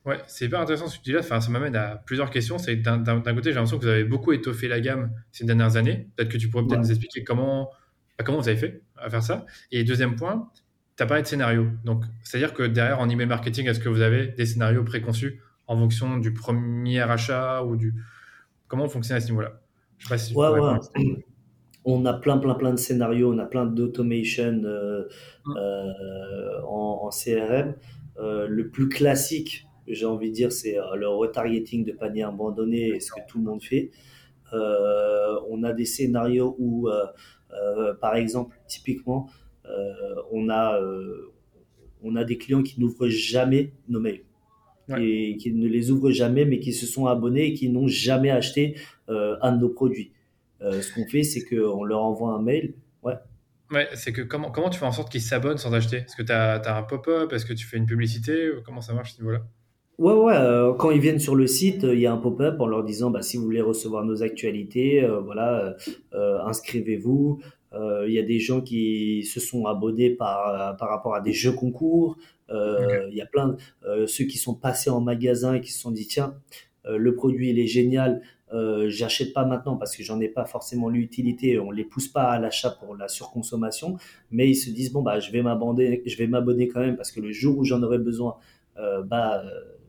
Ouais, 0.05 0.17
c'est 0.27 0.45
hyper 0.45 0.61
intéressant 0.61 0.87
ce 0.87 0.97
que 0.97 1.03
tu 1.03 1.09
dis 1.09 1.13
là. 1.13 1.19
Enfin, 1.19 1.39
ça 1.39 1.51
m'amène 1.51 1.75
à 1.75 1.97
plusieurs 1.97 2.31
questions. 2.31 2.57
C'est 2.57 2.77
d'un 2.77 3.03
côté, 3.03 3.49
j'ai 3.49 3.55
l'impression 3.55 3.77
que 3.77 3.83
vous 3.83 3.89
avez 3.89 4.05
beaucoup 4.05 4.31
étoffé 4.31 4.67
la 4.67 4.79
gamme 4.79 5.11
ces 5.31 5.45
dernières 5.45 5.75
années. 5.75 6.07
Peut-être 6.15 6.29
que 6.29 6.37
tu 6.37 6.49
pourrais 6.49 6.65
peut-être 6.65 6.79
nous 6.79 6.89
expliquer 6.89 7.23
comment, 7.23 7.69
bah, 8.17 8.23
comment 8.23 8.39
vous 8.39 8.47
avez 8.47 8.57
fait 8.57 8.81
à 8.97 9.09
faire 9.09 9.21
ça. 9.21 9.45
Et 9.71 9.83
deuxième 9.83 10.15
point, 10.15 10.49
tu 10.95 11.03
as 11.03 11.05
parlé 11.05 11.21
de 11.21 11.27
scénario. 11.27 11.67
Donc, 11.83 12.05
c'est-à-dire 12.23 12.53
que 12.53 12.63
derrière, 12.63 12.99
en 12.99 13.09
email 13.09 13.27
marketing, 13.27 13.67
est-ce 13.67 13.79
que 13.79 13.89
vous 13.89 14.01
avez 14.01 14.27
des 14.27 14.45
scénarios 14.45 14.83
préconçus 14.83 15.41
en 15.67 15.77
fonction 15.77 16.17
du 16.17 16.33
premier 16.33 17.01
achat 17.01 17.63
ou 17.63 17.75
du, 17.75 17.93
Comment 18.69 18.85
on 18.85 18.89
fonctionne 18.89 19.17
à 19.17 19.19
ce 19.19 19.27
niveau-là? 19.27 19.59
Je 19.97 20.05
sais 20.05 20.09
pas 20.09 20.17
si 20.17 20.33
ouais, 20.33 20.47
ouais. 20.47 21.23
On 21.85 22.05
a 22.05 22.13
plein, 22.13 22.37
plein, 22.37 22.53
plein 22.53 22.71
de 22.71 22.77
scénarios, 22.77 23.33
on 23.33 23.39
a 23.39 23.45
plein 23.45 23.65
d'automation 23.65 24.61
euh, 24.63 25.07
mm. 25.45 25.57
euh, 25.57 26.61
en, 26.63 27.09
CRM. 27.09 27.75
Euh, 28.19 28.47
le 28.47 28.69
plus 28.69 28.89
classique, 28.89 29.65
j'ai 29.87 30.05
envie 30.05 30.29
de 30.29 30.35
dire, 30.35 30.51
c'est 30.51 30.77
le 30.95 31.07
retargeting 31.07 31.83
de 31.83 31.93
panier 31.93 32.23
abandonné, 32.23 32.99
ce 32.99 33.11
que 33.11 33.21
tout 33.27 33.39
le 33.39 33.45
monde 33.45 33.63
fait. 33.63 33.89
on 34.53 35.63
a 35.63 35.73
des 35.73 35.85
scénarios 35.85 36.55
où, 36.59 36.89
par 37.99 38.15
exemple, 38.15 38.55
typiquement, 38.67 39.27
on, 40.31 40.49
a, 40.49 40.79
on 42.03 42.15
a 42.15 42.23
des 42.23 42.37
clients 42.37 42.61
qui 42.61 42.79
n'ouvrent 42.79 43.07
jamais 43.07 43.73
nos 43.87 43.99
mails 43.99 44.25
et 44.97 45.37
qui 45.37 45.53
ne 45.53 45.67
les 45.67 45.91
ouvrent 45.91 46.11
jamais, 46.11 46.45
mais 46.45 46.59
qui 46.59 46.73
se 46.73 46.85
sont 46.85 47.05
abonnés 47.05 47.47
et 47.47 47.53
qui 47.53 47.69
n'ont 47.69 47.87
jamais 47.87 48.31
acheté 48.31 48.75
euh, 49.09 49.35
un 49.41 49.51
de 49.51 49.61
nos 49.61 49.69
produits. 49.69 50.11
Euh, 50.61 50.81
ce 50.81 50.93
qu'on 50.93 51.05
fait, 51.05 51.23
c'est 51.23 51.43
qu'on 51.43 51.83
leur 51.83 52.01
envoie 52.01 52.33
un 52.33 52.41
mail. 52.41 52.73
Ouais. 53.03 53.13
Ouais, 53.71 53.87
c'est 53.93 54.11
que 54.11 54.21
comment, 54.21 54.51
comment 54.51 54.69
tu 54.69 54.79
fais 54.79 54.85
en 54.85 54.91
sorte 54.91 55.11
qu'ils 55.11 55.21
s'abonnent 55.21 55.57
sans 55.57 55.73
acheter? 55.73 55.97
Est-ce 55.97 56.15
que 56.15 56.23
tu 56.23 56.31
as, 56.31 56.55
as, 56.55 56.77
un 56.77 56.83
pop-up? 56.83 57.31
Est-ce 57.31 57.45
que 57.45 57.53
tu 57.53 57.65
fais 57.65 57.77
une 57.77 57.85
publicité? 57.85 58.49
Comment 58.65 58.81
ça 58.81 58.93
marche 58.93 59.11
à 59.11 59.13
ce 59.15 59.21
niveau-là? 59.21 59.41
Ouais, 59.99 60.13
ouais. 60.13 60.33
Euh, 60.33 60.73
quand 60.73 60.91
ils 60.91 61.01
viennent 61.01 61.19
sur 61.19 61.35
le 61.35 61.45
site, 61.45 61.83
il 61.83 61.99
y 61.99 62.07
a 62.07 62.13
un 62.13 62.17
pop-up 62.17 62.59
en 62.59 62.67
leur 62.67 62.83
disant 62.83 63.11
bah, 63.11 63.21
si 63.21 63.37
vous 63.37 63.43
voulez 63.43 63.61
recevoir 63.61 64.05
nos 64.05 64.23
actualités, 64.23 65.05
voilà, 65.23 65.75
inscrivez-vous. 66.45 67.41
Il 67.73 68.11
y 68.11 68.19
a 68.19 68.23
des 68.23 68.39
gens 68.39 68.61
qui 68.61 69.23
se 69.23 69.39
sont 69.39 69.65
abonnés 69.65 70.09
par, 70.09 70.75
par 70.77 70.89
rapport 70.89 71.13
à 71.13 71.21
des 71.21 71.33
jeux 71.33 71.51
concours. 71.51 72.17
Euh, 72.49 73.07
il 73.11 73.15
y 73.15 73.21
a 73.21 73.25
plein 73.25 73.49
de 73.49 73.57
euh, 73.85 74.07
ceux 74.07 74.25
qui 74.25 74.37
sont 74.37 74.55
passés 74.55 74.89
en 74.89 75.01
magasin 75.01 75.53
et 75.53 75.61
qui 75.61 75.71
se 75.71 75.79
sont 75.79 75.91
dit 75.91 76.07
tiens, 76.07 76.33
euh, 76.85 76.97
le 76.97 77.13
produit 77.13 77.49
il 77.51 77.59
est 77.59 77.67
génial, 77.67 78.21
euh, 78.53 78.89
j'achète 78.89 79.33
pas 79.33 79.45
maintenant 79.45 79.77
parce 79.77 79.95
que 79.95 80.03
j'en 80.03 80.19
ai 80.19 80.29
pas 80.29 80.45
forcément 80.45 80.89
l'utilité, 80.89 81.59
on 81.59 81.69
les 81.69 81.83
pousse 81.83 82.07
pas 82.07 82.31
à 82.31 82.39
l'achat 82.39 82.71
pour 82.71 82.95
la 82.95 83.07
surconsommation, 83.07 83.97
mais 84.31 84.49
ils 84.49 84.55
se 84.55 84.71
disent 84.71 84.91
bon 84.91 85.03
bah 85.03 85.19
je 85.19 85.31
vais 85.31 85.43
m'abonner, 85.43 86.01
je 86.05 86.17
vais 86.17 86.27
m'abonner 86.27 86.67
quand 86.67 86.79
même 86.79 86.95
parce 86.95 87.11
que 87.11 87.19
le 87.19 87.31
jour 87.31 87.57
où 87.57 87.63
j'en 87.63 87.83
aurai 87.83 87.99
besoin, 87.99 88.37
euh, 88.77 89.03
bah 89.03 89.43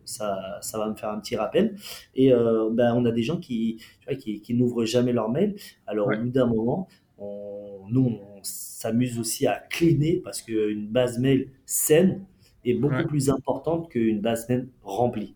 ça, 0.05 0.59
ça 0.61 0.79
va 0.79 0.89
me 0.89 0.95
faire 0.95 1.11
un 1.11 1.21
petit 1.21 1.37
rappel. 1.37 1.77
Et 2.15 2.33
euh, 2.33 2.69
bah, 2.73 2.95
on 2.97 3.05
a 3.05 3.13
des 3.13 3.23
gens 3.23 3.39
qui, 3.39 3.77
tu 4.01 4.07
vois, 4.09 4.17
qui, 4.17 4.41
qui 4.41 4.55
n'ouvrent 4.55 4.85
jamais 4.85 5.13
leur 5.13 5.31
mail. 5.31 5.55
Alors 5.87 6.09
au 6.09 6.17
bout 6.17 6.31
d'un 6.31 6.47
moment, 6.47 6.89
on, 7.21 7.87
nous 7.91 8.07
on 8.07 8.41
s'amuse 8.43 9.19
aussi 9.19 9.47
à 9.47 9.57
cleaner 9.71 10.21
parce 10.25 10.43
qu'une 10.43 10.89
base 10.89 11.19
mail 11.19 11.51
saine, 11.67 12.27
est 12.65 12.75
beaucoup 12.75 13.05
plus 13.07 13.31
importante 13.31 13.89
qu'une 13.91 14.21
base 14.21 14.49
mail 14.51 14.69
remplie. 14.83 15.35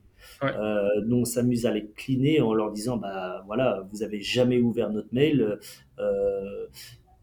Euh, 0.56 1.00
donc 1.06 1.22
on 1.22 1.24
s'amuse 1.24 1.66
à 1.66 1.72
les 1.72 1.86
cleaner 1.90 2.40
en 2.40 2.52
leur 2.54 2.70
disant 2.72 2.96
bah 2.98 3.42
voilà 3.46 3.86
vous 3.92 4.02
avez 4.02 4.20
jamais 4.20 4.60
ouvert 4.60 4.90
notre 4.90 5.08
mail 5.12 5.58
euh, 5.98 6.66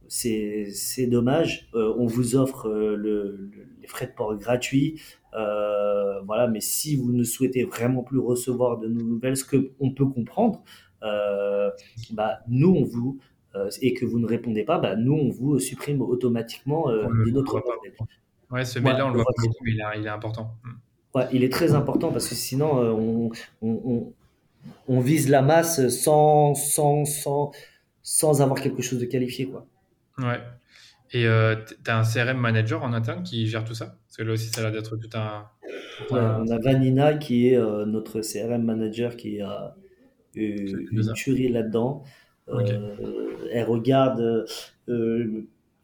c'est 0.07 1.07
dommage 1.07 1.69
euh, 1.75 1.93
on 1.97 2.05
vous 2.05 2.35
offre 2.35 2.67
euh, 2.67 2.95
le, 2.95 3.49
les 3.81 3.87
frais 3.87 4.07
de 4.07 4.11
port 4.11 4.35
gratuits 4.37 5.01
euh, 5.33 6.19
voilà 6.21 6.47
mais 6.47 6.61
si 6.61 6.95
vous 6.95 7.11
ne 7.13 7.23
souhaitez 7.23 7.63
vraiment 7.63 8.03
plus 8.03 8.19
recevoir 8.19 8.77
de 8.79 8.87
nos 8.87 9.03
nouvelles 9.03 9.37
ce 9.37 9.45
que 9.45 9.71
on 9.79 9.91
peut 9.91 10.05
comprendre 10.05 10.63
bah 12.11 12.39
nous 12.47 12.69
on 12.75 12.83
vous 12.83 13.19
et 13.81 13.93
que 13.93 14.05
vous 14.05 14.19
ne 14.19 14.25
répondez 14.25 14.63
pas 14.63 14.79
bah 14.79 14.95
nous 14.95 15.13
on 15.13 15.29
vous 15.29 15.59
supprime 15.59 16.01
automatiquement 16.01 16.89
de 16.89 17.29
notre 17.31 17.55
mail 17.83 17.93
Ouais, 18.51 18.65
ce 18.65 18.79
mail-là, 18.79 19.07
on 19.07 19.09
le 19.09 19.15
voit 19.15 19.25
pas 19.25 19.43
beaucoup, 19.43 19.63
mais 19.63 19.71
il, 19.71 20.05
est 20.05 20.09
important. 20.09 20.55
Hmm. 20.63 21.17
Ouais, 21.17 21.27
il 21.31 21.43
est 21.43 21.51
très 21.51 21.73
important 21.73 22.11
parce 22.11 22.27
que 22.27 22.35
sinon, 22.35 22.83
euh, 22.83 22.91
on, 22.91 23.31
on, 23.61 24.13
on, 24.87 24.99
vise 24.99 25.29
la 25.29 25.41
masse 25.41 25.87
sans, 25.89 26.53
sans, 26.53 27.05
sans, 27.05 27.51
sans 28.03 28.41
avoir 28.41 28.59
quelque 28.59 28.81
chose 28.81 28.99
de 28.99 29.05
qualifié. 29.05 29.47
Quoi. 29.47 29.65
Ouais. 30.17 30.39
Et 31.13 31.25
euh, 31.27 31.55
tu 31.65 31.91
as 31.91 31.97
un 31.97 32.03
CRM 32.03 32.37
manager 32.37 32.83
en 32.83 32.93
interne 32.93 33.23
qui 33.23 33.47
gère 33.47 33.63
tout 33.63 33.73
ça? 33.73 33.97
Parce 34.07 34.17
que 34.17 34.23
là 34.23 34.33
aussi, 34.33 34.47
ça 34.47 34.61
a 34.61 34.63
l'air 34.65 34.73
d'être 34.73 34.97
tout 34.97 35.17
un. 35.17 35.45
on 36.09 36.47
a 36.49 36.59
Vanina 36.59 37.13
qui 37.15 37.49
est 37.49 37.57
euh, 37.57 37.85
notre 37.85 38.21
CRM 38.21 38.63
manager 38.63 39.15
qui 39.15 39.41
a 39.41 39.75
une, 40.35 40.87
une 40.91 41.13
tuerie 41.13 41.49
là-dedans. 41.49 42.03
Elle 43.51 43.63
regarde 43.65 44.45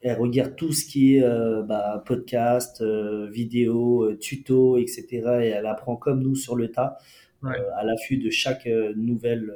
elle 0.02 0.18
regarde 0.18 0.56
tout 0.56 0.72
ce 0.72 0.86
qui 0.86 1.16
est 1.16 1.24
euh, 1.24 1.64
bah, 1.64 2.04
podcast, 2.06 2.82
euh, 2.82 3.28
vidéo, 3.30 4.04
euh, 4.04 4.18
tuto, 4.18 4.78
etc. 4.78 5.06
Et 5.42 5.48
elle 5.48 5.66
apprend 5.66 5.96
comme 5.96 6.22
nous 6.22 6.36
sur 6.36 6.56
le 6.56 6.72
tas, 6.72 6.98
à 7.44 7.84
l'affût 7.84 8.18
de 8.18 8.30
chaque 8.30 8.68
nouvelle 8.96 9.54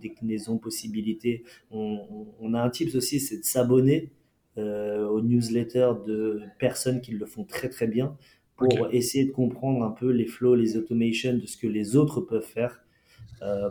déclinaison, 0.00 0.56
possibilité. 0.56 1.42
On, 1.70 2.54
a 2.54 2.60
un 2.60 2.70
tips 2.70 2.94
aussi, 2.94 3.18
c'est 3.18 3.38
de 3.38 3.44
s'abonner 3.44 4.12
aux 4.56 5.20
newsletters 5.20 5.92
de 6.06 6.40
personnes 6.58 7.00
qui 7.00 7.12
le 7.12 7.26
font 7.26 7.44
très 7.44 7.68
très 7.68 7.86
bien 7.86 8.16
pour 8.56 8.88
essayer 8.92 9.24
de 9.24 9.32
comprendre 9.32 9.84
un 9.84 9.90
peu 9.90 10.10
les 10.10 10.26
flows, 10.26 10.54
les 10.54 10.76
automations 10.76 11.34
de 11.34 11.46
ce 11.46 11.56
que 11.56 11.66
les 11.66 11.96
autres 11.96 12.20
peuvent 12.20 12.42
faire 12.42 12.80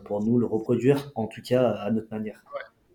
pour 0.05 0.24
nous 0.24 0.39
le 0.39 0.45
reproduire, 0.45 1.12
en 1.16 1.28
tout 1.28 1.41
cas 1.41 1.72
à 1.72 1.91
notre 1.91 2.10
manière. 2.12 2.41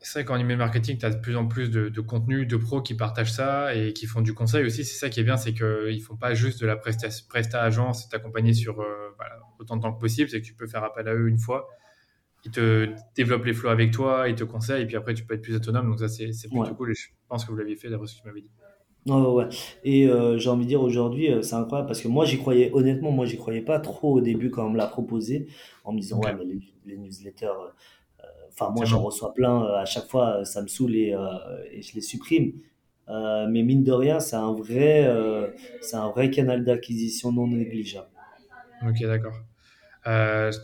C'est 0.05 0.19
vrai 0.19 0.25
qu'en 0.25 0.37
email 0.37 0.57
marketing, 0.57 0.99
tu 0.99 1.07
as 1.07 1.11
de 1.11 1.21
plus 1.21 1.37
en 1.37 1.47
plus 1.47 1.71
de, 1.71 2.01
contenu, 2.01 2.45
de 2.45 2.57
pros 2.57 2.83
qui 2.83 2.95
partagent 2.95 3.33
ça 3.33 3.75
et 3.75 3.93
qui 3.93 4.07
font 4.07 4.21
du 4.21 4.35
conseil 4.35 4.65
aussi. 4.65 4.85
C'est 4.85 4.99
ça 4.99 5.09
qui 5.09 5.21
est 5.21 5.25
bien, 5.25 5.37
c'est 5.37 5.55
qu'ils 5.55 5.97
ne 5.97 6.01
font 6.01 6.17
pas 6.17 6.35
juste 6.35 6.61
de 6.61 6.67
la 6.67 6.77
presta, 6.77 7.07
presta 7.29 7.63
agence 7.63 8.07
et 8.07 8.09
t'accompagner 8.09 8.53
sur 8.53 8.81
euh, 8.81 9.11
autant 9.61 9.77
de 9.77 9.83
temps 9.83 9.93
que 9.93 10.01
possible. 10.01 10.29
C'est 10.29 10.41
que 10.41 10.47
tu 10.47 10.55
peux 10.55 10.67
faire 10.67 10.83
appel 10.83 11.07
à 11.07 11.15
eux 11.15 11.29
une 11.29 11.39
fois. 11.39 11.69
Ils 12.45 12.51
te 12.51 12.93
développent 13.15 13.45
les 13.45 13.53
flows 13.53 13.71
avec 13.71 13.93
toi, 13.93 14.29
ils 14.29 14.35
te 14.35 14.43
conseillent 14.43 14.83
et 14.83 14.87
puis 14.87 14.97
après, 14.97 15.15
tu 15.15 15.25
peux 15.25 15.35
être 15.35 15.43
plus 15.43 15.55
autonome. 15.55 15.89
Donc, 15.89 16.01
ça, 16.01 16.09
c'est 16.09 16.33
plutôt 16.49 16.75
cool 16.75 16.91
et 16.91 16.95
je 16.95 17.09
pense 17.29 17.45
que 17.45 17.53
vous 17.53 17.57
l'aviez 17.57 17.77
fait 17.77 17.89
d'après 17.89 18.09
ce 18.09 18.17
que 18.17 18.23
tu 18.23 18.27
m'avais 18.27 18.41
dit. 18.41 18.51
Ouais, 19.07 19.15
ouais. 19.15 19.49
Et 19.83 20.07
euh, 20.07 20.39
j'ai 20.39 20.49
envie 20.49 20.65
de 20.65 20.69
dire 20.69 20.83
aujourd'hui, 20.83 21.31
euh, 21.33 21.43
c'est 21.43 21.57
incroyable 21.57 21.89
parce 21.89 22.01
que 22.01 22.09
moi, 22.09 22.25
j'y 22.25 22.39
croyais, 22.39 22.71
honnêtement, 22.73 23.11
moi, 23.11 23.27
j'y 23.27 23.37
croyais 23.37 23.61
pas 23.63 23.81
trop 23.81 24.15
au 24.15 24.21
début 24.21 24.51
quand 24.51 24.67
on 24.67 24.71
me 24.71 24.77
l'a 24.77 24.87
proposé 24.87 25.49
en 25.85 25.93
me 25.93 25.99
disant, 26.01 26.21
ouais, 26.21 26.33
mais 26.35 26.45
les 26.87 26.97
newsletters 26.97 27.49
Enfin, 28.53 28.71
moi, 28.71 28.85
j'en 28.85 29.01
reçois 29.03 29.33
plein 29.33 29.65
euh, 29.65 29.77
à 29.77 29.85
chaque 29.85 30.09
fois, 30.09 30.41
euh, 30.41 30.45
ça 30.45 30.63
me 30.63 30.69
saoule 30.69 30.95
et, 30.95 31.15
euh, 31.15 31.21
et 31.71 31.81
je 31.83 31.95
les 31.95 32.01
supprime. 32.03 32.53
mais 33.09 33.63
mine 33.63 33.83
de 33.83 33.93
rien, 33.93 34.21
c'est 34.21 34.37
un 34.37 34.53
vrai, 34.53 35.09
c'est 35.81 35.97
un 35.97 36.11
vrai 36.11 36.31
canal 36.31 36.65
d'acquisition 36.65 37.33
non 37.33 37.47
négligeable. 37.49 38.09
Ok, 38.87 39.01
d'accord. 39.03 39.35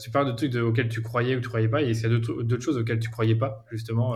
tu 0.02 0.10
parles 0.10 0.26
de 0.26 0.32
trucs 0.32 0.54
auxquels 0.54 0.88
tu 0.88 1.02
croyais 1.02 1.36
ou 1.36 1.40
tu 1.40 1.48
croyais 1.48 1.68
pas. 1.68 1.82
Est-ce 1.82 2.02
qu'il 2.02 2.12
y 2.12 2.14
a 2.14 2.18
d'autres 2.18 2.62
choses 2.62 2.78
auxquelles 2.78 3.00
tu 3.00 3.10
croyais 3.10 3.36
pas, 3.36 3.64
justement, 3.70 4.14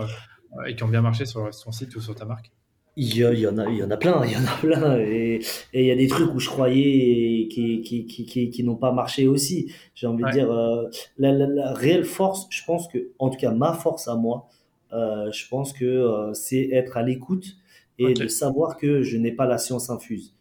et 0.67 0.75
qui 0.75 0.83
ont 0.83 0.89
bien 0.89 1.01
marché 1.01 1.25
sur 1.25 1.49
ton 1.49 1.71
site 1.71 1.95
ou 1.95 2.01
sur 2.01 2.15
ta 2.15 2.25
marque? 2.25 2.51
Il 2.95 3.17
y, 3.17 3.47
en 3.47 3.57
a, 3.57 3.69
il 3.69 3.77
y 3.77 3.83
en 3.83 3.89
a 3.89 3.97
plein, 3.97 4.23
il 4.25 4.31
y 4.31 4.35
en 4.35 4.45
a 4.45 4.57
plein. 4.59 4.99
Et, 4.99 5.41
il 5.73 5.85
y 5.85 5.91
a 5.91 5.95
des 5.95 6.07
trucs 6.07 6.33
où 6.33 6.39
je 6.39 6.49
croyais 6.49 7.47
qui, 7.49 7.81
qui, 7.81 8.05
qui, 8.05 8.49
qui, 8.49 8.63
n'ont 8.63 8.75
pas 8.75 8.91
marché 8.91 9.27
aussi. 9.27 9.71
J'ai 9.95 10.07
envie 10.07 10.23
de 10.23 10.31
dire, 10.31 10.51
euh, 10.51 10.87
la, 11.17 11.31
la, 11.31 11.73
réelle 11.73 12.05
force, 12.05 12.47
je 12.49 12.63
pense 12.65 12.87
que, 12.87 13.09
en 13.19 13.29
tout 13.29 13.37
cas, 13.37 13.51
ma 13.51 13.73
force 13.73 14.07
à 14.07 14.15
moi, 14.15 14.47
euh, 14.91 15.31
je 15.31 15.47
pense 15.47 15.73
que 15.73 15.85
euh, 15.85 16.33
c'est 16.33 16.69
être 16.69 16.97
à 16.97 17.03
l'écoute 17.03 17.57
et 17.97 18.13
de 18.13 18.27
savoir 18.27 18.77
que 18.77 19.01
je 19.01 19.17
n'ai 19.17 19.31
pas 19.31 19.45
la 19.47 19.57
science 19.57 19.89
infuse. 19.89 20.35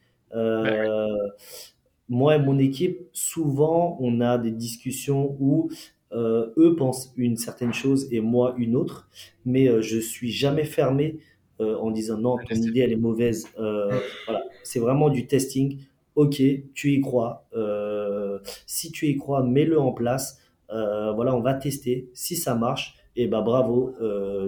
Moi 2.09 2.37
et 2.37 2.39
mon 2.39 2.59
équipe, 2.59 3.01
souvent, 3.13 3.97
on 4.01 4.21
a 4.21 4.37
des 4.37 4.51
discussions 4.51 5.37
où 5.41 5.71
eux 6.15 6.75
pensent 6.77 7.15
une 7.17 7.39
certaine 7.39 7.73
chose 7.73 8.09
et 8.11 8.21
moi 8.21 8.55
une 8.59 8.77
autre, 8.77 9.09
mais 9.47 9.81
je 9.81 9.99
suis 9.99 10.31
jamais 10.31 10.65
fermé 10.65 11.19
en 11.81 11.91
disant 11.91 12.19
non, 12.19 12.37
ton 12.49 12.55
idée 12.55 12.81
elle 12.81 12.93
est 12.93 12.97
mauvaise. 12.97 13.47
Euh, 13.59 13.99
voilà, 14.27 14.45
c'est 14.63 14.81
vraiment 14.81 15.09
du 15.09 15.27
testing. 15.27 15.79
Ok, 16.15 16.43
tu 16.75 16.93
y 16.93 17.01
crois. 17.01 17.47
Euh, 17.55 18.39
si 18.67 18.93
tu 18.93 19.07
y 19.07 19.17
crois, 19.17 19.43
mets-le 19.43 19.79
en 19.79 19.93
place. 19.93 20.41
voilà, 20.69 21.35
on 21.35 21.41
va 21.41 21.55
tester. 21.55 22.11
Si 22.15 22.37
ça 22.37 22.55
marche, 22.55 22.97
et 23.17 23.27
bah 23.27 23.43
bravo, 23.43 23.95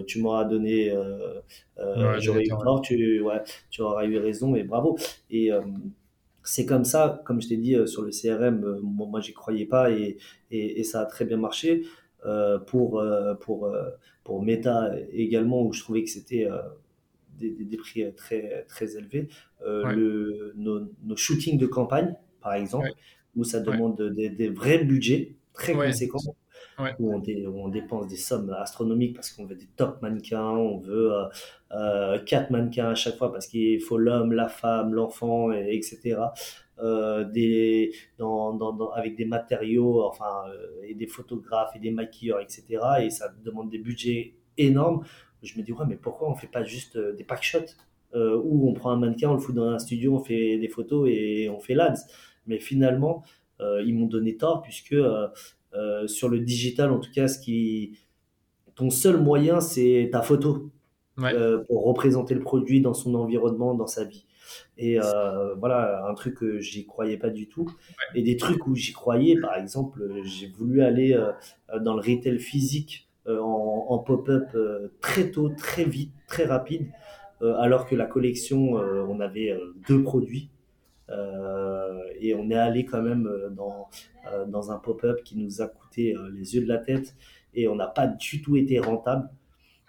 tu 0.06 0.20
m'auras 0.20 0.44
donné, 0.44 0.92
j'aurais 2.18 2.44
eu 2.44 2.48
tort, 2.48 2.80
tu, 2.82 3.20
ouais, 3.20 3.42
tu 3.70 3.82
auras 3.82 4.04
eu 4.04 4.18
raison, 4.18 4.54
et 4.54 4.62
bravo. 4.62 4.96
Et 5.30 5.50
c'est 6.42 6.66
comme 6.66 6.84
ça, 6.84 7.22
comme 7.24 7.40
je 7.40 7.48
t'ai 7.48 7.56
dit 7.56 7.76
sur 7.86 8.02
le 8.02 8.10
CRM, 8.10 8.80
moi 8.82 9.20
j'y 9.20 9.32
croyais 9.32 9.66
pas 9.66 9.90
et, 9.90 10.18
et, 10.50 10.80
et, 10.80 10.84
ça 10.84 11.00
a 11.00 11.06
très 11.06 11.24
bien 11.24 11.38
marché. 11.38 11.82
pour, 12.66 13.02
pour, 13.40 13.70
pour 14.24 14.42
Meta 14.42 14.90
également, 15.12 15.62
où 15.62 15.72
je 15.72 15.80
trouvais 15.82 16.02
que 16.02 16.10
c'était 16.10 16.48
des, 17.38 17.50
des, 17.50 17.76
prix 17.76 18.04
très, 18.14 18.64
très 18.68 18.96
élevés. 18.96 19.28
le, 19.64 20.52
nos, 20.56 20.80
nos, 21.04 21.16
shootings 21.16 21.58
de 21.58 21.66
campagne, 21.66 22.14
par 22.40 22.54
exemple, 22.54 22.90
où 23.36 23.44
ça 23.44 23.60
demande 23.60 24.00
des, 24.14 24.28
des, 24.28 24.48
vrais 24.48 24.84
budgets 24.84 25.36
très 25.52 25.74
conséquents 25.74 26.36
où, 26.98 27.12
on 27.12 27.68
dépense 27.68 28.08
des 28.08 28.16
sommes 28.16 28.50
astronomiques 28.50 29.14
parce 29.14 29.30
qu'on 29.30 29.44
veut 29.44 29.54
des 29.54 29.68
top 29.76 30.02
mannequins, 30.02 30.50
on 30.50 30.78
veut 30.78 31.12
euh, 31.12 31.24
euh, 31.72 32.18
quatre 32.24 32.50
mannequins 32.50 32.90
à 32.90 32.94
chaque 32.94 33.16
fois 33.16 33.32
parce 33.32 33.46
qu'il 33.46 33.80
faut 33.80 33.98
l'homme, 33.98 34.32
la 34.32 34.48
femme, 34.48 34.92
l'enfant, 34.94 35.52
etc. 35.52 36.16
Euh, 36.80 37.24
des, 37.24 37.92
dans, 38.18 38.52
dans, 38.54 38.90
avec 38.90 39.16
des 39.16 39.24
matériaux, 39.24 40.02
enfin, 40.04 40.44
et 40.82 40.94
des 40.94 41.06
photographes 41.06 41.74
et 41.76 41.78
des 41.78 41.90
maquilleurs, 41.90 42.40
etc. 42.40 42.64
Et 43.02 43.10
ça 43.10 43.32
demande 43.44 43.70
des 43.70 43.78
budgets 43.78 44.34
énormes. 44.58 45.04
Je 45.44 45.58
me 45.58 45.62
dis, 45.62 45.72
ouais, 45.72 45.84
mais 45.88 45.96
pourquoi 45.96 46.30
on 46.30 46.34
fait 46.34 46.46
pas 46.46 46.64
juste 46.64 46.98
des 46.98 47.24
pack 47.24 47.42
shots 47.42 47.76
où 48.14 48.70
on 48.70 48.74
prend 48.74 48.92
un 48.92 48.96
mannequin, 48.96 49.30
on 49.30 49.34
le 49.34 49.40
fout 49.40 49.54
dans 49.54 49.68
un 49.68 49.78
studio, 49.78 50.14
on 50.14 50.22
fait 50.22 50.56
des 50.58 50.68
photos 50.68 51.08
et 51.10 51.48
on 51.48 51.58
fait 51.58 51.74
l'ads. 51.74 52.06
Mais 52.46 52.60
finalement, 52.60 53.24
ils 53.60 53.92
m'ont 53.92 54.06
donné 54.06 54.36
tort 54.36 54.62
puisque 54.62 54.94
euh, 55.74 56.06
sur 56.06 56.28
le 56.28 56.40
digital, 56.40 56.92
en 56.92 57.00
tout 57.00 57.10
cas, 57.10 57.28
ce 57.28 57.38
qui, 57.38 57.98
ton 58.74 58.90
seul 58.90 59.20
moyen, 59.20 59.60
c'est 59.60 60.08
ta 60.12 60.22
photo 60.22 60.70
euh, 61.20 61.64
pour 61.64 61.84
représenter 61.84 62.34
le 62.34 62.40
produit 62.40 62.80
dans 62.80 62.94
son 62.94 63.14
environnement, 63.14 63.74
dans 63.74 63.86
sa 63.86 64.04
vie. 64.04 64.26
Et 64.78 65.00
euh, 65.00 65.54
voilà, 65.56 66.06
un 66.06 66.14
truc 66.14 66.36
que 66.36 66.60
j'y 66.60 66.86
croyais 66.86 67.16
pas 67.16 67.30
du 67.30 67.48
tout. 67.48 67.66
Et 68.14 68.22
des 68.22 68.36
trucs 68.36 68.66
où 68.66 68.74
j'y 68.74 68.92
croyais, 68.92 69.36
par 69.40 69.56
exemple, 69.56 70.08
j'ai 70.24 70.48
voulu 70.48 70.82
aller 70.82 71.18
dans 71.80 71.94
le 71.94 72.00
retail 72.00 72.38
physique 72.38 73.08
en, 73.28 73.98
pop-up 73.98 74.56
très 75.00 75.30
tôt, 75.30 75.50
très 75.50 75.84
vite, 75.84 76.12
très 76.26 76.44
rapide, 76.44 76.88
alors 77.40 77.86
que 77.86 77.94
la 77.94 78.06
collection, 78.06 78.72
on 78.72 79.20
avait 79.20 79.58
deux 79.88 80.02
produits. 80.02 80.50
et 82.20 82.34
on 82.34 82.50
est 82.50 82.54
allé 82.56 82.84
quand 82.84 83.02
même 83.02 83.28
dans, 83.56 83.88
euh, 84.32 84.46
dans 84.46 84.70
un 84.70 84.78
pop-up 84.78 85.22
qui 85.22 85.36
nous 85.36 85.60
a 85.60 85.66
coûté 85.68 86.16
euh, 86.16 86.30
les 86.32 86.54
yeux 86.54 86.62
de 86.62 86.68
la 86.68 86.78
tête 86.78 87.14
et 87.52 87.68
on 87.68 87.76
n'a 87.76 87.86
pas 87.86 88.06
du 88.06 88.40
tout 88.40 88.56
été 88.56 88.78
rentable. 88.78 89.28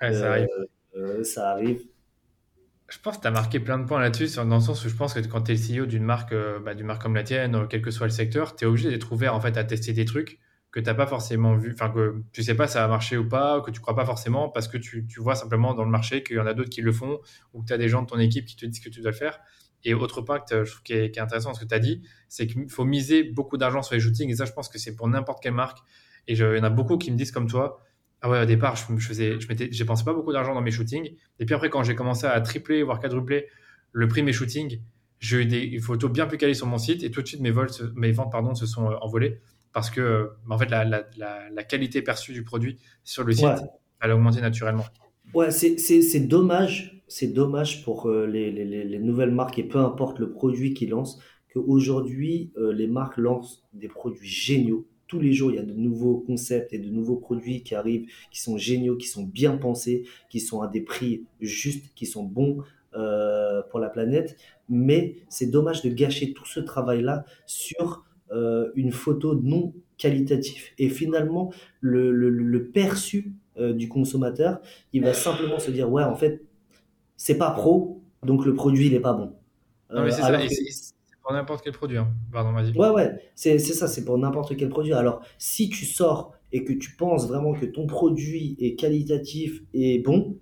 ça 0.01 0.31
arrive. 0.31 0.47
Euh, 0.95 1.23
ça 1.23 1.51
arrive. 1.51 1.81
Je 2.89 2.99
pense 2.99 3.17
que 3.17 3.21
tu 3.21 3.27
as 3.27 3.31
marqué 3.31 3.59
plein 3.59 3.79
de 3.79 3.85
points 3.85 4.01
là-dessus, 4.01 4.35
dans 4.35 4.55
le 4.55 4.61
sens 4.61 4.83
où 4.85 4.89
je 4.89 4.95
pense 4.95 5.13
que 5.13 5.25
quand 5.25 5.43
tu 5.43 5.53
es 5.53 5.55
le 5.55 5.83
CEO 5.83 5.85
d'une 5.85 6.03
marque, 6.03 6.35
bah, 6.63 6.75
d'une 6.75 6.85
marque 6.85 7.01
comme 7.01 7.15
la 7.15 7.23
tienne, 7.23 7.65
quel 7.69 7.81
que 7.81 7.91
soit 7.91 8.07
le 8.07 8.11
secteur, 8.11 8.55
tu 8.55 8.65
es 8.65 8.67
obligé 8.67 8.89
d'être 8.89 9.11
ouvert 9.11 9.33
en 9.33 9.39
fait, 9.39 9.57
à 9.57 9.63
tester 9.63 9.93
des 9.93 10.05
trucs 10.05 10.39
que 10.75 10.81
tu 10.81 10.87
n'as 10.87 10.93
pas 10.93 11.07
forcément 11.07 11.55
vu, 11.55 11.71
enfin 11.71 11.89
que 11.89 12.21
tu 12.33 12.43
sais 12.43 12.53
pas 12.53 12.67
ça 12.67 12.81
va 12.81 12.89
marcher 12.89 13.15
ou 13.15 13.25
pas, 13.25 13.61
que 13.61 13.71
tu 13.71 13.79
crois 13.79 13.95
pas 13.95 14.05
forcément 14.05 14.49
parce 14.49 14.67
que 14.67 14.77
tu, 14.77 15.07
tu 15.07 15.21
vois 15.21 15.35
simplement 15.35 15.73
dans 15.73 15.85
le 15.85 15.89
marché 15.89 16.21
qu'il 16.21 16.35
y 16.35 16.39
en 16.39 16.45
a 16.45 16.53
d'autres 16.53 16.69
qui 16.69 16.81
le 16.81 16.91
font 16.91 17.21
ou 17.53 17.61
que 17.61 17.67
tu 17.67 17.73
as 17.73 17.77
des 17.77 17.87
gens 17.87 18.01
de 18.01 18.07
ton 18.07 18.19
équipe 18.19 18.45
qui 18.45 18.57
te 18.57 18.65
disent 18.65 18.81
que 18.81 18.89
tu 18.89 18.99
dois 18.99 19.11
le 19.11 19.15
faire. 19.15 19.39
Et 19.85 19.93
autre 19.93 20.21
que 20.21 20.65
je 20.65 20.71
trouve 20.71 20.83
qui 20.83 20.93
est, 20.93 21.17
intéressant 21.17 21.53
ce 21.53 21.61
que 21.61 21.65
tu 21.65 21.73
as 21.73 21.79
dit, 21.79 22.01
c'est 22.27 22.45
qu'il 22.45 22.69
faut 22.69 22.83
miser 22.83 23.23
beaucoup 23.23 23.55
d'argent 23.55 23.83
sur 23.83 23.93
les 23.93 24.01
shootings. 24.01 24.29
Et 24.29 24.35
ça, 24.35 24.43
je 24.43 24.51
pense 24.51 24.67
que 24.67 24.77
c'est 24.79 24.95
pour 24.95 25.07
n'importe 25.07 25.41
quelle 25.41 25.53
marque. 25.53 25.77
Et 26.27 26.33
il 26.33 26.39
y 26.39 26.43
en 26.43 26.63
a 26.63 26.69
beaucoup 26.69 26.97
qui 26.97 27.09
me 27.11 27.15
disent 27.15 27.31
comme 27.31 27.47
toi, 27.47 27.79
ah 28.21 28.29
ouais, 28.29 28.41
au 28.41 28.45
départ, 28.45 28.75
je, 28.75 28.83
je 28.97 29.07
faisais, 29.07 29.39
je 29.39 29.47
j'ai 29.71 29.85
pensé 29.85 30.03
pas 30.03 30.13
beaucoup 30.13 30.33
d'argent 30.33 30.55
dans 30.55 30.61
mes 30.61 30.71
shootings. 30.71 31.15
Et 31.39 31.45
puis 31.45 31.53
après, 31.53 31.69
quand 31.69 31.83
j'ai 31.83 31.95
commencé 31.95 32.25
à 32.25 32.41
tripler, 32.41 32.81
voire 32.83 32.99
quadrupler 32.99 33.47
le 33.91 34.07
prix 34.07 34.21
de 34.21 34.25
mes 34.25 34.33
shootings, 34.33 34.81
j'ai 35.19 35.43
eu 35.43 35.45
des 35.45 35.79
photos 35.79 36.11
bien 36.11 36.25
plus 36.25 36.37
calées 36.37 36.55
sur 36.55 36.67
mon 36.67 36.79
site 36.79 37.03
et 37.03 37.11
tout 37.11 37.21
de 37.21 37.27
suite 37.27 37.41
mes, 37.41 37.51
vols, 37.51 37.69
mes 37.95 38.11
ventes 38.11 38.31
pardon, 38.31 38.55
se 38.55 38.65
sont 38.65 38.89
euh, 38.89 38.95
envolées 39.01 39.39
parce 39.75 39.89
que 39.89 40.31
en 40.49 40.57
fait, 40.57 40.71
la, 40.71 40.85
la, 40.85 41.03
la, 41.17 41.63
qualité 41.65 42.01
perçue 42.01 42.31
du 42.31 42.43
produit 42.43 42.79
sur 43.03 43.25
le 43.25 43.33
site, 43.33 43.61
elle 44.01 44.11
a 44.11 44.15
augmenté 44.15 44.39
naturellement. 44.39 44.85
Ouais, 45.33 45.51
c'est 45.51 46.19
dommage 46.21 46.95
c'est 47.07 47.27
dommage 47.27 47.83
pour 47.83 48.09
euh, 48.09 48.25
les, 48.25 48.51
les, 48.51 48.65
les, 48.83 48.99
nouvelles 48.99 49.31
marques 49.31 49.59
et 49.59 49.63
peu 49.63 49.77
importe 49.77 50.19
le 50.19 50.31
produit 50.31 50.73
qu'ils 50.73 50.89
lancent, 50.89 51.19
qu'aujourd'hui, 51.53 52.51
euh, 52.57 52.73
les 52.73 52.87
marques 52.87 53.17
lancent 53.17 53.63
des 53.73 53.87
produits 53.87 54.27
géniaux. 54.27 54.87
Tous 55.07 55.19
les 55.19 55.33
jours, 55.33 55.51
il 55.51 55.57
y 55.57 55.59
a 55.59 55.63
de 55.63 55.73
nouveaux 55.73 56.17
concepts 56.17 56.73
et 56.73 56.79
de 56.79 56.89
nouveaux 56.89 57.17
produits 57.17 57.61
qui 57.61 57.75
arrivent, 57.75 58.07
qui 58.31 58.41
sont 58.41 58.57
géniaux, 58.57 58.97
qui 58.97 59.07
sont 59.07 59.23
bien 59.23 59.57
pensés, 59.57 60.03
qui 60.29 60.39
sont 60.39 60.61
à 60.61 60.67
des 60.67 60.81
prix 60.81 61.25
justes, 61.41 61.93
qui 61.93 62.07
sont 62.07 62.23
bons 62.23 62.63
euh, 62.95 63.61
pour 63.69 63.79
la 63.79 63.89
planète. 63.89 64.35
Mais 64.67 65.17
c'est 65.29 65.51
dommage 65.51 65.83
de 65.83 65.89
gâcher 65.89 66.33
tout 66.33 66.45
ce 66.45 66.59
travail-là 66.59 67.25
sur 67.45 68.04
une 68.31 68.91
photo 68.91 69.35
non 69.35 69.73
qualitative. 69.97 70.63
Et 70.77 70.89
finalement, 70.89 71.53
le, 71.79 72.11
le, 72.11 72.29
le 72.29 72.65
perçu 72.67 73.33
du 73.57 73.87
consommateur, 73.87 74.59
il 74.91 75.03
va 75.03 75.13
simplement 75.13 75.59
se 75.59 75.71
dire, 75.71 75.89
ouais, 75.89 76.03
en 76.03 76.15
fait, 76.15 76.43
c'est 77.15 77.37
pas 77.37 77.51
pro, 77.51 78.01
donc 78.23 78.45
le 78.45 78.53
produit, 78.53 78.87
il 78.87 78.93
est 78.93 78.99
pas 78.99 79.13
bon. 79.13 79.33
Non, 79.93 80.03
mais 80.03 80.11
c'est 80.11 80.23
euh, 80.23 80.47
ça, 80.47 80.47
c'est 80.49 80.93
pour 81.21 81.33
n'importe 81.33 81.63
quel 81.63 81.73
produit. 81.73 81.97
Hein. 81.97 82.09
Pardon, 82.31 82.51
vas-y. 82.51 82.77
Ouais, 82.77 82.89
ouais, 82.89 83.15
c'est 83.35 83.57
ça, 83.59 83.87
c'est 83.87 84.03
pour 84.03 84.17
n'importe 84.17 84.55
quel 84.57 84.69
produit. 84.69 84.93
Alors, 84.93 85.21
si 85.37 85.69
tu 85.69 85.85
sors 85.85 86.33
et 86.51 86.63
que 86.63 86.73
tu 86.73 86.95
penses 86.95 87.27
vraiment 87.27 87.53
que 87.53 87.65
ton 87.65 87.87
produit 87.87 88.55
est 88.59 88.75
qualitatif 88.75 89.61
et 89.73 89.99
bon, 89.99 90.37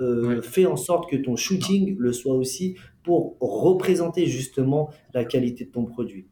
euh, 0.00 0.42
fais 0.42 0.66
en 0.66 0.76
sorte 0.76 1.08
que 1.08 1.16
ton 1.16 1.36
shooting 1.36 1.96
le 1.98 2.12
soit 2.12 2.34
aussi 2.34 2.76
pour 3.02 3.36
représenter 3.40 4.26
justement 4.26 4.90
la 5.14 5.24
qualité 5.24 5.64
de 5.64 5.70
ton 5.70 5.84
produit. 5.84 6.26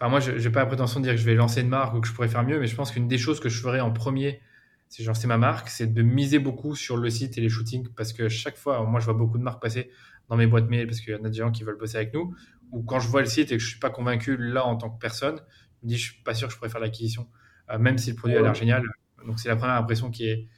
Enfin, 0.00 0.08
moi, 0.08 0.20
je 0.20 0.30
n'ai 0.32 0.50
pas 0.50 0.60
la 0.60 0.66
prétention 0.66 1.00
de 1.00 1.04
dire 1.04 1.14
que 1.14 1.20
je 1.20 1.24
vais 1.24 1.34
lancer 1.34 1.60
une 1.60 1.68
marque 1.68 1.94
ou 1.94 2.00
que 2.00 2.06
je 2.06 2.12
pourrais 2.12 2.28
faire 2.28 2.44
mieux, 2.44 2.60
mais 2.60 2.66
je 2.66 2.76
pense 2.76 2.92
qu'une 2.92 3.08
des 3.08 3.18
choses 3.18 3.40
que 3.40 3.48
je 3.48 3.60
ferais 3.60 3.80
en 3.80 3.92
premier 3.92 4.40
si 4.88 5.04
j'en 5.04 5.14
sais 5.14 5.26
ma 5.26 5.38
marque, 5.38 5.68
c'est 5.68 5.92
de 5.92 6.02
miser 6.02 6.38
beaucoup 6.38 6.74
sur 6.74 6.96
le 6.96 7.10
site 7.10 7.36
et 7.36 7.40
les 7.40 7.48
shootings 7.48 7.88
parce 7.94 8.12
que 8.12 8.28
chaque 8.28 8.56
fois, 8.56 8.84
moi 8.84 9.00
je 9.00 9.04
vois 9.04 9.14
beaucoup 9.14 9.38
de 9.38 9.42
marques 9.42 9.60
passer 9.60 9.90
dans 10.28 10.36
mes 10.36 10.46
boîtes 10.46 10.68
mail 10.68 10.86
parce 10.86 11.00
qu'il 11.00 11.12
y 11.12 11.16
en 11.16 11.24
a 11.24 11.28
des 11.28 11.38
gens 11.38 11.50
qui 11.50 11.62
veulent 11.62 11.78
bosser 11.78 11.96
avec 11.96 12.14
nous, 12.14 12.34
ou 12.70 12.82
quand 12.82 13.00
je 13.00 13.08
vois 13.08 13.20
le 13.20 13.26
site 13.26 13.52
et 13.52 13.56
que 13.56 13.62
je 13.62 13.68
suis 13.68 13.78
pas 13.78 13.90
convaincu 13.90 14.36
là 14.36 14.64
en 14.64 14.76
tant 14.76 14.90
que 14.90 14.98
personne, 14.98 15.36
je 15.36 15.86
me 15.86 15.88
dis 15.88 15.96
je 15.96 16.12
suis 16.12 16.22
pas 16.22 16.34
sûr 16.34 16.48
que 16.48 16.54
je 16.54 16.58
pourrais 16.58 16.70
faire 16.70 16.80
l'acquisition, 16.80 17.28
euh, 17.70 17.78
même 17.78 17.98
si 17.98 18.10
le 18.10 18.16
produit 18.16 18.36
a 18.36 18.42
l'air 18.42 18.54
génial. 18.54 18.82
Donc 19.26 19.40
c'est 19.40 19.48
la 19.48 19.56
première 19.56 19.76
impression 19.76 20.10
qui 20.10 20.28
est, 20.28 20.48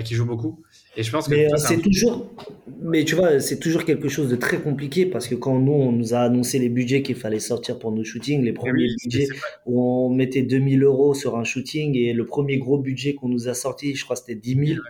qui 0.00 0.14
joue 0.14 0.24
beaucoup. 0.24 0.62
Et 0.96 1.02
je 1.02 1.10
pense 1.10 1.28
que 1.28 1.34
mais 1.34 1.52
euh, 1.52 1.56
c'est 1.56 1.76
toujours, 1.78 2.30
mais 2.80 3.04
tu 3.04 3.14
vois, 3.14 3.40
c'est 3.40 3.58
toujours 3.58 3.84
quelque 3.84 4.08
chose 4.08 4.30
de 4.30 4.36
très 4.36 4.58
compliqué 4.58 5.04
parce 5.04 5.28
que 5.28 5.34
quand 5.34 5.58
nous 5.58 5.72
on 5.72 5.92
nous 5.92 6.14
a 6.14 6.20
annoncé 6.20 6.58
les 6.58 6.70
budgets 6.70 7.02
qu'il 7.02 7.16
fallait 7.16 7.40
sortir 7.40 7.78
pour 7.78 7.92
nos 7.92 8.02
shootings, 8.02 8.42
les 8.42 8.54
premiers 8.54 8.88
budgets 9.04 9.28
où 9.66 9.82
on 9.82 10.08
mettait 10.08 10.42
2000 10.42 10.82
euros 10.82 11.12
sur 11.12 11.36
un 11.36 11.44
shooting 11.44 11.94
et 11.96 12.14
le 12.14 12.24
premier 12.24 12.56
gros 12.58 12.78
budget 12.78 13.14
qu'on 13.14 13.28
nous 13.28 13.48
a 13.48 13.54
sorti, 13.54 13.94
je 13.94 14.04
crois 14.04 14.16
c'était 14.16 14.34
10 14.34 14.66
000. 14.66 14.80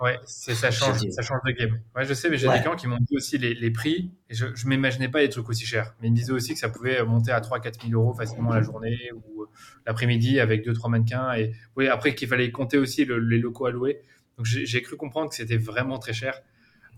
Ouais, 0.00 0.18
c'est 0.24 0.54
ça 0.54 0.70
change, 0.70 0.98
ça 1.10 1.20
change 1.20 1.40
de 1.46 1.52
game. 1.52 1.78
Ouais, 1.94 2.06
je 2.06 2.14
sais, 2.14 2.30
mais 2.30 2.38
j'ai 2.38 2.48
des 2.48 2.60
clients 2.60 2.74
qui 2.74 2.86
m'ont 2.86 2.96
dit 2.96 3.16
aussi 3.16 3.36
les, 3.36 3.52
les, 3.52 3.70
prix. 3.70 4.10
Et 4.30 4.34
je, 4.34 4.46
je 4.54 4.66
m'imaginais 4.66 5.10
pas 5.10 5.20
des 5.20 5.28
trucs 5.28 5.46
aussi 5.50 5.66
chers, 5.66 5.94
mais 6.00 6.08
ils 6.08 6.12
me 6.12 6.16
disaient 6.16 6.32
aussi 6.32 6.54
que 6.54 6.58
ça 6.58 6.70
pouvait 6.70 7.04
monter 7.04 7.32
à 7.32 7.40
3-4 7.40 7.86
000 7.86 8.00
euros 8.00 8.14
facilement 8.14 8.54
la 8.54 8.62
journée 8.62 8.96
ou 9.12 9.42
euh, 9.42 9.46
l'après-midi 9.86 10.40
avec 10.40 10.64
deux 10.64 10.72
trois 10.72 10.88
mannequins. 10.88 11.34
Et 11.34 11.52
oui, 11.76 11.88
après 11.88 12.14
qu'il 12.14 12.28
fallait 12.28 12.50
compter 12.50 12.78
aussi 12.78 13.04
les 13.04 13.38
locaux 13.38 13.68
louer. 13.68 14.00
Donc 14.36 14.46
j'ai 14.46 14.82
cru 14.82 14.96
comprendre 14.96 15.28
que 15.28 15.34
c'était 15.34 15.58
vraiment 15.58 15.98
très 15.98 16.12
cher. 16.12 16.40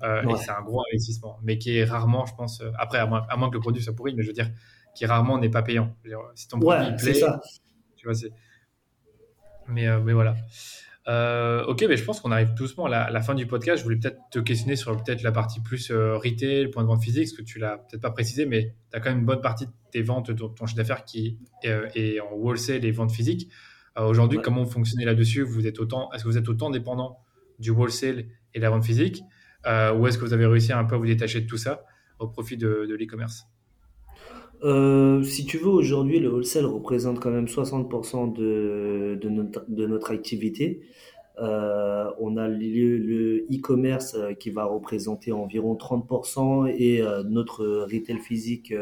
Euh, 0.02 0.22
et 0.28 0.36
c'est 0.36 0.50
un 0.50 0.62
gros 0.62 0.82
investissement, 0.90 1.38
mais 1.42 1.58
qui 1.58 1.76
est 1.76 1.84
rarement, 1.84 2.26
je 2.26 2.34
pense, 2.34 2.60
euh, 2.60 2.70
après, 2.78 2.98
à 2.98 3.06
moins, 3.06 3.48
que 3.48 3.54
le 3.54 3.60
produit 3.60 3.82
soit 3.82 3.94
pourri, 3.94 4.14
mais 4.14 4.22
je 4.22 4.28
veux 4.28 4.32
dire, 4.32 4.50
qui 4.94 5.06
rarement 5.06 5.38
n'est 5.38 5.50
pas 5.50 5.62
payant. 5.62 5.96
si 6.34 6.48
ton 6.48 6.58
produit 6.58 6.96
plaît, 6.96 7.14
ça. 7.14 7.40
tu 7.96 8.06
vois, 8.06 8.14
c'est. 8.14 8.32
Mais, 9.68 9.86
euh, 9.86 10.00
mais 10.00 10.12
voilà. 10.12 10.34
ok, 11.68 11.84
mais 11.88 11.96
je 11.96 12.04
pense 12.04 12.20
qu'on 12.20 12.32
arrive 12.32 12.52
doucement 12.54 12.86
à 12.86 13.10
la, 13.10 13.20
fin 13.20 13.34
du 13.34 13.46
podcast. 13.46 13.78
Je 13.78 13.84
voulais 13.84 13.96
peut-être 13.96 14.18
te 14.30 14.40
questionner 14.40 14.74
sur 14.74 14.96
peut-être 15.02 15.22
la 15.22 15.30
partie 15.30 15.60
plus 15.60 15.92
retail, 15.92 16.68
point 16.68 16.82
de 16.82 16.88
vente 16.88 17.02
physique, 17.02 17.28
ce 17.28 17.34
que 17.34 17.42
tu 17.42 17.60
l'as 17.60 17.78
peut-être 17.78 18.02
pas 18.02 18.10
précisé, 18.10 18.44
mais 18.44 18.74
tu 18.90 18.96
as 18.96 19.00
quand 19.00 19.10
même 19.10 19.20
une 19.20 19.26
bonne 19.26 19.40
partie 19.40 19.66
de 19.66 19.72
tes 19.92 20.02
ventes, 20.02 20.32
de 20.32 20.46
ton 20.48 20.66
chiffre 20.66 20.78
d'affaires 20.78 21.04
qui 21.04 21.38
est, 21.62 22.18
en 22.18 22.32
wholesale 22.32 22.84
et 22.84 22.90
vente 22.90 23.12
physique. 23.12 23.50
Aujourd'hui, 23.96 24.40
comment 24.42 24.64
vous 24.64 24.70
fonctionnez 24.70 25.04
là-dessus? 25.04 25.42
Vous 25.42 25.68
êtes 25.68 25.78
autant, 25.78 26.10
est-ce 26.12 26.24
que 26.24 26.28
vous 26.28 26.38
êtes 26.38 26.48
autant 26.48 26.70
dépendant 26.70 27.21
du 27.62 27.70
wholesale 27.70 28.26
et 28.54 28.58
de 28.58 28.62
la 28.62 28.70
vente 28.70 28.84
physique 28.84 29.22
euh, 29.66 29.94
Ou 29.94 30.06
est-ce 30.06 30.18
que 30.18 30.24
vous 30.24 30.34
avez 30.34 30.46
réussi 30.46 30.72
un 30.72 30.84
peu 30.84 30.96
à 30.96 30.98
vous 30.98 31.06
détacher 31.06 31.40
de 31.40 31.46
tout 31.46 31.56
ça 31.56 31.84
au 32.18 32.28
profit 32.28 32.56
de, 32.56 32.86
l'e-commerce? 32.88 33.46
Euh, 34.62 35.22
si 35.22 35.44
tu 35.44 35.58
veux, 35.58 35.70
aujourd'hui, 35.70 36.20
le 36.20 36.28
wholesale 36.28 36.66
représente 36.66 37.18
quand 37.18 37.30
même 37.30 37.46
60% 37.46 38.32
de, 38.32 39.18
de, 39.20 39.28
notre, 39.28 39.64
de 39.68 39.86
notre 39.86 40.10
activité. 40.12 40.82
on 41.38 42.36
a 42.36 42.48
le 42.48 43.46
e-commerce 43.50 44.16
qui 44.38 44.50
va 44.50 44.64
représenter 44.64 45.32
environ 45.32 45.74
30% 45.74 46.68
et 46.68 47.02
notre 47.24 47.64
retail 47.90 48.18
physique 48.18 48.74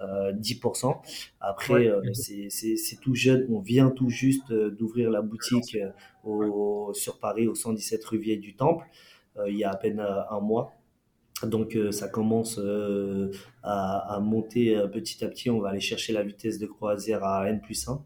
10%. 0.00 0.96
Après, 1.40 1.88
c'est 2.12 3.00
tout 3.00 3.14
jeune. 3.14 3.46
On 3.50 3.60
vient 3.60 3.90
tout 3.90 4.08
juste 4.08 4.52
d'ouvrir 4.52 5.10
la 5.10 5.22
boutique 5.22 5.76
au, 6.24 6.92
sur 6.94 7.18
Paris, 7.18 7.46
au 7.46 7.54
117 7.54 8.04
rue 8.04 8.18
Vieille 8.18 8.38
du 8.38 8.54
Temple, 8.54 8.84
il 9.46 9.56
y 9.56 9.64
a 9.64 9.70
à 9.70 9.76
peine 9.76 10.00
un 10.00 10.40
mois. 10.40 10.72
Donc 11.46 11.76
ça 11.90 12.08
commence 12.08 12.60
à, 13.62 14.18
monter 14.20 14.76
petit 14.92 15.24
à 15.24 15.28
petit. 15.28 15.50
On 15.50 15.60
va 15.60 15.70
aller 15.70 15.80
chercher 15.80 16.12
la 16.12 16.22
vitesse 16.22 16.58
de 16.58 16.66
croisière 16.66 17.24
à 17.24 17.48
N 17.48 17.60
plus 17.60 17.88
1. 17.88 18.02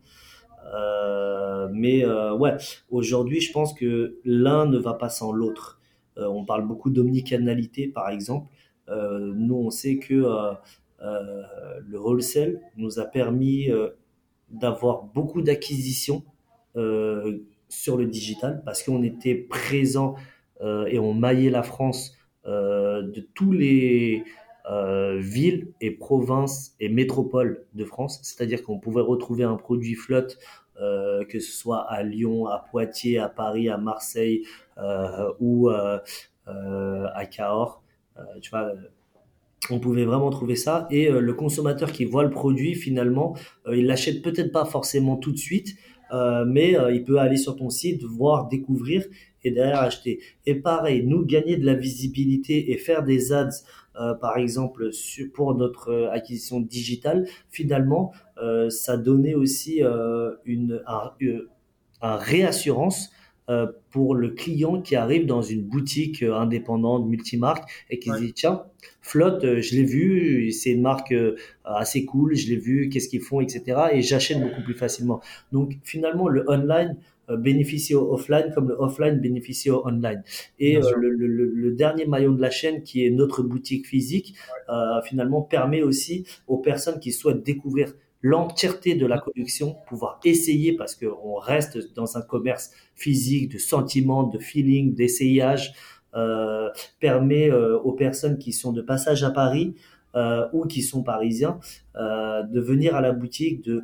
mais 1.72 2.04
ouais, 2.06 2.56
aujourd'hui, 2.90 3.40
je 3.40 3.52
pense 3.52 3.74
que 3.74 4.18
l'un 4.24 4.66
ne 4.66 4.78
va 4.78 4.94
pas 4.94 5.08
sans 5.08 5.32
l'autre. 5.32 5.80
on 6.16 6.44
parle 6.44 6.66
beaucoup 6.66 6.90
d'omnicanalité, 6.90 7.88
par 7.88 8.10
exemple. 8.10 8.50
nous, 8.88 9.56
on 9.56 9.70
sait 9.70 9.98
que 9.98 10.24
le 11.00 11.98
wholesale 11.98 12.60
nous 12.76 12.98
a 12.98 13.04
permis 13.04 13.68
d'avoir 14.50 15.04
beaucoup 15.04 15.42
d'acquisitions 15.42 16.22
sur 17.68 17.96
le 17.96 18.06
digital 18.06 18.62
parce 18.64 18.82
qu'on 18.82 19.02
était 19.02 19.34
présent 19.34 20.14
et 20.62 20.98
on 20.98 21.12
maillait 21.14 21.50
la 21.50 21.62
France 21.62 22.16
euh, 22.46 23.02
de 23.02 23.26
tous 23.34 23.50
les 23.50 24.22
euh, 24.70 25.18
villes 25.18 25.72
et 25.80 25.90
provinces 25.90 26.76
et 26.78 26.88
métropoles 26.88 27.64
de 27.74 27.84
France. 27.84 28.20
C'est-à-dire 28.22 28.62
qu'on 28.62 28.78
pouvait 28.78 29.00
retrouver 29.00 29.42
un 29.42 29.56
produit 29.56 29.94
flotte, 29.94 30.38
euh, 30.80 31.24
que 31.24 31.40
ce 31.40 31.50
soit 31.50 31.90
à 31.90 32.04
Lyon, 32.04 32.46
à 32.46 32.64
Poitiers, 32.70 33.18
à 33.18 33.28
Paris, 33.28 33.68
à 33.68 33.78
Marseille 33.78 34.44
ou 35.40 35.68
à 35.70 37.26
Cahors. 37.26 37.82
tu 38.40 38.50
vois, 38.50 38.72
on 39.70 39.80
pouvait 39.80 40.04
vraiment 40.04 40.30
trouver 40.30 40.56
ça. 40.56 40.86
Et 40.90 41.10
le 41.10 41.34
consommateur 41.34 41.90
qui 41.90 42.04
voit 42.04 42.22
le 42.22 42.30
produit, 42.30 42.74
finalement, 42.74 43.36
il 43.72 43.86
l'achète 43.86 44.22
peut-être 44.22 44.52
pas 44.52 44.64
forcément 44.64 45.16
tout 45.16 45.32
de 45.32 45.38
suite, 45.38 45.76
mais 46.46 46.76
il 46.92 47.02
peut 47.04 47.18
aller 47.18 47.36
sur 47.36 47.56
ton 47.56 47.68
site, 47.68 48.04
voir, 48.04 48.48
découvrir 48.48 49.04
et 49.46 49.52
derrière 49.52 49.80
acheter. 49.80 50.20
Et 50.44 50.56
pareil, 50.56 51.06
nous 51.06 51.24
gagner 51.24 51.56
de 51.56 51.64
la 51.64 51.74
visibilité 51.74 52.72
et 52.72 52.78
faire 52.78 53.04
des 53.04 53.32
ads, 53.32 53.48
euh, 53.98 54.14
par 54.14 54.36
exemple, 54.36 54.90
pour 55.34 55.54
notre 55.54 55.90
euh, 55.90 56.10
acquisition 56.10 56.60
digitale, 56.60 57.26
finalement, 57.48 58.12
euh, 58.42 58.68
ça 58.70 58.96
donnait 58.96 59.34
aussi 59.34 59.82
une 60.44 60.82
un, 60.86 62.16
réassurance 62.16 63.10
pour 63.90 64.14
le 64.14 64.30
client 64.30 64.82
qui 64.82 64.96
arrive 64.96 65.26
dans 65.26 65.42
une 65.42 65.62
boutique 65.62 66.22
indépendante, 66.22 67.06
multimarque, 67.06 67.68
et 67.90 67.98
qui 67.98 68.10
se 68.10 68.18
dit, 68.18 68.32
tiens, 68.32 68.64
Flotte, 69.02 69.60
je 69.60 69.76
l'ai 69.76 69.84
vu, 69.84 70.50
c'est 70.50 70.72
une 70.72 70.82
marque 70.82 71.14
assez 71.64 72.04
cool, 72.04 72.34
je 72.34 72.48
l'ai 72.48 72.56
vu, 72.56 72.88
qu'est-ce 72.88 73.08
qu'ils 73.08 73.20
font, 73.20 73.40
etc. 73.40 73.82
Et 73.92 74.02
j'achète 74.02 74.40
beaucoup 74.40 74.62
plus 74.62 74.74
facilement. 74.74 75.20
Donc 75.52 75.76
finalement, 75.84 76.28
le 76.28 76.44
online, 76.50 76.96
euh, 77.28 77.36
bénéficier 77.36 77.96
au 77.96 78.12
offline 78.12 78.52
comme 78.54 78.68
le 78.68 78.76
offline 78.78 79.18
bénéficie 79.18 79.68
au 79.70 79.84
online. 79.84 80.22
Et 80.60 80.76
euh, 80.76 80.92
le, 80.96 81.10
le, 81.10 81.26
le, 81.26 81.72
dernier 81.72 82.06
maillon 82.06 82.32
de 82.32 82.40
la 82.40 82.50
chaîne, 82.50 82.84
qui 82.84 83.04
est 83.04 83.10
notre 83.10 83.42
boutique 83.42 83.86
physique, 83.86 84.34
euh, 84.68 85.02
finalement 85.02 85.42
permet 85.42 85.82
aussi 85.82 86.24
aux 86.46 86.58
personnes 86.58 87.00
qui 87.00 87.10
souhaitent 87.10 87.42
découvrir 87.42 87.92
l'entièreté 88.22 88.94
de 88.94 89.06
la 89.06 89.18
collection, 89.18 89.76
pouvoir 89.86 90.20
essayer 90.24 90.72
parce 90.74 90.94
qu'on 90.96 91.34
reste 91.36 91.94
dans 91.94 92.16
un 92.16 92.22
commerce 92.22 92.70
physique 92.94 93.52
de 93.52 93.58
sentiments, 93.58 94.24
de 94.24 94.38
feeling, 94.38 94.94
d'essayage, 94.94 95.74
euh, 96.14 96.70
permet 96.98 97.52
aux 97.52 97.92
personnes 97.92 98.38
qui 98.38 98.52
sont 98.52 98.72
de 98.72 98.80
passage 98.82 99.22
à 99.22 99.30
Paris 99.30 99.74
euh, 100.14 100.48
ou 100.52 100.66
qui 100.66 100.82
sont 100.82 101.02
parisiens 101.02 101.60
euh, 101.96 102.42
de 102.42 102.60
venir 102.60 102.96
à 102.96 103.00
la 103.02 103.12
boutique, 103.12 103.62
de 103.62 103.82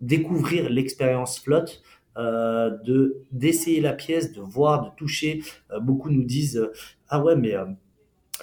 découvrir 0.00 0.70
l'expérience 0.70 1.38
flotte, 1.40 1.82
euh, 2.16 2.70
de 2.84 3.22
d'essayer 3.32 3.80
la 3.80 3.92
pièce, 3.92 4.32
de 4.32 4.40
voir, 4.40 4.90
de 4.90 4.96
toucher. 4.96 5.42
Euh, 5.70 5.80
beaucoup 5.80 6.10
nous 6.10 6.24
disent 6.24 6.56
euh, 6.56 6.72
ah 7.08 7.22
ouais 7.22 7.36
mais 7.36 7.54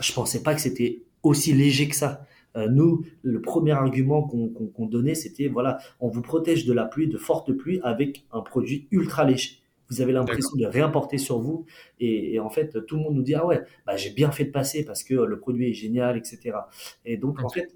je 0.01 0.13
pensais 0.13 0.43
pas 0.43 0.53
que 0.55 0.61
c'était 0.61 1.03
aussi 1.23 1.53
léger 1.53 1.87
que 1.89 1.95
ça. 1.95 2.26
Nous, 2.69 3.05
le 3.21 3.41
premier 3.41 3.71
argument 3.71 4.23
qu'on 4.23 4.85
donnait, 4.87 5.15
c'était 5.15 5.47
voilà, 5.47 5.77
on 5.99 6.07
vous 6.07 6.21
protège 6.21 6.65
de 6.65 6.73
la 6.73 6.85
pluie, 6.85 7.07
de 7.07 7.17
forte 7.17 7.53
pluie, 7.53 7.79
avec 7.83 8.25
un 8.31 8.41
produit 8.41 8.87
ultra 8.91 9.25
léger. 9.25 9.59
Vous 9.89 10.01
avez 10.01 10.11
l'impression 10.11 10.57
de 10.57 10.65
rien 10.65 10.89
porter 10.89 11.17
sur 11.17 11.39
vous, 11.39 11.65
et, 11.99 12.39
en 12.39 12.49
fait, 12.49 12.85
tout 12.87 12.97
le 12.97 13.03
monde 13.03 13.15
nous 13.15 13.21
dit 13.21 13.35
ah 13.35 13.45
ouais, 13.45 13.61
bah, 13.85 13.95
j'ai 13.95 14.09
bien 14.09 14.31
fait 14.31 14.45
de 14.45 14.51
passer 14.51 14.83
parce 14.83 15.03
que 15.03 15.13
le 15.13 15.39
produit 15.39 15.69
est 15.69 15.73
génial, 15.73 16.17
etc. 16.17 16.57
Et 17.05 17.17
donc 17.17 17.43
en 17.43 17.49
fait, 17.49 17.75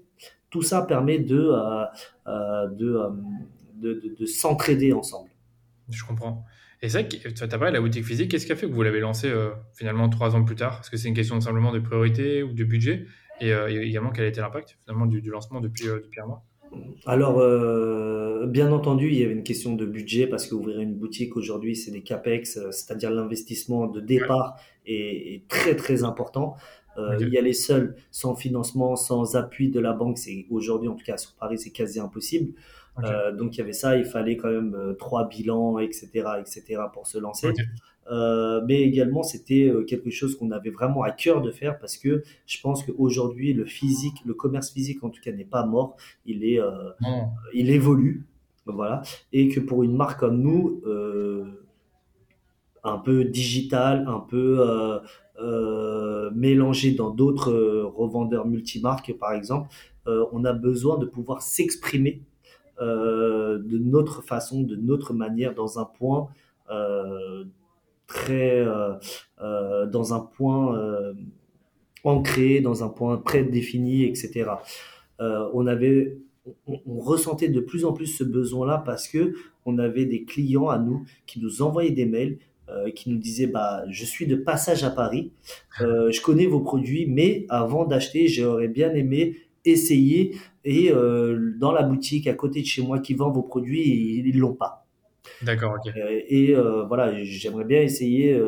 tout 0.50 0.62
ça 0.62 0.82
permet 0.82 1.18
de 1.18 1.52
de, 2.26 2.98
de, 3.76 4.14
de 4.18 4.26
s'entraider 4.26 4.92
ensemble. 4.92 5.30
Je 5.88 6.04
comprends. 6.04 6.44
Et 6.82 6.88
c'est 6.88 7.02
vrai 7.02 7.08
que 7.08 7.28
tu 7.28 7.42
as 7.44 7.46
parlé 7.46 7.70
de 7.70 7.76
la 7.76 7.80
boutique 7.80 8.04
physique. 8.04 8.30
Qu'est-ce 8.30 8.44
qui 8.44 8.50
a 8.50 8.56
fait 8.56 8.66
que 8.66 8.72
vous 8.72 8.82
l'avez 8.82 8.98
lancée 8.98 9.30
euh, 9.30 9.50
finalement 9.72 10.08
trois 10.08 10.34
ans 10.34 10.42
plus 10.42 10.56
tard? 10.56 10.80
Est-ce 10.80 10.90
que 10.90 10.96
c'est 10.96 11.06
une 11.06 11.14
question 11.14 11.40
simplement 11.40 11.72
de 11.72 11.78
priorité 11.78 12.42
ou 12.42 12.52
de 12.52 12.64
budget? 12.64 13.06
Euh, 13.42 13.68
et, 13.68 13.88
également, 13.88 14.10
quel 14.10 14.24
a 14.24 14.28
été 14.28 14.40
l'impact 14.40 14.78
finalement 14.84 15.06
du, 15.06 15.20
lancement 15.30 15.60
depuis, 15.60 15.88
euh, 15.88 16.00
depuis 16.00 16.20
un 16.20 16.26
mois? 16.26 16.44
Alors, 17.04 17.36
bien 18.48 18.72
entendu, 18.72 19.08
il 19.08 19.18
y 19.18 19.24
avait 19.24 19.34
une 19.34 19.42
question 19.42 19.74
de 19.74 19.84
budget 19.84 20.26
parce 20.26 20.46
qu'ouvrir 20.46 20.80
une 20.80 20.94
boutique 20.94 21.36
aujourd'hui, 21.36 21.76
c'est 21.76 21.90
des 21.90 22.02
capex, 22.02 22.58
c'est-à-dire 22.70 23.10
l'investissement 23.10 23.88
de 23.88 24.00
départ 24.00 24.56
est, 24.86 25.46
très 25.48 25.76
très 25.76 26.02
important. 26.02 26.56
Il 26.96 27.28
y 27.28 27.36
a 27.36 27.42
les 27.42 27.52
seuls 27.52 27.96
sans 28.10 28.34
financement, 28.34 28.96
sans 28.96 29.36
appui 29.36 29.68
de 29.68 29.80
la 29.80 29.92
banque. 29.92 30.16
C'est 30.16 30.46
aujourd'hui, 30.48 30.88
en 30.88 30.94
tout 30.94 31.04
cas 31.04 31.18
sur 31.18 31.34
Paris, 31.34 31.58
c'est 31.58 31.72
quasi 31.72 32.00
impossible. 32.00 32.54
Euh, 33.02 33.32
donc 33.32 33.56
il 33.56 33.58
y 33.58 33.60
avait 33.62 33.72
ça, 33.72 33.96
il 33.96 34.04
fallait 34.04 34.36
quand 34.36 34.50
même 34.50 34.74
euh, 34.74 34.92
trois 34.94 35.28
bilans, 35.28 35.78
etc., 35.78 36.10
etc. 36.40 36.82
pour 36.92 37.06
se 37.06 37.18
lancer. 37.18 37.52
Euh, 38.10 38.60
mais 38.66 38.82
également, 38.82 39.22
c'était 39.22 39.72
quelque 39.86 40.10
chose 40.10 40.36
qu'on 40.36 40.50
avait 40.50 40.70
vraiment 40.70 41.02
à 41.02 41.10
cœur 41.10 41.40
de 41.40 41.50
faire 41.50 41.78
parce 41.78 41.96
que 41.96 42.22
je 42.46 42.60
pense 42.60 42.82
qu'aujourd'hui, 42.84 43.52
le 43.52 43.64
physique, 43.64 44.16
le 44.24 44.34
commerce 44.34 44.70
physique 44.70 45.02
en 45.04 45.10
tout 45.10 45.20
cas 45.20 45.32
n'est 45.32 45.44
pas 45.44 45.64
mort, 45.64 45.96
il 46.26 46.44
est, 46.44 46.60
il 47.54 47.70
évolue, 47.70 48.26
voilà, 48.66 49.02
et 49.32 49.48
que 49.48 49.60
pour 49.60 49.82
une 49.82 49.96
marque 49.96 50.20
comme 50.20 50.40
nous, 50.40 50.82
un 52.84 52.98
peu 52.98 53.24
digital, 53.24 54.04
un 54.08 54.20
peu 54.20 54.58
euh, 55.40 56.30
mélangé 56.34 56.92
dans 56.92 57.10
d'autres 57.10 57.52
revendeurs 57.94 58.46
multimarques, 58.46 59.14
par 59.18 59.32
exemple, 59.32 59.68
on 60.06 60.44
a 60.44 60.52
besoin 60.52 60.98
de 60.98 61.06
pouvoir 61.06 61.40
s'exprimer 61.40 62.22
euh, 62.80 63.58
de 63.58 63.78
notre 63.78 64.22
façon, 64.22 64.62
de 64.62 64.74
notre 64.74 65.12
manière, 65.12 65.54
dans 65.54 65.78
un 65.78 65.84
point 65.84 66.28
euh, 66.70 67.44
très, 68.12 68.64
euh, 69.40 69.86
dans 69.86 70.14
un 70.14 70.20
point 70.20 70.78
ancré, 72.04 72.60
dans 72.60 72.84
un 72.84 72.88
point 72.88 73.16
prédéfini, 73.16 74.04
etc. 74.04 74.50
on 75.18 75.66
avait 75.66 76.18
on, 76.66 76.98
ressentait 76.98 77.48
de 77.48 77.60
plus 77.60 77.84
en 77.84 77.92
plus 77.92 78.06
ce 78.06 78.24
besoin-là 78.24 78.82
parce 78.84 79.06
que 79.06 79.34
on 79.64 79.78
avait 79.78 80.06
des 80.06 80.24
clients 80.24 80.68
à 80.68 80.78
nous 80.78 81.04
qui 81.26 81.40
nous 81.40 81.62
envoyaient 81.62 81.92
des 81.92 82.06
mails, 82.06 82.38
qui 82.94 83.10
nous 83.10 83.18
disaient 83.18 83.46
bah 83.46 83.84
je 83.88 84.04
suis 84.04 84.26
de 84.26 84.34
passage 84.34 84.82
à 84.82 84.90
Paris, 84.90 85.32
je 85.78 86.20
connais 86.20 86.46
vos 86.46 86.60
produits, 86.60 87.06
mais 87.06 87.46
avant 87.48 87.84
d'acheter, 87.84 88.26
j'aurais 88.28 88.68
bien 88.68 88.92
aimé 88.94 89.36
essayer 89.64 90.36
et 90.64 90.90
euh, 90.90 91.52
dans 91.58 91.72
la 91.72 91.82
boutique 91.82 92.26
à 92.26 92.34
côté 92.34 92.60
de 92.60 92.66
chez 92.66 92.82
moi 92.82 93.00
qui 93.00 93.14
vend 93.14 93.30
vos 93.30 93.42
produits, 93.42 94.22
ils 94.24 94.38
l'ont 94.38 94.54
pas. 94.54 94.86
D'accord, 95.42 95.74
ok. 95.74 95.92
Euh, 95.96 96.20
et 96.28 96.54
euh, 96.54 96.84
voilà, 96.84 97.22
j'aimerais 97.22 97.64
bien 97.64 97.80
essayer 97.80 98.40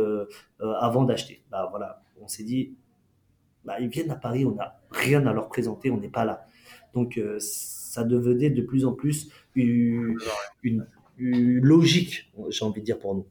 avant 0.81 1.05
d'acheter. 1.05 1.43
Bah 1.51 1.69
voilà, 1.71 2.03
on 2.21 2.29
s'est 2.29 2.45
dit, 2.45 2.75
bah, 3.65 3.77
ils 3.81 3.89
viennent 3.89 4.11
à 4.11 4.17
Paris, 4.17 4.45
on 4.45 4.55
n'a 4.55 4.81
rien 4.91 5.27
à 5.27 5.33
leur 5.33 5.49
présenter, 5.49 5.91
on 5.91 5.99
n'est 5.99 6.09
pas 6.09 6.25
là. 6.25 6.47
Donc 6.95 7.21
ça 7.39 8.05
devenait 8.05 8.51
de 8.51 8.63
plus 8.63 8.85
en 8.85 8.93
plus 8.93 9.31
une, 9.55 10.17
une, 10.63 10.87
logique, 11.19 12.33
j'ai 12.49 12.65
envie 12.65 12.81
de 12.81 12.87
dire 12.87 12.99
pour 12.99 13.15
nous. 13.15 13.27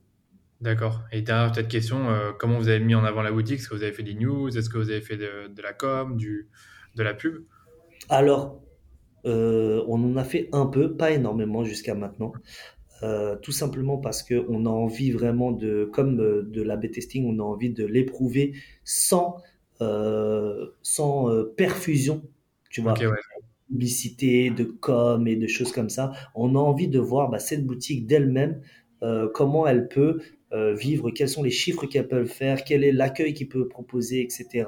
D'accord. 0.62 1.02
Et 1.12 1.22
dernière 1.22 1.52
peut-être 1.52 1.68
question, 1.68 2.08
comment 2.40 2.58
vous 2.58 2.70
avez 2.70 2.80
mis 2.80 2.96
en 2.96 3.04
avant 3.04 3.22
la 3.22 3.32
boutique? 3.32 3.60
Est-ce 3.60 3.70
que 3.70 3.76
vous 3.76 3.84
avez 3.84 3.92
fait 3.92 4.04
des 4.04 4.14
news? 4.14 4.58
Est-ce 4.58 4.70
que 4.70 4.78
vous 4.78 4.90
avez 4.90 5.02
fait 5.02 5.18
de, 5.18 5.48
de 5.54 5.62
la 5.62 5.74
com, 5.74 6.16
du, 6.16 6.50
de 6.96 7.04
la 7.04 7.14
pub? 7.14 7.44
Alors, 8.10 8.62
euh, 9.26 9.84
on 9.88 10.04
en 10.04 10.18
a 10.18 10.24
fait 10.24 10.50
un 10.52 10.66
peu, 10.66 10.96
pas 10.96 11.12
énormément 11.12 11.64
jusqu'à 11.64 11.96
maintenant. 11.96 12.34
Euh, 13.04 13.36
tout 13.36 13.52
simplement 13.52 13.98
parce 13.98 14.24
qu'on 14.24 14.66
a 14.66 14.70
envie 14.70 15.12
vraiment 15.12 15.52
de, 15.52 15.90
comme 15.92 16.22
euh, 16.22 16.44
de 16.44 16.62
la 16.62 16.78
B-testing, 16.78 17.26
on 17.26 17.40
a 17.40 17.44
envie 17.44 17.70
de 17.70 17.86
l'éprouver 17.86 18.54
sans, 18.86 19.38
sans 20.82 21.30
perfusion, 21.58 22.22
tu 22.70 22.80
vois, 22.80 22.94
publicité, 23.68 24.50
de 24.50 24.64
com 24.64 25.28
et 25.28 25.36
de 25.36 25.48
choses 25.48 25.74
comme 25.74 25.90
ça. 25.90 26.14
On 26.36 26.56
a 26.56 26.60
envie 26.60 26.88
de 26.88 27.00
voir 27.00 27.30
bah, 27.30 27.40
cette 27.40 27.66
boutique 27.66 28.08
d'elle-même, 28.08 28.62
comment 29.34 29.68
elle 29.68 29.90
peut 29.90 30.22
vivre, 30.54 31.12
quels 31.12 31.28
sont 31.28 31.44
les 31.44 31.50
chiffres 31.50 31.86
qu'elles 31.86 32.08
peuvent 32.08 32.28
faire, 32.28 32.64
quel 32.64 32.86
est 32.86 32.94
l'accueil 32.94 33.34
qu'ils 33.34 33.50
peuvent 33.50 33.68
proposer, 33.68 34.22
etc. 34.22 34.68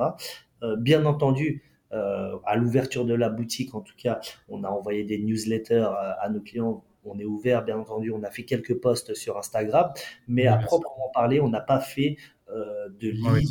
bien 0.80 1.06
entendu, 1.06 1.64
à 1.92 2.56
l'ouverture 2.58 3.06
de 3.06 3.14
la 3.14 3.30
boutique, 3.30 3.74
en 3.74 3.80
tout 3.80 3.96
cas, 3.98 4.20
on 4.50 4.66
a 4.66 4.68
envoyé 4.68 5.06
des 5.06 5.20
newsletters 5.20 5.88
à 6.20 6.28
nos 6.30 6.42
clients 6.42 6.84
on 7.06 7.20
est 7.20 7.26
ouvert, 7.26 7.64
bien 7.64 7.78
entendu, 7.78 8.12
on 8.12 8.24
a 8.24 8.32
fait 8.32 8.44
quelques 8.44 8.76
posts 8.76 9.14
sur 9.14 9.38
Instagram, 9.38 9.92
mais 10.28 10.48
à 10.48 10.58
proprement 10.58 11.10
parler, 11.14 11.40
on 11.40 11.50
n'a 11.50 11.62
pas 11.62 11.80
fait 11.80 12.18
euh, 12.50 12.90
de 13.00 13.10
lead 13.10 13.50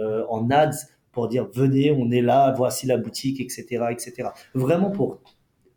euh, 0.00 0.24
en 0.28 0.50
ads 0.50 0.70
pour 1.12 1.28
dire 1.28 1.46
venez, 1.52 1.90
on 1.90 2.10
est 2.10 2.22
là, 2.22 2.52
voici 2.56 2.86
la 2.86 2.96
boutique, 2.96 3.40
etc., 3.40 3.84
etc. 3.90 4.30
Vraiment 4.54 4.90
pour 4.90 5.20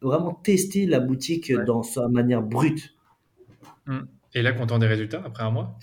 vraiment 0.01 0.33
tester 0.33 0.85
la 0.85 0.99
boutique 0.99 1.51
dans 1.51 1.83
sa 1.83 2.07
manière 2.07 2.41
brute. 2.41 2.95
Hum. 3.87 4.07
Et 4.33 4.41
là, 4.41 4.53
content 4.53 4.79
des 4.79 4.87
résultats 4.87 5.21
après 5.25 5.43
un 5.43 5.51
mois? 5.51 5.77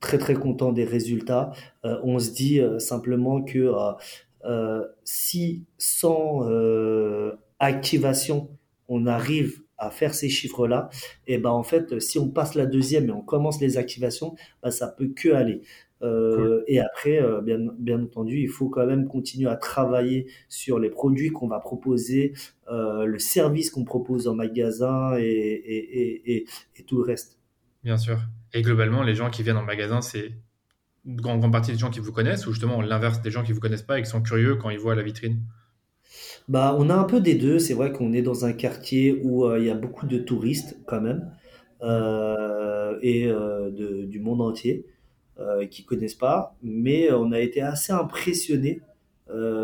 Très 0.00 0.18
très 0.18 0.34
content 0.34 0.72
des 0.72 0.84
résultats. 0.84 1.52
Euh, 1.84 1.98
on 2.02 2.18
se 2.18 2.30
dit 2.30 2.60
simplement 2.78 3.42
que 3.42 3.72
si 5.04 5.64
sans 5.78 6.46
activation 7.58 8.50
on 8.88 9.06
arrive 9.06 9.60
à 9.76 9.90
faire 9.90 10.14
ces 10.14 10.28
chiffres-là, 10.28 10.88
et 11.26 11.38
ben 11.38 11.50
en 11.50 11.64
fait, 11.64 12.00
si 12.00 12.18
on 12.18 12.28
passe 12.28 12.54
la 12.54 12.64
deuxième 12.64 13.08
et 13.08 13.12
on 13.12 13.22
commence 13.22 13.60
les 13.60 13.76
activations, 13.76 14.36
ben 14.62 14.70
ça 14.70 14.88
peut 14.88 15.08
que 15.08 15.30
aller. 15.30 15.62
Euh, 16.02 16.62
et 16.66 16.80
après, 16.80 17.22
euh, 17.22 17.40
bien, 17.40 17.58
bien 17.78 18.02
entendu, 18.02 18.38
il 18.38 18.48
faut 18.48 18.68
quand 18.68 18.86
même 18.86 19.08
continuer 19.08 19.48
à 19.48 19.56
travailler 19.56 20.26
sur 20.48 20.78
les 20.78 20.90
produits 20.90 21.30
qu'on 21.30 21.48
va 21.48 21.60
proposer, 21.60 22.34
euh, 22.70 23.06
le 23.06 23.18
service 23.18 23.70
qu'on 23.70 23.84
propose 23.84 24.28
en 24.28 24.34
magasin 24.34 25.16
et, 25.18 25.22
et, 25.22 26.36
et, 26.36 26.46
et, 26.76 26.82
tout 26.84 26.98
le 26.98 27.04
reste. 27.04 27.38
Bien 27.84 27.96
sûr. 27.96 28.18
Et 28.52 28.62
globalement, 28.62 29.02
les 29.02 29.14
gens 29.14 29.30
qui 29.30 29.42
viennent 29.42 29.56
en 29.56 29.64
magasin, 29.64 30.02
c'est 30.02 30.32
une 31.06 31.16
grande 31.16 31.50
partie 31.50 31.72
des 31.72 31.78
gens 31.78 31.90
qui 31.90 32.00
vous 32.00 32.12
connaissent 32.12 32.46
ou 32.46 32.52
justement 32.52 32.80
l'inverse 32.82 33.22
des 33.22 33.30
gens 33.30 33.42
qui 33.42 33.52
vous 33.52 33.60
connaissent 33.60 33.82
pas 33.82 33.98
et 33.98 34.02
qui 34.02 34.08
sont 34.08 34.22
curieux 34.22 34.56
quand 34.56 34.70
ils 34.70 34.78
voient 34.78 34.94
la 34.94 35.02
vitrine? 35.02 35.40
Bah, 36.48 36.76
on 36.78 36.90
a 36.90 36.94
un 36.94 37.04
peu 37.04 37.20
des 37.20 37.34
deux. 37.34 37.58
C'est 37.58 37.74
vrai 37.74 37.92
qu'on 37.92 38.12
est 38.12 38.22
dans 38.22 38.44
un 38.44 38.52
quartier 38.52 39.20
où 39.22 39.46
euh, 39.46 39.58
il 39.58 39.66
y 39.66 39.70
a 39.70 39.74
beaucoup 39.74 40.06
de 40.06 40.18
touristes 40.18 40.78
quand 40.86 41.00
même 41.00 41.30
euh, 41.82 42.98
et 43.02 43.26
euh, 43.26 43.70
de, 43.70 44.04
du 44.04 44.20
monde 44.20 44.40
entier 44.40 44.86
qui 45.68 45.84
connaissent 45.84 46.14
pas. 46.14 46.56
Mais 46.62 47.12
on 47.12 47.32
a 47.32 47.40
été 47.40 47.60
assez 47.60 47.92
impressionné 47.92 48.82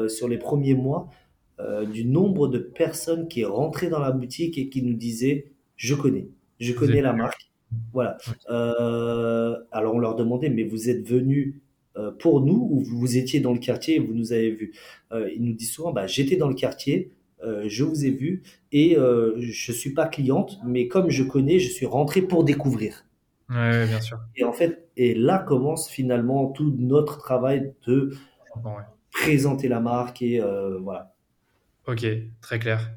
sur 0.09 0.26
les 0.28 0.37
premiers 0.37 0.74
mois 0.74 1.09
du 1.93 2.05
nombre 2.05 2.49
de 2.49 2.59
personnes 2.59 3.28
qui 3.28 3.45
rentraient 3.45 3.89
dans 3.89 4.01
la 4.01 4.11
boutique 4.11 4.59
et 4.59 4.68
qui 4.68 4.83
nous 4.83 4.95
disaient 4.95 5.53
je 5.76 5.95
connais, 5.95 6.26
je 6.59 6.72
connais 6.72 7.01
la 7.01 7.12
marque. 7.12 7.53
Voilà. 7.93 8.18
alors 8.49 9.95
on 9.95 10.01
leur 10.01 10.16
demandait 10.16 10.49
mais 10.49 10.64
vous 10.64 10.91
êtes 10.91 11.09
venu 11.09 11.61
euh, 11.97 12.12
pour 12.12 12.41
nous 12.41 12.68
où 12.70 12.84
vous 12.84 13.16
étiez 13.16 13.41
dans 13.41 13.53
le 13.53 13.59
quartier 13.59 13.97
et 13.97 13.99
vous 13.99 14.14
nous 14.14 14.32
avez 14.32 14.53
vus. 14.53 14.72
Euh, 15.12 15.28
ils 15.34 15.43
nous 15.43 15.55
disent 15.55 15.72
souvent, 15.72 15.93
bah, 15.93 16.07
j'étais 16.07 16.36
dans 16.36 16.49
le 16.49 16.55
quartier, 16.55 17.11
euh, 17.43 17.64
je 17.66 17.82
vous 17.82 18.05
ai 18.05 18.11
vu 18.11 18.43
et 18.70 18.97
je 18.97 19.72
suis 19.72 19.91
pas 19.91 20.07
cliente, 20.07 20.59
mais 20.64 20.86
comme 20.88 21.11
je 21.11 21.24
connais, 21.24 21.59
je 21.59 21.68
suis 21.68 21.86
rentré 21.86 22.22
pour 22.22 22.45
découvrir. 22.45 23.05
Ouais, 23.49 23.86
bien 23.86 24.01
sûr. 24.01 24.20
Et 24.36 24.45
en 24.45 24.53
fait, 24.53 24.88
et 24.97 25.14
là 25.14 25.38
commence 25.38 25.88
finalement 25.88 26.47
tout 26.47 26.72
notre 26.78 27.18
travail 27.18 27.72
de 27.88 28.14
présenter 29.11 29.66
la 29.66 29.80
marque 29.80 30.22
et 30.22 30.41
voilà. 30.80 31.12
Ok, 31.88 32.07
très 32.41 32.61
clair. 32.61 32.93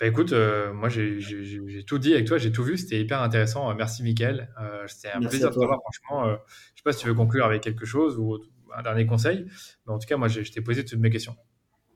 Bah 0.00 0.06
écoute, 0.06 0.34
moi 0.74 0.88
j'ai 0.88 1.84
tout 1.86 1.98
dit 1.98 2.12
avec 2.14 2.26
toi, 2.26 2.38
j'ai 2.38 2.50
tout 2.50 2.64
vu, 2.64 2.76
c'était 2.76 3.00
hyper 3.00 3.22
intéressant. 3.22 3.72
Merci 3.74 4.02
Mickaël, 4.02 4.48
c'était 4.86 5.12
un 5.14 5.20
plaisir 5.20 5.50
de 5.50 5.54
te 5.54 5.58
voir 5.58 5.78
franchement 5.80 6.36
sais 6.84 6.90
pas 6.90 6.92
si 6.92 7.02
tu 7.02 7.08
veux 7.08 7.14
conclure 7.14 7.46
avec 7.46 7.62
quelque 7.62 7.86
chose 7.86 8.18
ou 8.18 8.38
un 8.76 8.82
dernier 8.82 9.06
conseil, 9.06 9.46
mais 9.86 9.92
en 9.92 9.98
tout 9.98 10.06
cas, 10.06 10.16
moi, 10.16 10.28
je, 10.28 10.40
t'ai 10.40 10.60
posé 10.60 10.84
toutes 10.84 10.98
mes 10.98 11.10
questions. 11.10 11.36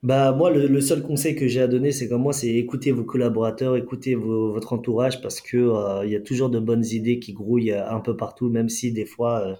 Bah 0.04 0.30
moi 0.30 0.52
le, 0.52 0.80
seul 0.80 1.02
conseil 1.02 1.34
que 1.34 1.48
j'ai 1.48 1.60
à 1.60 1.66
donner 1.66 1.90
c'est 1.90 2.08
comme 2.08 2.22
moi 2.22 2.32
c'est 2.32 2.54
écouter 2.54 2.92
vos 2.92 3.02
collaborateurs, 3.02 3.74
écouter 3.74 4.14
votre 4.14 4.72
entourage 4.72 5.20
parce 5.20 5.40
que 5.40 5.56
euh, 5.56 6.06
il 6.06 6.12
y 6.12 6.14
a 6.14 6.20
toujours 6.20 6.50
de 6.50 6.60
bonnes 6.60 6.84
idées 6.84 7.18
qui 7.18 7.32
grouillent 7.32 7.72
un 7.72 7.98
peu 7.98 8.16
partout 8.16 8.48
même 8.48 8.68
si 8.68 8.92
des 8.92 9.06
fois 9.06 9.40
euh, 9.40 9.54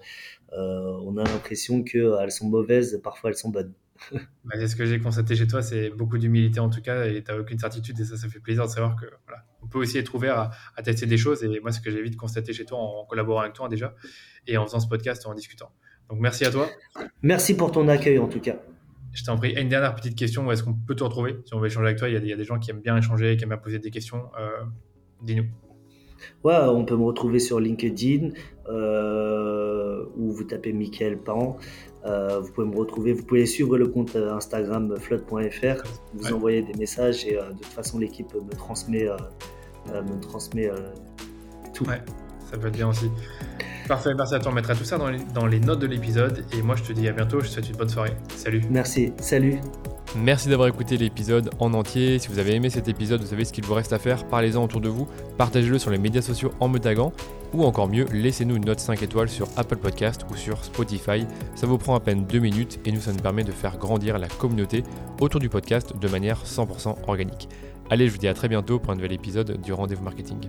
euh, 0.57 0.97
on 1.03 1.17
a 1.17 1.25
l'impression 1.25 1.83
qu'elles 1.83 2.31
sont 2.31 2.47
mauvaises, 2.47 3.01
parfois 3.03 3.31
elles 3.31 3.35
sont 3.35 3.49
bonnes. 3.49 3.73
Bah, 4.11 4.55
c'est 4.55 4.67
ce 4.67 4.75
que 4.75 4.85
j'ai 4.85 4.99
constaté 4.99 5.35
chez 5.35 5.47
toi, 5.47 5.61
c'est 5.61 5.89
beaucoup 5.89 6.17
d'humilité 6.17 6.59
en 6.59 6.69
tout 6.69 6.81
cas 6.81 7.05
et 7.05 7.23
tu 7.23 7.31
n'as 7.31 7.37
aucune 7.37 7.59
certitude 7.59 7.99
et 7.99 8.03
ça 8.03 8.17
ça 8.17 8.27
fait 8.27 8.39
plaisir 8.39 8.65
de 8.65 8.69
savoir 8.69 8.95
que 8.95 9.05
voilà, 9.27 9.43
on 9.61 9.67
peut 9.67 9.79
aussi 9.79 9.97
être 9.97 10.15
ouvert 10.15 10.37
à, 10.37 10.51
à 10.75 10.81
tester 10.81 11.05
des 11.05 11.17
choses 11.17 11.43
et 11.43 11.59
moi 11.59 11.71
ce 11.71 11.81
que 11.81 11.91
j'ai 11.91 12.01
vite 12.01 12.15
constaté 12.15 12.53
chez 12.53 12.65
toi 12.65 12.79
en 12.79 13.05
collaborant 13.05 13.41
avec 13.41 13.53
toi 13.53 13.69
déjà 13.69 13.93
et 14.47 14.57
en 14.57 14.65
faisant 14.65 14.79
ce 14.79 14.87
podcast 14.87 15.25
en 15.27 15.33
discutant. 15.33 15.71
Donc 16.09 16.19
merci 16.19 16.45
à 16.45 16.51
toi. 16.51 16.67
Merci 17.21 17.55
pour 17.55 17.71
ton 17.71 17.87
accueil 17.87 18.17
en 18.17 18.27
tout 18.27 18.39
cas. 18.39 18.55
Je 19.13 19.23
t'en 19.23 19.37
prie. 19.37 19.53
une 19.59 19.69
dernière 19.69 19.95
petite 19.95 20.15
question, 20.15 20.45
où 20.45 20.51
est-ce 20.51 20.63
qu'on 20.63 20.73
peut 20.73 20.95
te 20.95 21.03
retrouver 21.03 21.37
Si 21.45 21.53
on 21.53 21.59
veut 21.59 21.67
échanger 21.67 21.87
avec 21.87 21.97
toi, 21.97 22.09
il 22.09 22.25
y, 22.25 22.33
a, 22.33 22.35
des 22.35 22.43
gens 22.43 22.59
qui 22.59 22.69
aiment 22.71 22.81
bien 22.81 22.95
échanger, 22.97 23.37
qui 23.37 23.43
aiment 23.43 23.49
bien 23.49 23.57
poser 23.57 23.79
des 23.79 23.91
questions. 23.91 24.29
Euh, 24.39 24.63
dis-nous. 25.23 25.45
Ouais, 26.43 26.55
on 26.67 26.85
peut 26.85 26.95
me 26.95 27.03
retrouver 27.03 27.39
sur 27.39 27.59
LinkedIn 27.59 28.29
euh, 28.69 30.05
où 30.15 30.31
vous 30.31 30.43
tapez 30.43 30.73
Michael 30.73 31.17
Pan. 31.17 31.57
Euh, 32.05 32.39
vous 32.39 32.51
pouvez 32.51 32.67
me 32.67 32.77
retrouver, 32.77 33.13
vous 33.13 33.23
pouvez 33.23 33.45
suivre 33.45 33.77
le 33.77 33.87
compte 33.87 34.15
Instagram 34.15 34.95
flood.fr, 34.97 35.83
vous 36.13 36.33
envoyez 36.33 36.61
des 36.61 36.77
messages 36.77 37.25
et 37.25 37.33
de 37.33 37.57
toute 37.57 37.65
façon 37.65 37.99
l'équipe 37.99 38.33
me 38.33 38.51
transmet, 38.55 39.07
me 39.87 40.19
transmet 40.21 40.69
tout. 41.73 41.85
Ouais, 41.85 42.01
ça 42.49 42.57
peut 42.57 42.67
être 42.67 42.75
bien 42.75 42.89
aussi. 42.89 43.09
Parfait, 43.89 44.13
merci 44.13 44.35
à 44.35 44.39
toi. 44.39 44.51
On 44.51 44.53
mettra 44.53 44.75
tout 44.75 44.83
ça 44.83 44.99
dans 44.99 45.47
les, 45.47 45.59
notes 45.59 45.79
de 45.79 45.87
l'épisode. 45.87 46.45
Et 46.53 46.61
moi, 46.61 46.75
je 46.75 46.83
te 46.83 46.93
dis 46.93 47.07
à 47.07 47.11
bientôt. 47.11 47.39
Je 47.39 47.47
te 47.47 47.53
souhaite 47.53 47.69
une 47.69 47.75
bonne 47.75 47.89
soirée. 47.89 48.13
Salut. 48.35 48.61
Merci. 48.69 49.13
Salut. 49.17 49.59
Merci 50.15 50.47
d'avoir 50.47 50.67
écouté 50.67 50.95
l'épisode 50.95 51.49
en 51.57 51.73
entier. 51.73 52.19
Si 52.19 52.27
vous 52.27 52.37
avez 52.37 52.53
aimé 52.53 52.69
cet 52.69 52.87
épisode, 52.87 53.21
vous 53.21 53.27
savez 53.27 53.45
ce 53.45 53.51
qu'il 53.51 53.65
vous 53.65 53.73
reste 53.73 53.91
à 53.91 53.97
faire. 53.97 54.27
Parlez-en 54.27 54.63
autour 54.63 54.79
de 54.79 54.89
vous. 54.89 55.07
Partagez-le 55.39 55.79
sur 55.79 55.89
les 55.89 55.97
médias 55.97 56.21
sociaux 56.21 56.51
en 56.59 56.67
me 56.67 56.77
taguant. 56.77 57.13
Ou 57.51 57.63
encore 57.63 57.87
mieux, 57.87 58.05
laissez-nous 58.13 58.57
une 58.57 58.65
note 58.65 58.79
5 58.79 59.01
étoiles 59.01 59.27
sur 59.27 59.47
Apple 59.57 59.77
Podcast 59.77 60.23
ou 60.31 60.35
sur 60.35 60.63
Spotify. 60.63 61.25
Ça 61.55 61.65
vous 61.65 61.79
prend 61.79 61.95
à 61.95 61.99
peine 61.99 62.25
2 62.25 62.37
minutes 62.37 62.79
et 62.85 62.91
nous, 62.91 63.01
ça 63.01 63.11
nous 63.11 63.21
permet 63.21 63.43
de 63.43 63.51
faire 63.51 63.79
grandir 63.79 64.19
la 64.19 64.27
communauté 64.27 64.83
autour 65.19 65.39
du 65.39 65.49
podcast 65.49 65.97
de 65.99 66.07
manière 66.07 66.43
100% 66.45 66.95
organique. 67.07 67.49
Allez, 67.89 68.05
je 68.05 68.11
vous 68.11 68.19
dis 68.19 68.27
à 68.27 68.35
très 68.35 68.49
bientôt 68.49 68.77
pour 68.77 68.91
un 68.91 68.95
nouvel 68.95 69.13
épisode 69.13 69.59
du 69.59 69.73
Rendez-vous 69.73 70.03
Marketing. 70.03 70.47